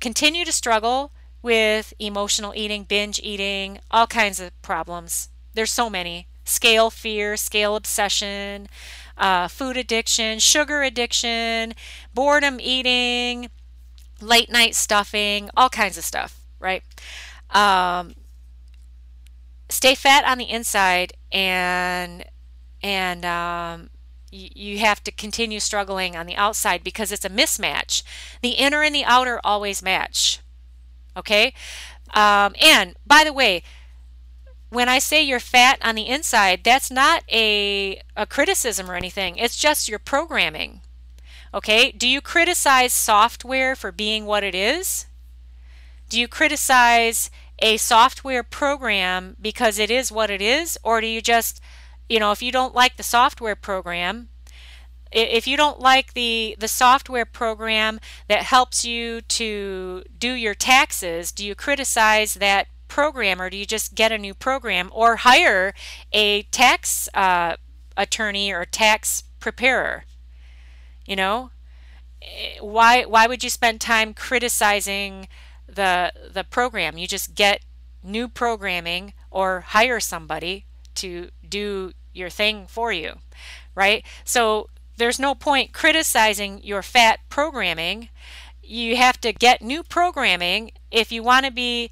Continue 0.00 0.44
to 0.44 0.52
struggle 0.52 1.12
with 1.42 1.92
emotional 1.98 2.54
eating, 2.56 2.84
binge 2.84 3.20
eating, 3.22 3.78
all 3.90 4.06
kinds 4.06 4.40
of 4.40 4.50
problems. 4.62 5.28
There's 5.54 5.72
so 5.72 5.88
many 5.88 6.26
scale 6.44 6.90
fear, 6.90 7.36
scale 7.36 7.74
obsession, 7.76 8.68
uh, 9.16 9.48
food 9.48 9.76
addiction, 9.76 10.38
sugar 10.38 10.82
addiction, 10.82 11.74
boredom 12.12 12.58
eating, 12.60 13.50
late 14.20 14.50
night 14.50 14.74
stuffing, 14.74 15.50
all 15.56 15.68
kinds 15.68 15.96
of 15.96 16.04
stuff, 16.04 16.40
right? 16.60 16.82
Um, 17.50 18.14
stay 19.68 19.94
fat 19.94 20.24
on 20.24 20.38
the 20.38 20.50
inside 20.50 21.14
and 21.32 22.24
and 22.82 23.24
um, 23.24 23.90
you 24.30 24.78
have 24.78 25.02
to 25.04 25.12
continue 25.12 25.60
struggling 25.60 26.16
on 26.16 26.26
the 26.26 26.36
outside 26.36 26.84
because 26.84 27.12
it's 27.12 27.24
a 27.24 27.30
mismatch. 27.30 28.02
The 28.42 28.50
inner 28.50 28.82
and 28.82 28.94
the 28.94 29.04
outer 29.04 29.40
always 29.42 29.82
match. 29.82 30.40
Okay? 31.16 31.54
Um, 32.12 32.54
and 32.60 32.94
by 33.06 33.24
the 33.24 33.32
way, 33.32 33.62
when 34.74 34.88
I 34.88 34.98
say 34.98 35.22
you're 35.22 35.40
fat 35.40 35.78
on 35.82 35.94
the 35.94 36.08
inside, 36.08 36.64
that's 36.64 36.90
not 36.90 37.22
a, 37.30 38.00
a 38.16 38.26
criticism 38.26 38.90
or 38.90 38.94
anything. 38.94 39.36
It's 39.36 39.56
just 39.56 39.88
your 39.88 39.98
programming. 39.98 40.80
Okay? 41.52 41.92
Do 41.92 42.08
you 42.08 42.20
criticize 42.20 42.92
software 42.92 43.76
for 43.76 43.92
being 43.92 44.26
what 44.26 44.42
it 44.42 44.54
is? 44.54 45.06
Do 46.08 46.20
you 46.20 46.28
criticize 46.28 47.30
a 47.60 47.76
software 47.76 48.42
program 48.42 49.36
because 49.40 49.78
it 49.78 49.90
is 49.90 50.10
what 50.10 50.30
it 50.30 50.42
is? 50.42 50.76
Or 50.82 51.00
do 51.00 51.06
you 51.06 51.22
just 51.22 51.60
you 52.08 52.18
know, 52.18 52.32
if 52.32 52.42
you 52.42 52.52
don't 52.52 52.74
like 52.74 52.96
the 52.96 53.02
software 53.02 53.56
program, 53.56 54.28
if 55.10 55.46
you 55.46 55.56
don't 55.56 55.80
like 55.80 56.14
the 56.14 56.56
the 56.58 56.68
software 56.68 57.24
program 57.24 58.00
that 58.28 58.42
helps 58.42 58.84
you 58.84 59.20
to 59.22 60.04
do 60.18 60.32
your 60.32 60.54
taxes, 60.54 61.32
do 61.32 61.46
you 61.46 61.54
criticize 61.54 62.34
that 62.34 62.66
program 62.94 63.42
or 63.42 63.50
do 63.50 63.56
you 63.56 63.66
just 63.66 63.96
get 63.96 64.12
a 64.12 64.18
new 64.18 64.32
program 64.32 64.88
or 64.92 65.16
hire 65.16 65.74
a 66.12 66.42
tax 66.42 67.08
uh, 67.12 67.56
attorney 67.96 68.52
or 68.52 68.64
tax 68.64 69.24
preparer? 69.40 70.04
You 71.04 71.16
know, 71.16 71.50
eh, 72.22 72.58
why 72.60 73.02
why 73.02 73.26
would 73.26 73.42
you 73.42 73.50
spend 73.50 73.80
time 73.80 74.14
criticizing 74.14 75.26
the 75.66 76.12
the 76.32 76.44
program? 76.44 76.96
You 76.96 77.08
just 77.08 77.34
get 77.34 77.64
new 78.04 78.28
programming 78.28 79.12
or 79.28 79.62
hire 79.62 79.98
somebody 79.98 80.64
to 80.94 81.30
do 81.48 81.94
your 82.12 82.30
thing 82.30 82.64
for 82.68 82.92
you, 82.92 83.18
right? 83.74 84.04
So 84.24 84.68
there's 84.96 85.18
no 85.18 85.34
point 85.34 85.72
criticizing 85.72 86.62
your 86.62 86.82
fat 86.82 87.18
programming. 87.28 88.08
You 88.62 88.94
have 88.94 89.20
to 89.22 89.32
get 89.32 89.62
new 89.62 89.82
programming 89.82 90.70
if 90.92 91.10
you 91.10 91.24
want 91.24 91.44
to 91.44 91.50
be 91.50 91.90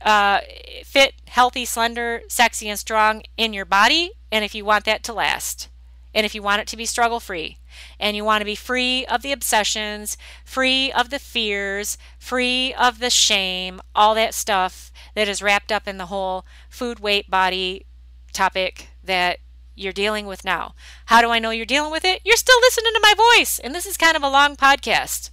uh, 0.00 0.40
fit, 0.84 1.14
healthy, 1.28 1.64
slender, 1.64 2.22
sexy, 2.28 2.68
and 2.68 2.78
strong 2.78 3.22
in 3.36 3.52
your 3.52 3.64
body, 3.64 4.12
and 4.32 4.44
if 4.44 4.54
you 4.54 4.64
want 4.64 4.84
that 4.84 5.02
to 5.04 5.12
last, 5.12 5.68
and 6.14 6.26
if 6.26 6.34
you 6.34 6.42
want 6.42 6.60
it 6.60 6.66
to 6.68 6.76
be 6.76 6.86
struggle 6.86 7.20
free, 7.20 7.58
and 7.98 8.16
you 8.16 8.24
want 8.24 8.40
to 8.40 8.46
be 8.46 8.54
free 8.54 9.06
of 9.06 9.22
the 9.22 9.32
obsessions, 9.32 10.16
free 10.44 10.90
of 10.92 11.10
the 11.10 11.18
fears, 11.18 11.96
free 12.18 12.74
of 12.74 12.98
the 12.98 13.10
shame, 13.10 13.80
all 13.94 14.14
that 14.14 14.34
stuff 14.34 14.90
that 15.14 15.28
is 15.28 15.42
wrapped 15.42 15.70
up 15.70 15.86
in 15.86 15.98
the 15.98 16.06
whole 16.06 16.44
food, 16.68 17.00
weight, 17.00 17.30
body 17.30 17.86
topic 18.32 18.88
that 19.04 19.38
you're 19.76 19.92
dealing 19.92 20.26
with 20.26 20.44
now. 20.44 20.74
How 21.06 21.20
do 21.20 21.30
I 21.30 21.38
know 21.38 21.50
you're 21.50 21.64
dealing 21.66 21.90
with 21.90 22.04
it? 22.04 22.20
You're 22.24 22.36
still 22.36 22.60
listening 22.60 22.92
to 22.92 23.00
my 23.02 23.14
voice, 23.16 23.58
and 23.58 23.74
this 23.74 23.86
is 23.86 23.96
kind 23.96 24.16
of 24.16 24.22
a 24.22 24.28
long 24.28 24.56
podcast. 24.56 25.30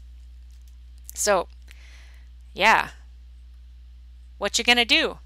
So, 1.14 1.48
yeah. 2.54 2.90
What 4.38 4.58
you 4.58 4.64
going 4.64 4.78
to 4.78 4.86
do? 4.86 5.20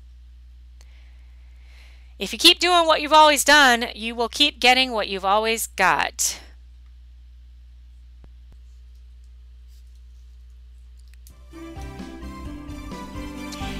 If 2.18 2.34
you 2.34 2.40
keep 2.40 2.60
doing 2.60 2.86
what 2.86 3.02
you've 3.02 3.14
always 3.14 3.44
done, 3.44 3.86
you 3.96 4.14
will 4.14 4.30
keep 4.30 4.60
getting 4.60 4.92
what 4.92 5.08
you've 5.08 5.26
always 5.26 5.68
got. 5.68 6.40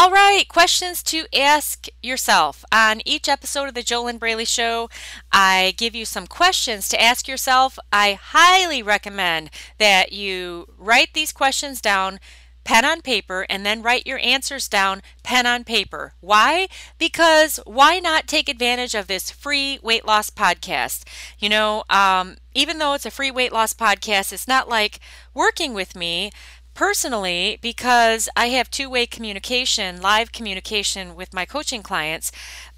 All 0.00 0.12
right, 0.12 0.46
questions 0.48 1.02
to 1.04 1.26
ask 1.36 1.86
yourself. 2.02 2.64
On 2.72 3.00
each 3.04 3.28
episode 3.28 3.66
of 3.66 3.74
the 3.74 3.82
JoLynn 3.82 4.20
Braley 4.20 4.44
Show, 4.44 4.88
I 5.32 5.74
give 5.76 5.96
you 5.96 6.04
some 6.04 6.28
questions 6.28 6.88
to 6.90 7.02
ask 7.02 7.26
yourself. 7.26 7.80
I 7.92 8.16
highly 8.20 8.80
recommend 8.80 9.50
that 9.78 10.12
you 10.12 10.68
write 10.78 11.14
these 11.14 11.32
questions 11.32 11.80
down 11.80 12.20
pen 12.68 12.84
on 12.84 13.00
paper 13.00 13.46
and 13.48 13.64
then 13.64 13.80
write 13.80 14.06
your 14.06 14.18
answers 14.18 14.68
down 14.68 15.00
pen 15.22 15.46
on 15.46 15.64
paper. 15.64 16.12
Why? 16.20 16.68
Because 16.98 17.58
why 17.64 17.98
not 17.98 18.26
take 18.26 18.46
advantage 18.46 18.94
of 18.94 19.06
this 19.06 19.30
free 19.30 19.78
weight 19.82 20.04
loss 20.04 20.28
podcast? 20.28 21.04
You 21.38 21.48
know, 21.48 21.84
um, 21.88 22.36
even 22.54 22.76
though 22.78 22.92
it's 22.92 23.06
a 23.06 23.10
free 23.10 23.30
weight 23.30 23.54
loss 23.54 23.72
podcast, 23.72 24.34
it's 24.34 24.46
not 24.46 24.68
like 24.68 25.00
working 25.32 25.72
with 25.72 25.96
me 25.96 26.30
personally 26.74 27.58
because 27.62 28.28
I 28.36 28.48
have 28.50 28.70
two 28.70 28.90
way 28.90 29.06
communication, 29.06 30.02
live 30.02 30.30
communication 30.30 31.16
with 31.16 31.32
my 31.32 31.46
coaching 31.46 31.82
clients. 31.82 32.30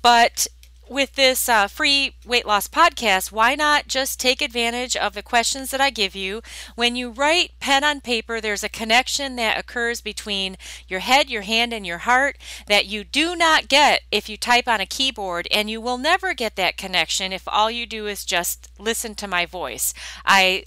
But 0.03 0.47
with 0.91 1.14
this 1.14 1.49
uh, 1.49 1.68
free 1.68 2.16
weight 2.26 2.45
loss 2.45 2.66
podcast, 2.66 3.30
why 3.30 3.55
not 3.55 3.86
just 3.86 4.18
take 4.18 4.43
advantage 4.43 4.97
of 4.97 5.14
the 5.14 5.22
questions 5.22 5.70
that 5.70 5.80
I 5.80 5.88
give 5.88 6.16
you? 6.16 6.43
When 6.74 6.97
you 6.97 7.11
write 7.11 7.53
pen 7.61 7.84
on 7.84 8.01
paper, 8.01 8.41
there's 8.41 8.64
a 8.64 8.68
connection 8.68 9.36
that 9.36 9.57
occurs 9.57 10.01
between 10.01 10.57
your 10.88 10.99
head, 10.99 11.30
your 11.30 11.43
hand, 11.43 11.72
and 11.72 11.86
your 11.86 11.99
heart 11.99 12.36
that 12.66 12.86
you 12.86 13.05
do 13.05 13.36
not 13.36 13.68
get 13.68 14.03
if 14.11 14.28
you 14.28 14.36
type 14.36 14.66
on 14.66 14.80
a 14.80 14.86
keyboard, 14.86 15.47
and 15.53 15.70
you 15.70 15.80
will 15.80 15.97
never 15.97 16.34
get 16.34 16.57
that 16.57 16.76
connection 16.76 17.32
if 17.32 17.47
all 17.47 17.70
you 17.70 17.86
do 17.86 18.09
is 18.09 18.24
just 18.24 18.68
listen 18.76 19.14
to 19.14 19.28
my 19.28 19.47
voice. 19.47 19.95
I 20.26 20.64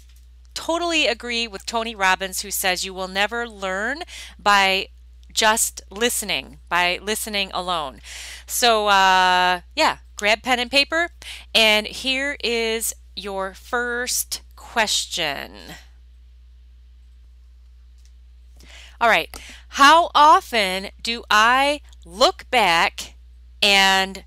totally 0.53 1.05
agree 1.05 1.47
with 1.47 1.65
Tony 1.65 1.95
Robbins, 1.95 2.41
who 2.41 2.51
says 2.51 2.85
you 2.85 2.93
will 2.93 3.09
never 3.09 3.47
learn 3.47 4.03
by 4.39 4.87
just 5.33 5.81
listening, 5.89 6.59
by 6.69 6.99
listening 7.01 7.51
alone. 7.53 7.99
So, 8.45 8.87
uh, 8.87 9.61
yeah, 9.75 9.97
grab 10.15 10.43
pen 10.43 10.59
and 10.59 10.71
paper. 10.71 11.09
And 11.53 11.87
here 11.87 12.37
is 12.43 12.93
your 13.15 13.53
first 13.53 14.41
question. 14.55 15.51
All 18.99 19.09
right. 19.09 19.29
How 19.69 20.09
often 20.15 20.89
do 21.01 21.23
I 21.29 21.81
look 22.05 22.49
back 22.49 23.15
and 23.61 24.25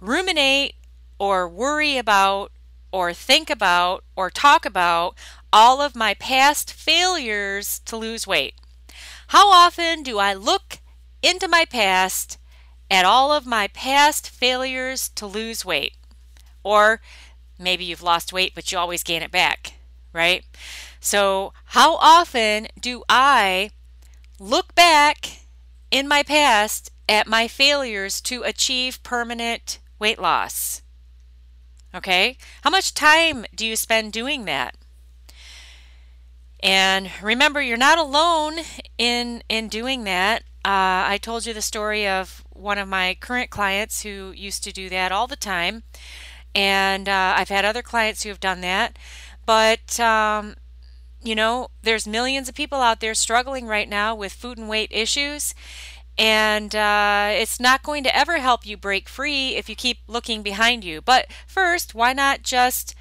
ruminate 0.00 0.74
or 1.18 1.48
worry 1.48 1.98
about 1.98 2.52
or 2.92 3.12
think 3.12 3.50
about 3.50 4.04
or 4.16 4.30
talk 4.30 4.64
about 4.66 5.16
all 5.52 5.82
of 5.82 5.96
my 5.96 6.14
past 6.14 6.72
failures 6.72 7.80
to 7.86 7.96
lose 7.96 8.26
weight. 8.26 8.54
How 9.28 9.50
often 9.50 10.02
do 10.02 10.18
I 10.18 10.34
look 10.34 10.78
into 11.22 11.48
my 11.48 11.64
past 11.64 12.38
at 12.90 13.04
all 13.04 13.32
of 13.32 13.46
my 13.46 13.68
past 13.68 14.28
failures 14.28 15.08
to 15.10 15.26
lose 15.26 15.64
weight? 15.64 15.94
Or 16.62 17.00
maybe 17.58 17.84
you've 17.84 18.02
lost 18.02 18.32
weight, 18.32 18.54
but 18.54 18.70
you 18.70 18.78
always 18.78 19.02
gain 19.02 19.22
it 19.22 19.30
back, 19.30 19.74
right? 20.12 20.44
So, 21.00 21.52
how 21.66 21.96
often 21.96 22.68
do 22.80 23.02
I 23.08 23.70
look 24.38 24.74
back 24.74 25.40
in 25.90 26.08
my 26.08 26.22
past 26.22 26.90
at 27.08 27.26
my 27.26 27.48
failures 27.48 28.20
to 28.22 28.42
achieve 28.42 29.02
permanent 29.02 29.78
weight 29.98 30.18
loss? 30.18 30.82
Okay? 31.94 32.36
How 32.62 32.70
much 32.70 32.94
time 32.94 33.44
do 33.54 33.66
you 33.66 33.76
spend 33.76 34.12
doing 34.12 34.44
that? 34.46 34.76
And 36.64 37.10
remember, 37.22 37.60
you're 37.60 37.76
not 37.76 37.98
alone 37.98 38.54
in 38.96 39.42
in 39.50 39.68
doing 39.68 40.04
that. 40.04 40.44
Uh, 40.64 41.04
I 41.12 41.18
told 41.20 41.44
you 41.44 41.52
the 41.52 41.60
story 41.60 42.08
of 42.08 42.42
one 42.50 42.78
of 42.78 42.88
my 42.88 43.18
current 43.20 43.50
clients 43.50 44.02
who 44.02 44.32
used 44.34 44.64
to 44.64 44.72
do 44.72 44.88
that 44.88 45.12
all 45.12 45.26
the 45.26 45.36
time, 45.36 45.82
and 46.54 47.06
uh, 47.06 47.34
I've 47.36 47.50
had 47.50 47.66
other 47.66 47.82
clients 47.82 48.22
who 48.22 48.30
have 48.30 48.40
done 48.40 48.62
that. 48.62 48.98
But 49.44 50.00
um, 50.00 50.54
you 51.22 51.34
know, 51.34 51.68
there's 51.82 52.06
millions 52.08 52.48
of 52.48 52.54
people 52.54 52.80
out 52.80 53.00
there 53.00 53.14
struggling 53.14 53.66
right 53.66 53.88
now 53.88 54.14
with 54.14 54.32
food 54.32 54.56
and 54.56 54.66
weight 54.66 54.90
issues, 54.90 55.54
and 56.16 56.74
uh, 56.74 57.28
it's 57.32 57.60
not 57.60 57.82
going 57.82 58.04
to 58.04 58.16
ever 58.16 58.38
help 58.38 58.64
you 58.64 58.78
break 58.78 59.06
free 59.06 59.56
if 59.56 59.68
you 59.68 59.76
keep 59.76 59.98
looking 60.06 60.42
behind 60.42 60.82
you. 60.82 61.02
But 61.02 61.26
first, 61.46 61.94
why 61.94 62.14
not 62.14 62.42
just 62.42 62.94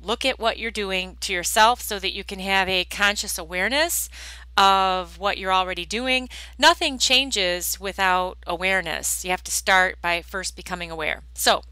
look 0.00 0.24
at 0.24 0.38
what 0.38 0.58
you're 0.58 0.70
doing 0.70 1.16
to 1.20 1.32
yourself 1.32 1.80
so 1.80 1.98
that 1.98 2.14
you 2.14 2.24
can 2.24 2.38
have 2.38 2.68
a 2.68 2.84
conscious 2.84 3.38
awareness 3.38 4.08
of 4.56 5.18
what 5.18 5.38
you're 5.38 5.52
already 5.52 5.84
doing. 5.84 6.28
Nothing 6.58 6.98
changes 6.98 7.78
without 7.78 8.38
awareness. 8.46 9.24
You 9.24 9.30
have 9.30 9.44
to 9.44 9.50
start 9.50 10.00
by 10.02 10.22
first 10.22 10.56
becoming 10.56 10.90
aware. 10.90 11.22
So, 11.34 11.62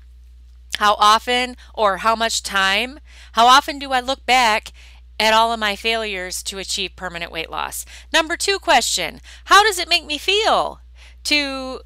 how 0.79 0.95
often 0.99 1.57
or 1.75 1.99
how 1.99 2.15
much 2.15 2.43
time? 2.43 3.01
How 3.33 3.47
often 3.47 3.79
do 3.79 3.93
I 3.93 4.01
look 4.01 4.27
back 4.27 4.73
at 5.19 5.33
all 5.33 5.53
of 5.53 5.59
my 5.59 5.75
failures 5.75 6.43
to 6.45 6.59
achieve 6.59 6.97
permanent 6.97 7.33
weight 7.33 7.51
loss? 7.51 7.85
Number 8.13 8.37
two 8.37 8.59
question 8.59 9.21
How 9.47 9.63
does 9.63 9.79
it 9.79 9.89
make 9.89 10.05
me 10.05 10.19
feel 10.19 10.81
to 11.25 11.81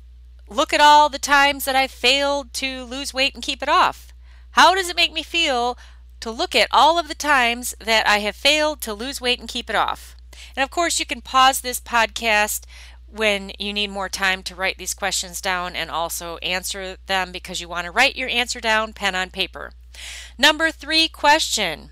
look 0.48 0.72
at 0.72 0.80
all 0.80 1.08
the 1.08 1.18
times 1.18 1.64
that 1.64 1.76
I 1.76 1.86
failed 1.86 2.52
to 2.54 2.84
lose 2.84 3.14
weight 3.14 3.34
and 3.34 3.42
keep 3.42 3.62
it 3.62 3.68
off? 3.68 4.12
How 4.52 4.74
does 4.74 4.88
it 4.88 4.96
make 4.96 5.12
me 5.12 5.22
feel 5.22 5.78
to 6.20 6.30
look 6.30 6.54
at 6.54 6.68
all 6.70 6.98
of 6.98 7.08
the 7.08 7.14
times 7.14 7.74
that 7.80 8.06
I 8.06 8.18
have 8.18 8.36
failed 8.36 8.80
to 8.82 8.94
lose 8.94 9.20
weight 9.20 9.40
and 9.40 9.48
keep 9.48 9.68
it 9.68 9.76
off. 9.76 10.16
And 10.56 10.62
of 10.62 10.70
course, 10.70 10.98
you 10.98 11.06
can 11.06 11.20
pause 11.20 11.60
this 11.60 11.80
podcast 11.80 12.64
when 13.06 13.52
you 13.58 13.72
need 13.72 13.90
more 13.90 14.08
time 14.08 14.42
to 14.44 14.54
write 14.54 14.78
these 14.78 14.94
questions 14.94 15.40
down 15.40 15.74
and 15.74 15.90
also 15.90 16.36
answer 16.38 16.96
them 17.06 17.32
because 17.32 17.60
you 17.60 17.68
want 17.68 17.86
to 17.86 17.90
write 17.90 18.16
your 18.16 18.28
answer 18.28 18.60
down 18.60 18.92
pen 18.92 19.14
on 19.14 19.30
paper. 19.30 19.72
Number 20.38 20.70
three 20.70 21.08
question 21.08 21.90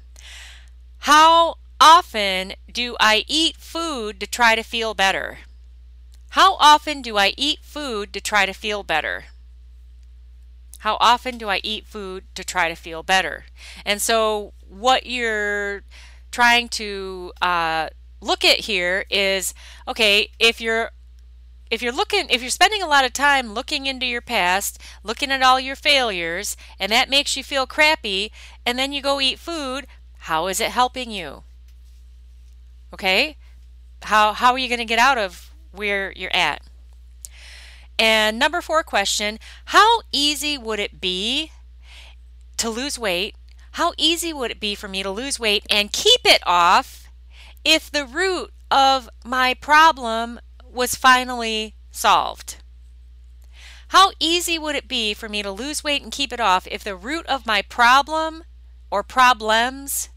How 1.01 1.57
often 1.81 2.55
do 2.73 2.97
I 3.01 3.25
eat 3.27 3.57
food 3.57 4.21
to 4.21 4.27
try 4.27 4.55
to 4.55 4.63
feel 4.63 4.95
better? 4.95 5.39
How 6.31 6.55
often 6.57 7.03
do 7.03 7.17
I 7.17 7.33
eat 7.37 7.61
food 7.63 8.13
to 8.13 8.21
try 8.21 8.47
to 8.47 8.53
feel 8.53 8.83
better? 8.83 9.27
How 10.79 10.97
often 11.01 11.39
do 11.39 11.49
I 11.49 11.61
eat 11.63 11.87
food 11.87 12.25
to 12.35 12.45
try 12.45 12.69
to 12.69 12.75
feel 12.75 13.03
better? 13.03 13.47
And 13.85 14.01
so, 14.01 14.53
what 14.69 15.07
you're 15.07 15.83
trying 16.31 16.69
to 16.69 17.33
uh, 17.43 17.89
look 18.21 18.45
at 18.45 18.61
here 18.61 19.05
is 19.11 19.55
okay, 19.87 20.31
if 20.39 20.61
you're 20.61 20.91
if 21.71 21.83
you're 21.83 21.93
looking 21.93 22.27
if 22.31 22.41
you're 22.41 22.51
spending 22.51 22.83
a 22.83 22.87
lot 22.87 23.05
of 23.05 23.13
time 23.13 23.53
looking 23.53 23.87
into 23.87 24.07
your 24.07 24.23
past 24.23 24.81
looking 25.05 25.31
at 25.31 25.43
all 25.43 25.61
your 25.61 25.77
failures 25.77 26.57
and 26.81 26.91
that 26.91 27.11
makes 27.11 27.37
you 27.37 27.45
feel 27.45 27.67
crappy 27.67 28.33
and 28.65 28.79
then 28.79 28.91
you 28.91 29.03
go 29.03 29.21
eat 29.21 29.39
food 29.39 29.87
how 30.29 30.47
is 30.47 30.61
it 30.61 30.71
helping 30.71 31.11
you? 31.11 31.45
Okay? 32.93 33.37
How 34.03 34.33
how 34.33 34.53
are 34.53 34.59
you 34.59 34.69
going 34.69 34.79
to 34.79 34.85
get 34.85 34.99
out 34.99 35.19
of 35.19 35.51
where 35.73 36.13
you're 36.17 36.35
at 36.35 36.68
and 37.99 38.39
number 38.39 38.61
four 38.61 38.83
question 38.83 39.39
How 39.67 40.01
easy 40.13 40.57
would 40.57 40.79
it 40.79 41.01
be 41.01 41.51
to 42.57 42.71
lose 42.71 42.99
weight? 42.99 43.35
How 43.73 43.93
easy 43.97 44.33
would 44.33 44.51
it 44.51 44.61
be 44.61 44.75
for 44.75 44.89
me 44.89 45.03
to 45.03 45.11
lose 45.11 45.39
weight 45.39 45.65
and 45.71 45.93
keep 45.93 46.21
it 46.25 46.43
off 46.47 47.09
if 47.65 47.91
the 47.91 48.05
root 48.05 48.53
of 48.71 49.09
my 49.25 49.55
problem 49.55 50.41
was 50.65 50.95
finally 50.95 51.75
solved? 51.91 52.57
How 53.89 54.13
easy 54.21 54.59
would 54.59 54.77
it 54.77 54.87
be 54.87 55.15
for 55.15 55.29
me 55.29 55.43
to 55.43 55.51
lose 55.51 55.83
weight 55.83 56.03
and 56.03 56.13
keep 56.13 56.33
it 56.33 56.41
off 56.41 56.67
if 56.71 56.85
the 56.85 56.97
root 56.97 57.27
of 57.27 57.47
my 57.47 57.63
problem 57.63 58.45
or 58.91 59.03
problems 59.03 60.11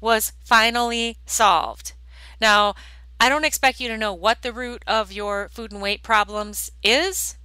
was 0.00 0.32
finally 0.44 1.18
solved? 1.26 1.92
Now, 2.40 2.74
I 3.20 3.28
don't 3.28 3.44
expect 3.44 3.80
you 3.80 3.88
to 3.88 3.98
know 3.98 4.14
what 4.14 4.40
the 4.40 4.52
root 4.52 4.82
of 4.86 5.12
your 5.12 5.50
food 5.50 5.72
and 5.72 5.82
weight 5.82 6.02
problems 6.02 6.72
is, 6.82 7.36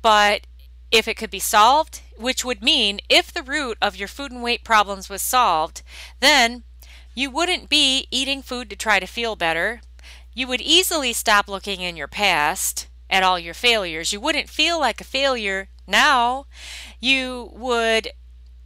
but 0.00 0.46
if 0.90 1.06
it 1.06 1.16
could 1.18 1.30
be 1.30 1.38
solved, 1.38 2.00
which 2.16 2.42
would 2.42 2.62
mean 2.62 2.98
if 3.10 3.30
the 3.30 3.42
root 3.42 3.76
of 3.82 3.96
your 3.96 4.08
food 4.08 4.32
and 4.32 4.42
weight 4.42 4.64
problems 4.64 5.10
was 5.10 5.20
solved, 5.20 5.82
then 6.20 6.64
you 7.14 7.30
wouldn't 7.30 7.68
be 7.68 8.08
eating 8.10 8.40
food 8.40 8.70
to 8.70 8.76
try 8.76 8.98
to 8.98 9.06
feel 9.06 9.36
better. 9.36 9.82
You 10.32 10.46
would 10.48 10.62
easily 10.62 11.12
stop 11.12 11.48
looking 11.48 11.82
in 11.82 11.94
your 11.94 12.08
past 12.08 12.88
at 13.10 13.22
all 13.22 13.38
your 13.38 13.54
failures. 13.54 14.10
You 14.10 14.20
wouldn't 14.20 14.48
feel 14.48 14.80
like 14.80 15.02
a 15.02 15.04
failure 15.04 15.68
now. 15.86 16.46
You 16.98 17.50
would 17.52 18.08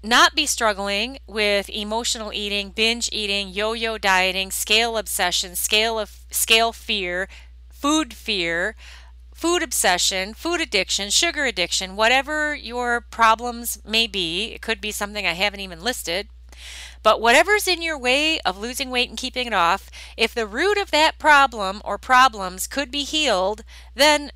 not 0.07 0.35
be 0.35 0.47
struggling 0.47 1.19
with 1.27 1.69
emotional 1.69 2.33
eating, 2.33 2.71
binge 2.71 3.09
eating, 3.13 3.49
yo-yo 3.49 3.99
dieting, 3.99 4.51
scale 4.51 4.97
obsession, 4.97 5.57
scale 5.57 5.99
of 5.99 6.21
scale 6.31 6.73
fear, 6.73 7.29
food 7.69 8.15
fear, 8.15 8.75
food 9.35 9.63
obsession, 9.63 10.33
food 10.33 10.61
addiction, 10.61 11.11
sugar 11.11 11.45
addiction, 11.45 11.97
whatever 11.97 12.55
your 12.55 13.01
problems 13.01 13.79
may 13.85 14.07
be. 14.07 14.53
It 14.53 14.63
could 14.63 14.81
be 14.81 14.91
something 14.91 15.27
I 15.27 15.35
haven't 15.35 15.61
even 15.61 15.83
listed. 15.83 16.29
But 17.03 17.21
whatever's 17.21 17.69
in 17.69 17.83
your 17.83 17.99
way 17.99 18.41
of 18.41 18.59
losing 18.59 18.91
weight 18.91 19.11
and 19.11 19.19
keeping 19.19 19.47
it 19.47 19.53
off, 19.53 19.91
if 20.17 20.35
the 20.35 20.47
root 20.47 20.79
of 20.79 20.91
that 20.91 21.19
problem 21.19 21.83
or 21.85 21.99
problems 21.99 22.67
could 22.67 22.91
be 22.91 23.05
healed, 23.05 23.63
then 23.95 24.33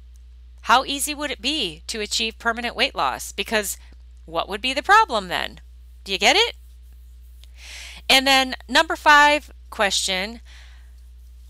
how 0.62 0.84
easy 0.84 1.14
would 1.14 1.30
it 1.30 1.40
be 1.40 1.82
to 1.86 2.00
achieve 2.00 2.38
permanent 2.38 2.76
weight 2.76 2.94
loss? 2.94 3.32
Because 3.32 3.78
what 4.30 4.48
would 4.48 4.60
be 4.60 4.72
the 4.72 4.82
problem 4.82 5.28
then? 5.28 5.60
Do 6.04 6.12
you 6.12 6.18
get 6.18 6.36
it? 6.36 6.54
And 8.08 8.26
then, 8.26 8.56
number 8.68 8.96
five 8.96 9.52
question 9.70 10.40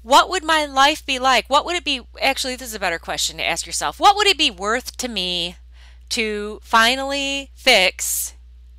What 0.03 0.29
would 0.29 0.45
my 0.45 0.67
life 0.67 1.05
be 1.05 1.19
like? 1.19 1.49
What 1.49 1.65
would 1.65 1.77
it 1.77 1.85
be? 1.85 2.03
Actually, 2.21 2.57
this 2.57 2.69
is 2.69 2.75
a 2.75 2.81
better 2.81 2.99
question 2.99 3.39
to 3.39 3.47
ask 3.47 3.67
yourself. 3.67 3.99
What 3.99 4.17
would 4.17 4.27
it 4.27 4.39
be 4.39 4.51
worth 4.51 4.97
to 4.99 5.09
me 5.09 5.57
to 6.11 6.61
finally 6.63 7.51
fix 7.55 8.35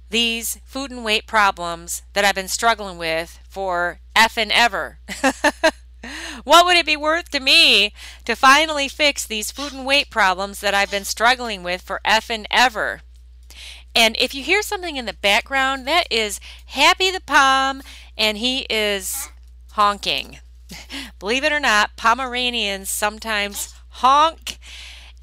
these 0.09 0.59
food 0.65 0.91
and 0.91 1.05
weight 1.05 1.25
problems 1.25 2.03
that 2.13 2.25
I've 2.25 2.35
been 2.35 2.47
struggling 2.47 2.97
with 2.97 3.39
for 3.49 3.99
effing 4.15 4.51
ever? 4.53 4.99
what 6.43 6.65
would 6.65 6.77
it 6.77 6.85
be 6.85 6.97
worth 6.97 7.29
to 7.31 7.39
me 7.39 7.93
to 8.25 8.35
finally 8.35 8.87
fix 8.87 9.25
these 9.25 9.51
food 9.51 9.73
and 9.73 9.85
weight 9.85 10.09
problems 10.09 10.59
that 10.59 10.73
I've 10.73 10.91
been 10.91 11.05
struggling 11.05 11.63
with 11.63 11.81
for 11.81 12.01
effing 12.05 12.45
ever? 12.51 13.01
And 13.95 14.15
if 14.19 14.33
you 14.33 14.43
hear 14.43 14.61
something 14.61 14.95
in 14.95 15.05
the 15.05 15.13
background, 15.13 15.85
that 15.87 16.07
is 16.09 16.39
Happy 16.67 17.11
the 17.11 17.21
Pom, 17.21 17.81
and 18.17 18.37
he 18.37 18.65
is 18.69 19.29
honking. 19.71 20.39
Believe 21.19 21.43
it 21.43 21.51
or 21.51 21.59
not, 21.59 21.97
Pomeranians 21.97 22.89
sometimes 22.89 23.73
honk, 23.89 24.57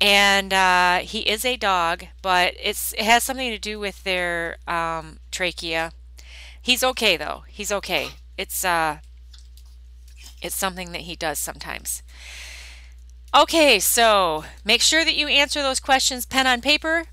and 0.00 0.52
uh, 0.52 0.98
he 0.98 1.20
is 1.20 1.44
a 1.44 1.56
dog, 1.56 2.04
but 2.22 2.54
it's 2.62 2.92
it 2.92 3.04
has 3.04 3.24
something 3.24 3.50
to 3.50 3.58
do 3.58 3.80
with 3.80 4.04
their 4.04 4.58
um, 4.66 5.18
trachea. 5.30 5.92
He's 6.60 6.84
okay 6.84 7.16
though. 7.16 7.44
He's 7.48 7.72
okay. 7.72 8.10
It's 8.36 8.64
uh, 8.64 8.98
it's 10.42 10.54
something 10.54 10.92
that 10.92 11.02
he 11.02 11.16
does 11.16 11.38
sometimes. 11.38 12.02
Okay, 13.34 13.78
so 13.78 14.44
make 14.64 14.80
sure 14.80 15.04
that 15.04 15.14
you 15.14 15.28
answer 15.28 15.62
those 15.62 15.80
questions 15.80 16.26
pen 16.26 16.46
on 16.46 16.60
paper 16.60 17.04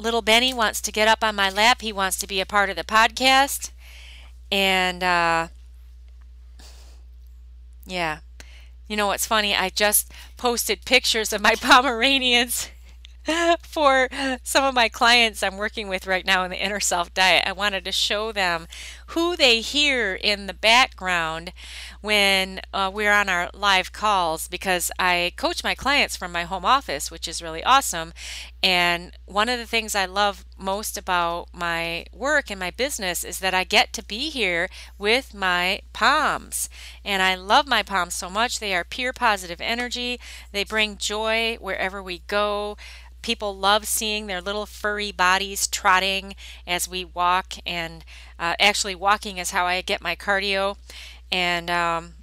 little 0.00 0.22
Benny 0.22 0.52
wants 0.54 0.80
to 0.82 0.92
get 0.92 1.08
up 1.08 1.22
on 1.22 1.34
my 1.36 1.50
lap. 1.50 1.82
He 1.82 1.92
wants 1.92 2.18
to 2.18 2.26
be 2.26 2.40
a 2.40 2.46
part 2.46 2.70
of 2.70 2.76
the 2.76 2.84
podcast. 2.84 3.70
And 4.50 5.02
uh, 5.02 5.48
yeah. 7.86 8.18
You 8.88 8.96
know 8.96 9.06
what's 9.06 9.26
funny? 9.26 9.54
I 9.54 9.68
just 9.68 10.12
posted 10.36 10.84
pictures 10.84 11.32
of 11.32 11.40
my 11.40 11.54
Pomeranians 11.60 12.68
for 13.62 14.08
some 14.42 14.64
of 14.64 14.74
my 14.74 14.88
clients 14.88 15.42
I'm 15.42 15.56
working 15.56 15.88
with 15.88 16.06
right 16.06 16.26
now 16.26 16.44
in 16.44 16.50
the 16.50 16.62
inner 16.62 16.80
self 16.80 17.12
diet. 17.14 17.44
I 17.46 17.52
wanted 17.52 17.84
to 17.84 17.92
show 17.92 18.32
them 18.32 18.66
who 19.10 19.36
they 19.36 19.60
hear 19.60 20.14
in 20.14 20.46
the 20.46 20.54
background 20.54 21.52
when 22.00 22.60
uh, 22.72 22.90
we're 22.92 23.12
on 23.12 23.28
our 23.28 23.50
live 23.52 23.92
calls 23.92 24.46
because 24.46 24.90
I 24.98 25.32
coach 25.36 25.64
my 25.64 25.74
clients 25.74 26.16
from 26.16 26.30
my 26.30 26.44
home 26.44 26.64
office, 26.64 27.10
which 27.10 27.26
is 27.26 27.42
really 27.42 27.64
awesome. 27.64 28.12
And 28.62 29.12
one 29.26 29.48
of 29.48 29.58
the 29.58 29.66
things 29.66 29.96
I 29.96 30.04
love 30.04 30.44
most 30.56 30.96
about 30.96 31.48
my 31.52 32.06
work 32.12 32.50
and 32.50 32.60
my 32.60 32.70
business 32.70 33.24
is 33.24 33.40
that 33.40 33.54
I 33.54 33.64
get 33.64 33.92
to 33.94 34.04
be 34.04 34.30
here 34.30 34.68
with 34.96 35.34
my 35.34 35.80
Poms. 35.92 36.68
And 37.04 37.20
I 37.20 37.34
love 37.34 37.66
my 37.66 37.82
Poms 37.82 38.14
so 38.14 38.30
much. 38.30 38.60
They 38.60 38.74
are 38.74 38.84
pure 38.84 39.12
positive 39.12 39.60
energy, 39.60 40.20
they 40.52 40.62
bring 40.62 40.96
joy 40.96 41.56
wherever 41.60 42.02
we 42.02 42.20
go. 42.28 42.76
People 43.22 43.56
love 43.56 43.86
seeing 43.86 44.26
their 44.26 44.40
little 44.40 44.64
furry 44.66 45.12
bodies 45.12 45.66
trotting 45.66 46.34
as 46.66 46.88
we 46.88 47.04
walk, 47.04 47.54
and 47.66 48.04
uh, 48.40 48.54
actually, 48.58 48.94
walking 48.96 49.38
is 49.38 49.52
how 49.52 49.66
I 49.66 49.82
get 49.82 50.02
my 50.02 50.16
cardio, 50.16 50.76
and 51.30 51.70
um, 51.70 52.14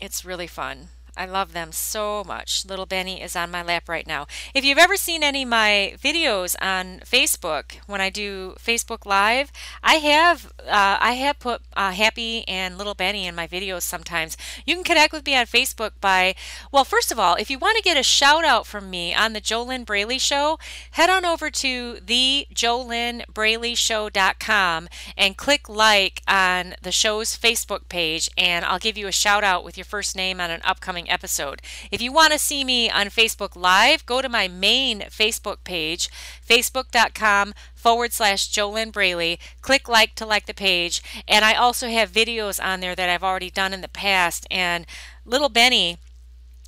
it's 0.00 0.24
really 0.24 0.48
fun. 0.48 0.88
I 1.16 1.26
love 1.26 1.52
them 1.52 1.72
so 1.72 2.22
much. 2.24 2.66
Little 2.66 2.86
Benny 2.86 3.22
is 3.22 3.34
on 3.34 3.50
my 3.50 3.62
lap 3.62 3.88
right 3.88 4.06
now. 4.06 4.26
If 4.54 4.64
you've 4.64 4.78
ever 4.78 4.96
seen 4.96 5.22
any 5.22 5.42
of 5.42 5.48
my 5.48 5.94
videos 6.02 6.54
on 6.60 7.00
Facebook 7.00 7.76
when 7.86 8.00
I 8.00 8.10
do 8.10 8.54
Facebook 8.58 9.06
Live, 9.06 9.50
I 9.82 9.94
have 9.94 10.52
uh, 10.60 10.98
I 11.00 11.14
have 11.14 11.38
put 11.38 11.62
uh, 11.76 11.92
Happy 11.92 12.46
and 12.48 12.76
Little 12.76 12.94
Benny 12.94 13.26
in 13.26 13.34
my 13.34 13.46
videos 13.46 13.82
sometimes. 13.82 14.36
You 14.64 14.74
can 14.74 14.84
connect 14.84 15.12
with 15.12 15.26
me 15.26 15.36
on 15.36 15.46
Facebook 15.46 15.92
by 16.00 16.34
well, 16.70 16.84
first 16.84 17.10
of 17.10 17.18
all, 17.18 17.34
if 17.36 17.50
you 17.50 17.58
want 17.58 17.76
to 17.76 17.82
get 17.82 17.96
a 17.96 18.02
shout 18.02 18.44
out 18.44 18.66
from 18.66 18.90
me 18.90 19.14
on 19.14 19.32
the 19.32 19.40
JoLynn 19.40 19.86
Braley 19.86 20.18
Show, 20.18 20.58
head 20.92 21.08
on 21.08 21.24
over 21.24 21.50
to 21.50 21.98
the 22.04 22.46
JoLynnBraleyShow.com 22.54 24.88
and 25.16 25.36
click 25.36 25.68
like 25.68 26.22
on 26.28 26.74
the 26.82 26.92
show's 26.92 27.36
Facebook 27.36 27.88
page, 27.88 28.30
and 28.36 28.64
I'll 28.64 28.78
give 28.78 28.96
you 28.98 29.06
a 29.06 29.12
shout 29.12 29.44
out 29.44 29.64
with 29.64 29.78
your 29.78 29.84
first 29.84 30.16
name 30.16 30.40
on 30.40 30.50
an 30.50 30.60
upcoming 30.64 31.05
episode. 31.08 31.62
If 31.90 32.00
you 32.00 32.12
want 32.12 32.32
to 32.32 32.38
see 32.38 32.64
me 32.64 32.90
on 32.90 33.06
Facebook 33.06 33.56
Live, 33.56 34.04
go 34.06 34.22
to 34.22 34.28
my 34.28 34.48
main 34.48 35.00
Facebook 35.02 35.58
page, 35.64 36.08
facebook.com 36.46 37.54
forward 37.74 38.12
slash 38.12 38.50
JoLynn 38.50 38.92
Braley. 38.92 39.38
Click 39.62 39.88
like 39.88 40.14
to 40.16 40.26
like 40.26 40.46
the 40.46 40.54
page. 40.54 41.02
And 41.28 41.44
I 41.44 41.54
also 41.54 41.88
have 41.88 42.10
videos 42.12 42.62
on 42.62 42.80
there 42.80 42.94
that 42.94 43.08
I've 43.08 43.24
already 43.24 43.50
done 43.50 43.72
in 43.72 43.80
the 43.80 43.88
past. 43.88 44.46
And 44.50 44.86
little 45.24 45.48
Benny, 45.48 45.98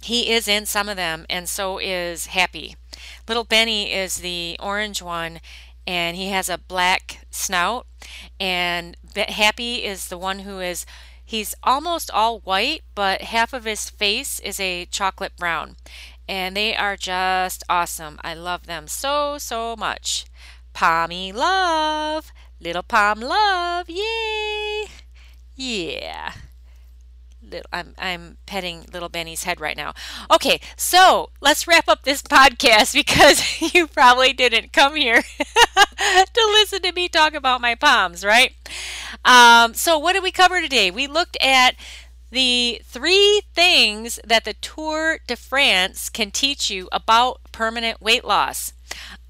he 0.01 0.30
is 0.30 0.47
in 0.47 0.66
some 0.66 0.89
of 0.89 0.97
them, 0.97 1.26
and 1.28 1.49
so 1.49 1.78
is 1.78 2.26
Happy. 2.26 2.76
Little 3.26 3.45
Benny 3.45 3.93
is 3.93 4.16
the 4.16 4.57
orange 4.61 5.03
one, 5.03 5.41
and 5.86 6.16
he 6.16 6.28
has 6.28 6.49
a 6.49 6.59
black 6.59 7.26
snout. 7.30 7.86
And 8.39 8.97
Happy 9.16 9.84
is 9.84 10.09
the 10.09 10.18
one 10.18 10.41
who 10.41 10.61
is 10.61 10.86
He's 11.28 11.54
almost 11.62 12.10
all 12.10 12.40
white, 12.40 12.84
but 12.94 13.20
half 13.20 13.52
of 13.52 13.64
his 13.64 13.90
face 13.90 14.40
is 14.40 14.58
a 14.58 14.86
chocolate 14.86 15.36
brown. 15.36 15.76
And 16.26 16.56
they 16.56 16.74
are 16.74 16.96
just 16.96 17.62
awesome. 17.68 18.18
I 18.24 18.32
love 18.32 18.66
them 18.66 18.88
so, 18.88 19.36
so 19.36 19.76
much. 19.76 20.24
Pommy 20.72 21.30
love. 21.30 22.32
Little 22.58 22.82
Pom 22.82 23.20
love. 23.20 23.90
Yay. 23.90 24.86
Yeah 25.54 26.32
I'm 27.72 27.94
I'm 27.99 28.38
petting 28.46 28.86
little 28.92 29.09
Benny's 29.09 29.44
head 29.44 29.61
right 29.61 29.76
now. 29.76 29.94
Okay, 30.30 30.61
so 30.76 31.30
let's 31.40 31.66
wrap 31.66 31.88
up 31.88 32.03
this 32.03 32.22
podcast 32.22 32.94
because 32.94 33.42
you 33.74 33.86
probably 33.86 34.32
didn't 34.32 34.72
come 34.72 34.96
here 34.96 35.22
to 35.96 36.49
listen 36.53 36.82
to 36.82 36.92
me 36.92 37.09
talk 37.09 37.34
about 37.34 37.61
my 37.61 37.74
Poms, 37.74 38.24
right? 38.24 38.53
Um, 39.24 39.74
so 39.74 39.99
what 39.99 40.12
did 40.14 40.22
we 40.22 40.32
cover 40.32 40.61
today? 40.61 40.90
We 40.90 41.07
looked 41.07 41.36
at 41.40 41.74
the 42.30 42.80
three 42.84 43.42
things 43.55 44.20
that 44.24 44.44
the 44.44 44.55
Tour 44.55 45.18
de 45.26 45.36
France 45.36 46.11
can 46.11 46.30
teach 46.30 46.70
you 46.70 46.88
about 46.92 47.40
permanent 47.53 48.03
weight 48.03 48.24
loss. 48.24 48.72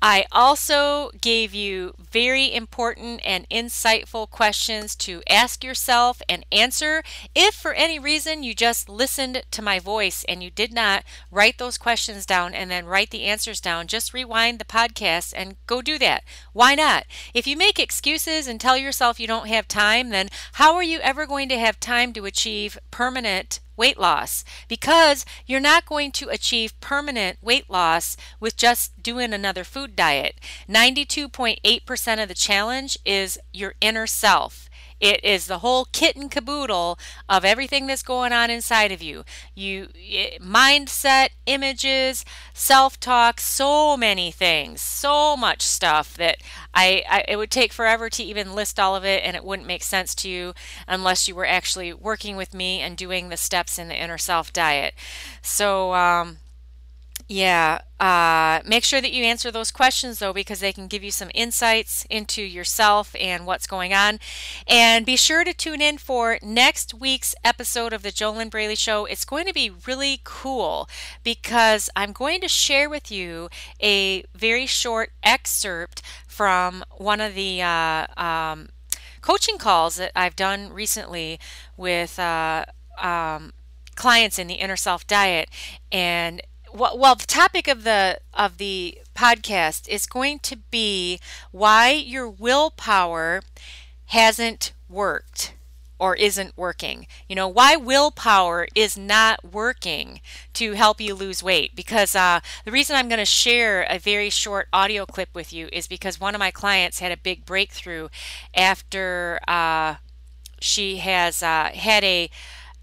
I 0.01 0.27
also 0.31 1.11
gave 1.21 1.55
you 1.55 1.95
very 1.99 2.55
important 2.55 3.21
and 3.25 3.49
insightful 3.49 4.31
questions 4.31 4.95
to 4.97 5.23
ask 5.29 5.65
yourself 5.65 6.23
and 6.29 6.47
answer. 6.53 7.03
If 7.35 7.55
for 7.57 7.73
any 7.73 7.99
reason 7.99 8.45
you 8.45 8.55
just 8.55 8.89
listened 8.89 9.43
to 9.51 9.63
my 9.63 9.81
voice 9.81 10.25
and 10.29 10.41
you 10.41 10.51
did 10.51 10.73
not 10.73 11.03
write 11.33 11.59
those 11.59 11.79
questions 11.79 12.25
down 12.27 12.55
and 12.55 12.71
then 12.71 12.87
write 12.87 13.11
the 13.11 13.25
answers 13.25 13.61
down, 13.61 13.89
just 13.89 14.15
rewind 14.15 14.61
the 14.61 14.65
podcast 14.65 15.35
and 15.37 15.57
go 15.67 15.83
do 15.83 15.99
that. 15.99 16.23
Why 16.53 16.77
not? 16.77 17.05
If 17.35 17.49
you 17.49 17.57
make 17.57 17.81
excuses 17.81 18.47
and 18.47 18.61
tell 18.61 18.77
yourself 18.77 19.19
you 19.19 19.27
don't 19.27 19.49
have 19.49 19.67
time, 19.67 20.11
then 20.11 20.29
how 20.55 20.75
are 20.77 20.83
you 20.83 21.01
ever 21.01 21.27
going 21.27 21.49
to 21.49 21.59
have 21.59 21.81
time 21.81 22.13
to 22.13 22.25
achieve 22.25 22.79
permanent 22.93 23.59
weight 23.79 23.99
loss 23.99 24.45
because 24.69 25.25
you're 25.47 25.61
not 25.61 25.87
going 25.87 26.13
to 26.13 26.29
achieve 26.29 26.79
permanent 26.81 27.39
weight 27.41 27.71
loss 27.71 28.17
with 28.41 28.57
just 28.57 29.03
doing 29.03 29.33
another 29.33 29.65
food 29.65 29.97
diet. 29.97 30.41
92.8% 30.69 32.23
of 32.23 32.29
the 32.29 32.35
challenge 32.35 32.99
is 33.05 33.39
your 33.53 33.75
inner 33.81 34.07
self. 34.07 34.68
It 35.01 35.23
is 35.25 35.47
the 35.47 35.59
whole 35.59 35.87
kit 35.87 36.17
and 36.17 36.31
caboodle 36.31 36.99
of 37.29 37.45
everything 37.45 37.87
that's 37.87 38.03
going 38.03 38.33
on 38.33 38.51
inside 38.51 38.93
of 38.93 39.03
you. 39.03 39.25
You 39.55 39.89
it, 39.95 40.43
mindset, 40.43 41.31
images, 41.47 42.25
self-talk, 42.53 43.41
so 43.41 43.97
many 43.97 44.31
things, 44.31 44.81
so 44.81 45.37
much 45.37 45.63
stuff 45.63 46.15
that 46.17 46.39
I, 46.75 47.05
I 47.09 47.25
it 47.29 47.37
would 47.37 47.51
take 47.51 47.73
forever 47.73 48.11
to 48.11 48.23
even 48.23 48.55
list 48.55 48.81
all 48.81 48.97
of 48.97 49.05
it 49.05 49.23
and 49.25 49.37
it 49.37 49.45
wouldn't 49.45 49.69
make 49.69 49.83
sense 49.83 50.15
to 50.17 50.29
you 50.29 50.55
unless 50.87 51.29
you 51.29 51.35
were 51.35 51.47
actually 51.47 51.93
working 51.93 52.37
with 52.37 52.55
me 52.55 52.81
and 52.81 52.97
doing 52.97 53.29
the 53.29 53.37
steps 53.37 53.79
in 53.79 53.89
the 53.89 54.01
inner 54.01 54.19
self 54.19 54.53
diet. 54.53 54.95
So 55.43 55.95
um 55.95 56.39
yeah, 57.31 57.83
uh, 58.01 58.61
make 58.67 58.85
sure 58.85 59.03
that 59.03 59.13
you 59.13 59.23
answer 59.23 59.51
those 59.51 59.71
questions 59.71 60.19
though, 60.19 60.33
because 60.33 60.61
they 60.61 60.73
can 60.73 60.87
give 60.87 61.05
you 61.05 61.11
some 61.11 61.31
insights 61.35 62.07
into 62.09 62.41
yourself 62.41 63.15
and 63.21 63.45
what's 63.45 63.67
going 63.67 63.93
on. 63.93 64.19
And 64.67 65.05
be 65.05 65.17
sure 65.17 65.45
to 65.45 65.53
tune 65.53 65.83
in 65.83 65.99
for 65.99 66.39
next 66.43 66.95
week's 66.95 67.35
episode 67.45 67.93
of 67.93 68.03
the 68.03 68.11
JoLynn 68.13 68.51
Braley 68.51 68.77
Show. 68.77 69.05
It's 69.05 69.27
going 69.27 69.45
to 69.47 69.53
be 69.53 69.71
really 69.87 70.23
cool 70.25 70.89
because 71.23 71.91
I'm 71.95 72.13
going 72.13 72.41
to 72.41 72.49
share 72.49 72.89
with 72.89 73.11
you 73.11 73.51
a 73.83 74.25
very 74.35 74.65
short 74.65 75.11
excerpt 75.23 76.01
from 76.27 76.85
one 76.97 77.21
of 77.21 77.35
the 77.35 77.61
uh, 77.61 78.07
um, 78.17 78.71
coaching 79.21 79.59
calls 79.59 79.97
that 79.97 80.13
I've 80.17 80.37
done 80.37 80.73
recently 80.73 81.39
with. 81.77 82.19
Uh, 82.19 82.65
um, 82.99 83.53
clients 83.99 84.39
in 84.39 84.47
the 84.47 84.55
inner 84.55 84.77
self 84.77 85.07
diet 85.07 85.51
and 85.91 86.41
well, 86.75 87.15
the 87.15 87.27
topic 87.27 87.69
of 87.69 87.85
the 87.85 88.21
of 88.35 88.59
the 88.59 88.99
podcast 89.15 89.89
is 89.89 90.07
going 90.07 90.39
to 90.41 90.57
be 90.57 91.21
why 91.51 91.91
your 91.91 92.29
willpower 92.29 93.43
hasn't 94.07 94.73
worked 94.89 95.55
or 95.99 96.15
isn't 96.15 96.57
working. 96.57 97.07
You 97.29 97.35
know, 97.35 97.49
why 97.49 97.77
willpower 97.77 98.69
is 98.75 98.97
not 98.97 99.53
working 99.53 100.21
to 100.55 100.73
help 100.75 101.01
you 101.01 101.15
lose 101.15 101.43
weight. 101.43 101.75
Because 101.75 102.15
uh, 102.15 102.41
the 102.65 102.71
reason 102.71 102.95
I'm 102.97 103.09
going 103.09 103.19
to 103.19 103.25
share 103.25 103.83
a 103.83 103.99
very 103.99 104.31
short 104.31 104.69
audio 104.73 105.05
clip 105.07 105.31
with 105.35 105.53
you 105.53 105.69
is 105.73 105.89
because 105.89 106.21
one 106.21 106.35
of 106.35 106.39
my 106.39 106.51
clients 106.53 107.01
had 107.01 107.11
a 107.13 107.17
big 107.17 107.45
breakthrough 107.45 108.09
after 108.55 109.41
uh, 109.49 109.97
she 110.61 110.99
has 110.99 111.43
uh, 111.43 111.71
had 111.75 112.05
a 112.05 112.31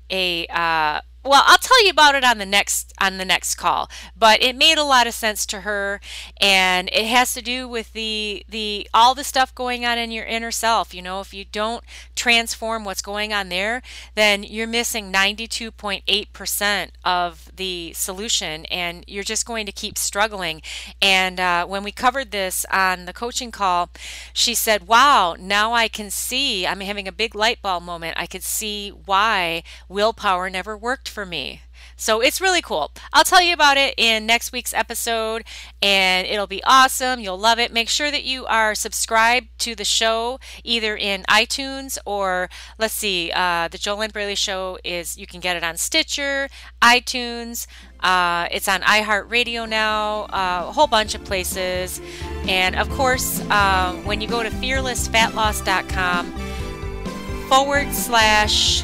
a 0.09 0.45
uh, 0.47 1.01
well 1.25 1.43
i'll 1.45 1.57
tell 1.57 1.83
you 1.83 1.89
about 1.89 2.15
it 2.15 2.23
on 2.23 2.37
the 2.37 2.45
next 2.45 2.93
on 3.01 3.17
the 3.17 3.25
next 3.25 3.55
call 3.55 3.89
but 4.15 4.41
it 4.41 4.55
made 4.55 4.77
a 4.77 4.83
lot 4.83 5.07
of 5.07 5.13
sense 5.13 5.45
to 5.45 5.61
her 5.61 5.99
and 6.39 6.89
it 6.93 7.05
has 7.05 7.33
to 7.33 7.41
do 7.41 7.67
with 7.67 7.91
the 7.93 8.45
the 8.47 8.87
all 8.93 9.15
the 9.15 9.23
stuff 9.23 9.53
going 9.55 9.83
on 9.85 9.97
in 9.97 10.11
your 10.11 10.25
inner 10.25 10.51
self 10.51 10.93
you 10.93 11.01
know 11.01 11.19
if 11.19 11.33
you 11.33 11.43
don't 11.51 11.83
transform 12.15 12.83
what's 12.83 13.01
going 13.01 13.33
on 13.33 13.49
there 13.49 13.81
then 14.15 14.43
you're 14.43 14.67
missing 14.67 15.11
92.8% 15.11 16.89
of 17.03 17.51
the 17.55 17.93
solution 17.93 18.65
and 18.65 19.03
you're 19.07 19.23
just 19.23 19.45
going 19.45 19.65
to 19.65 19.71
keep 19.71 19.97
struggling 19.97 20.61
and 21.01 21.39
uh, 21.39 21.65
when 21.65 21.83
we 21.83 21.91
covered 21.91 22.31
this 22.31 22.65
on 22.71 23.05
the 23.05 23.13
coaching 23.13 23.51
call 23.51 23.89
she 24.33 24.55
said 24.55 24.87
wow 24.87 25.35
now 25.39 25.73
i 25.73 25.87
can 25.87 26.09
see 26.09 26.65
i'm 26.65 26.79
having 26.79 27.07
a 27.07 27.11
big 27.11 27.35
light 27.35 27.61
bulb 27.61 27.83
moment 27.83 28.15
i 28.17 28.25
could 28.25 28.43
see 28.43 28.89
why 28.89 29.63
willpower 29.89 30.49
never 30.49 30.77
worked 30.77 31.09
for 31.09 31.25
me. 31.25 31.61
So 31.95 32.21
it's 32.21 32.41
really 32.41 32.61
cool. 32.61 32.91
I'll 33.13 33.23
tell 33.23 33.41
you 33.41 33.53
about 33.53 33.77
it 33.77 33.93
in 33.97 34.25
next 34.25 34.51
week's 34.51 34.73
episode, 34.73 35.43
and 35.81 36.27
it'll 36.27 36.47
be 36.47 36.63
awesome. 36.63 37.19
You'll 37.19 37.37
love 37.39 37.59
it. 37.59 37.71
Make 37.71 37.89
sure 37.89 38.11
that 38.11 38.23
you 38.23 38.45
are 38.45 38.75
subscribed 38.75 39.47
to 39.59 39.75
the 39.75 39.85
show 39.85 40.39
either 40.63 40.95
in 40.95 41.23
iTunes 41.23 41.97
or 42.05 42.49
let's 42.77 42.93
see, 42.93 43.31
uh, 43.33 43.67
the 43.67 43.77
JoLynn 43.77 44.11
Braley 44.13 44.35
Show 44.35 44.77
is 44.83 45.17
you 45.17 45.27
can 45.27 45.39
get 45.39 45.55
it 45.55 45.63
on 45.63 45.77
Stitcher, 45.77 46.49
iTunes. 46.81 47.67
Uh, 48.01 48.47
it's 48.51 48.67
on 48.67 48.81
iHeartRadio 48.81 49.67
now, 49.67 50.23
uh, 50.25 50.65
a 50.67 50.71
whole 50.71 50.87
bunch 50.87 51.15
of 51.15 51.23
places. 51.23 52.01
And 52.47 52.75
of 52.75 52.89
course, 52.91 53.41
uh, 53.49 53.93
when 54.03 54.21
you 54.21 54.27
go 54.27 54.43
to 54.43 54.49
fearlessfatloss.com 54.49 56.33
forward 57.49 57.91
slash, 57.93 58.83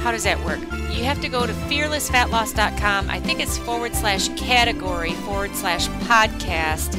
how 0.00 0.10
does 0.12 0.24
that 0.24 0.42
work? 0.44 0.60
you 1.00 1.06
have 1.06 1.20
to 1.22 1.28
go 1.28 1.46
to 1.46 1.52
fearlessfatloss.com. 1.52 3.08
I 3.08 3.20
think 3.20 3.40
it's 3.40 3.56
forward 3.58 3.94
slash 3.94 4.28
category 4.30 5.12
forward 5.12 5.54
slash 5.56 5.88
podcast. 5.88 6.92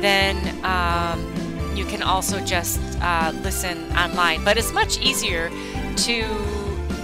Then 0.00 0.64
um, 0.64 1.76
you 1.76 1.84
can 1.84 2.02
also 2.02 2.38
just 2.44 2.80
uh, 3.00 3.32
listen 3.42 3.90
online. 3.96 4.44
But 4.44 4.58
it's 4.58 4.72
much 4.72 5.00
easier 5.00 5.50
to 5.96 6.24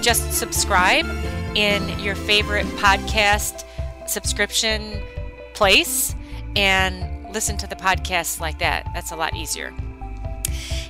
just 0.00 0.32
subscribe 0.32 1.06
in 1.56 1.98
your 1.98 2.14
favorite 2.14 2.66
podcast 2.78 3.64
subscription 4.06 5.02
place 5.54 6.14
and 6.56 7.32
listen 7.32 7.56
to 7.56 7.66
the 7.66 7.76
podcast 7.76 8.40
like 8.40 8.58
that. 8.60 8.88
That's 8.94 9.10
a 9.10 9.16
lot 9.16 9.34
easier. 9.34 9.72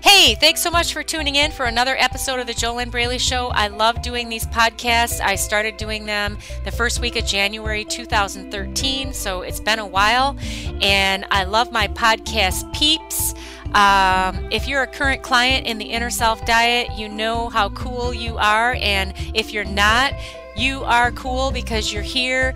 Hey, 0.05 0.35
thanks 0.35 0.61
so 0.61 0.71
much 0.71 0.93
for 0.93 1.03
tuning 1.03 1.37
in 1.37 1.51
for 1.51 1.65
another 1.65 1.97
episode 1.97 2.39
of 2.39 2.47
the 2.47 2.53
JoLynn 2.53 2.91
Braley 2.91 3.17
Show. 3.17 3.49
I 3.49 3.69
love 3.69 4.03
doing 4.03 4.29
these 4.29 4.45
podcasts. 4.45 5.19
I 5.19 5.35
started 5.35 5.79
doing 5.79 6.05
them 6.05 6.37
the 6.67 6.71
first 6.71 7.01
week 7.01 7.17
of 7.17 7.25
January 7.25 7.87
2013, 7.87 9.15
so 9.15 9.41
it's 9.41 9.61
been 9.61 9.79
a 9.79 9.87
while. 9.87 10.37
And 10.83 11.25
I 11.31 11.45
love 11.45 11.73
my 11.73 11.89
podcast 11.89 12.71
peeps. 12.75 13.35
Um, 13.73 14.47
if 14.53 14.69
you're 14.69 14.83
a 14.83 14.87
current 14.87 15.23
client 15.23 15.67
in 15.67 15.79
the 15.79 15.87
Inner 15.87 16.11
Self 16.11 16.45
Diet, 16.45 16.91
you 16.99 17.09
know 17.09 17.49
how 17.49 17.71
cool 17.71 18.13
you 18.13 18.37
are. 18.37 18.77
And 18.81 19.15
if 19.33 19.55
you're 19.55 19.65
not, 19.65 20.13
you 20.55 20.85
are 20.85 21.13
cool 21.13 21.51
because 21.51 21.95
you're 21.95 22.03
here 22.03 22.55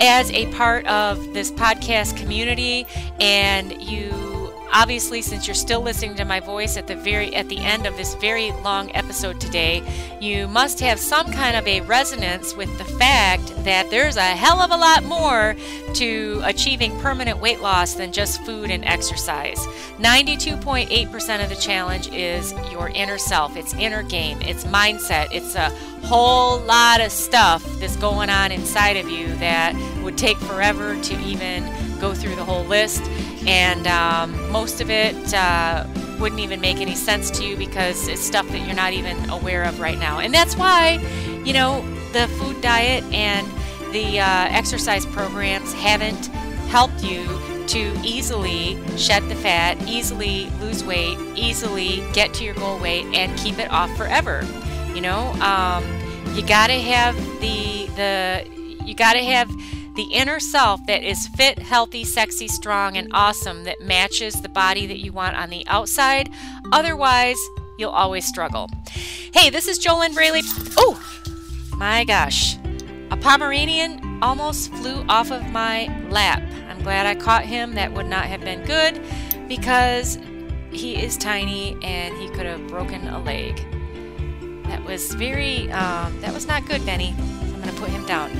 as 0.00 0.30
a 0.30 0.50
part 0.54 0.86
of 0.86 1.34
this 1.34 1.50
podcast 1.50 2.16
community 2.16 2.86
and 3.20 3.78
you 3.82 4.37
Obviously, 4.72 5.22
since 5.22 5.46
you're 5.46 5.54
still 5.54 5.80
listening 5.80 6.14
to 6.16 6.24
my 6.24 6.40
voice 6.40 6.76
at 6.76 6.86
the 6.86 6.94
very 6.94 7.34
at 7.34 7.48
the 7.48 7.58
end 7.58 7.86
of 7.86 7.96
this 7.96 8.14
very 8.16 8.52
long 8.62 8.94
episode 8.94 9.40
today, 9.40 9.82
you 10.20 10.46
must 10.48 10.78
have 10.80 10.98
some 10.98 11.32
kind 11.32 11.56
of 11.56 11.66
a 11.66 11.80
resonance 11.82 12.54
with 12.54 12.76
the 12.78 12.84
fact 12.84 13.46
that 13.64 13.90
there's 13.90 14.16
a 14.16 14.22
hell 14.22 14.60
of 14.60 14.70
a 14.70 14.76
lot 14.76 15.04
more 15.04 15.56
to 15.94 16.40
achieving 16.44 16.98
permanent 17.00 17.38
weight 17.38 17.60
loss 17.60 17.94
than 17.94 18.12
just 18.12 18.42
food 18.44 18.70
and 18.70 18.84
exercise. 18.84 19.58
92.8% 19.98 21.42
of 21.42 21.48
the 21.48 21.56
challenge 21.56 22.08
is 22.12 22.52
your 22.70 22.90
inner 22.90 23.18
self, 23.18 23.56
it's 23.56 23.74
inner 23.74 24.02
game, 24.02 24.40
it's 24.42 24.64
mindset, 24.64 25.28
it's 25.32 25.54
a 25.54 25.70
whole 26.06 26.60
lot 26.60 27.00
of 27.00 27.10
stuff 27.10 27.64
that's 27.80 27.96
going 27.96 28.30
on 28.30 28.52
inside 28.52 28.96
of 28.96 29.08
you 29.08 29.34
that 29.36 29.74
would 30.02 30.18
take 30.18 30.36
forever 30.38 31.00
to 31.02 31.18
even 31.20 31.64
go 32.00 32.14
through 32.14 32.36
the 32.36 32.44
whole 32.44 32.64
list 32.64 33.02
and 33.48 33.86
um, 33.86 34.52
most 34.52 34.82
of 34.82 34.90
it 34.90 35.32
uh, 35.32 35.86
wouldn't 36.20 36.40
even 36.42 36.60
make 36.60 36.82
any 36.82 36.94
sense 36.94 37.30
to 37.30 37.46
you 37.46 37.56
because 37.56 38.06
it's 38.06 38.20
stuff 38.20 38.46
that 38.48 38.66
you're 38.66 38.76
not 38.76 38.92
even 38.92 39.30
aware 39.30 39.64
of 39.64 39.80
right 39.80 39.98
now. 39.98 40.18
And 40.18 40.34
that's 40.34 40.54
why, 40.54 41.00
you 41.46 41.54
know, 41.54 41.80
the 42.12 42.28
food 42.38 42.60
diet 42.60 43.02
and 43.04 43.46
the 43.94 44.20
uh, 44.20 44.48
exercise 44.50 45.06
programs 45.06 45.72
haven't 45.72 46.26
helped 46.68 47.02
you 47.02 47.24
to 47.68 47.98
easily 48.04 48.78
shed 48.98 49.26
the 49.30 49.34
fat, 49.34 49.80
easily 49.88 50.50
lose 50.60 50.84
weight, 50.84 51.18
easily 51.34 52.04
get 52.12 52.34
to 52.34 52.44
your 52.44 52.54
goal 52.54 52.78
weight, 52.78 53.06
and 53.14 53.34
keep 53.38 53.58
it 53.58 53.70
off 53.70 53.94
forever. 53.96 54.46
You 54.94 55.00
know, 55.00 55.32
um, 55.40 55.84
you 56.34 56.46
gotta 56.46 56.74
have 56.74 57.16
the 57.40 57.86
the 57.96 58.46
you 58.84 58.94
gotta 58.94 59.22
have 59.22 59.50
the 59.98 60.14
inner 60.14 60.38
self 60.38 60.86
that 60.86 61.02
is 61.02 61.26
fit, 61.26 61.58
healthy, 61.58 62.04
sexy, 62.04 62.46
strong, 62.46 62.96
and 62.96 63.10
awesome 63.12 63.64
that 63.64 63.80
matches 63.80 64.40
the 64.40 64.48
body 64.48 64.86
that 64.86 64.98
you 64.98 65.12
want 65.12 65.36
on 65.36 65.50
the 65.50 65.66
outside. 65.66 66.30
Otherwise, 66.70 67.36
you'll 67.78 67.90
always 67.90 68.24
struggle. 68.24 68.70
Hey, 69.34 69.50
this 69.50 69.66
is 69.66 69.84
JoLynn 69.84 70.14
Braley. 70.14 70.42
Oh, 70.76 71.02
my 71.76 72.04
gosh. 72.04 72.56
A 73.10 73.16
Pomeranian 73.16 74.22
almost 74.22 74.72
flew 74.74 75.04
off 75.08 75.32
of 75.32 75.44
my 75.50 75.88
lap. 76.10 76.44
I'm 76.68 76.80
glad 76.84 77.06
I 77.06 77.16
caught 77.16 77.44
him. 77.44 77.74
That 77.74 77.92
would 77.92 78.06
not 78.06 78.26
have 78.26 78.42
been 78.42 78.64
good 78.64 79.02
because 79.48 80.16
he 80.70 80.94
is 80.94 81.16
tiny 81.16 81.76
and 81.82 82.16
he 82.18 82.28
could 82.28 82.46
have 82.46 82.68
broken 82.68 83.08
a 83.08 83.20
leg. 83.20 83.56
That 84.66 84.84
was 84.84 85.12
very, 85.14 85.68
um, 85.72 86.20
that 86.20 86.32
was 86.32 86.46
not 86.46 86.66
good, 86.66 86.86
Benny. 86.86 87.16
I'm 87.18 87.62
going 87.62 87.74
to 87.74 87.80
put 87.80 87.90
him 87.90 88.06
down. 88.06 88.30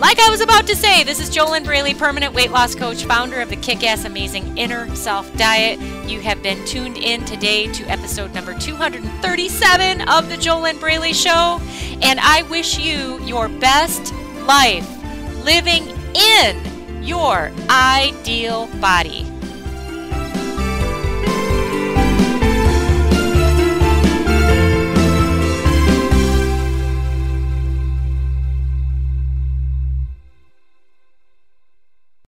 Like 0.00 0.18
I 0.18 0.30
was 0.30 0.40
about 0.40 0.66
to 0.68 0.74
say, 0.74 1.04
this 1.04 1.20
is 1.20 1.28
JoLynn 1.28 1.62
Braley, 1.62 1.92
permanent 1.92 2.32
weight 2.32 2.50
loss 2.50 2.74
coach, 2.74 3.04
founder 3.04 3.42
of 3.42 3.50
the 3.50 3.56
Kick 3.56 3.84
Ass 3.84 4.06
Amazing 4.06 4.56
Inner 4.56 4.92
Self 4.96 5.30
Diet. 5.36 5.78
You 6.08 6.20
have 6.20 6.42
been 6.42 6.64
tuned 6.64 6.96
in 6.96 7.22
today 7.26 7.70
to 7.74 7.84
episode 7.84 8.32
number 8.32 8.58
237 8.58 10.00
of 10.08 10.30
the 10.30 10.36
JoLynn 10.36 10.80
Braley 10.80 11.12
Show, 11.12 11.60
and 12.00 12.18
I 12.18 12.44
wish 12.48 12.78
you 12.78 13.22
your 13.26 13.50
best 13.50 14.14
life 14.46 14.88
living 15.44 15.86
in 16.14 17.04
your 17.04 17.52
ideal 17.68 18.68
body. 18.80 19.29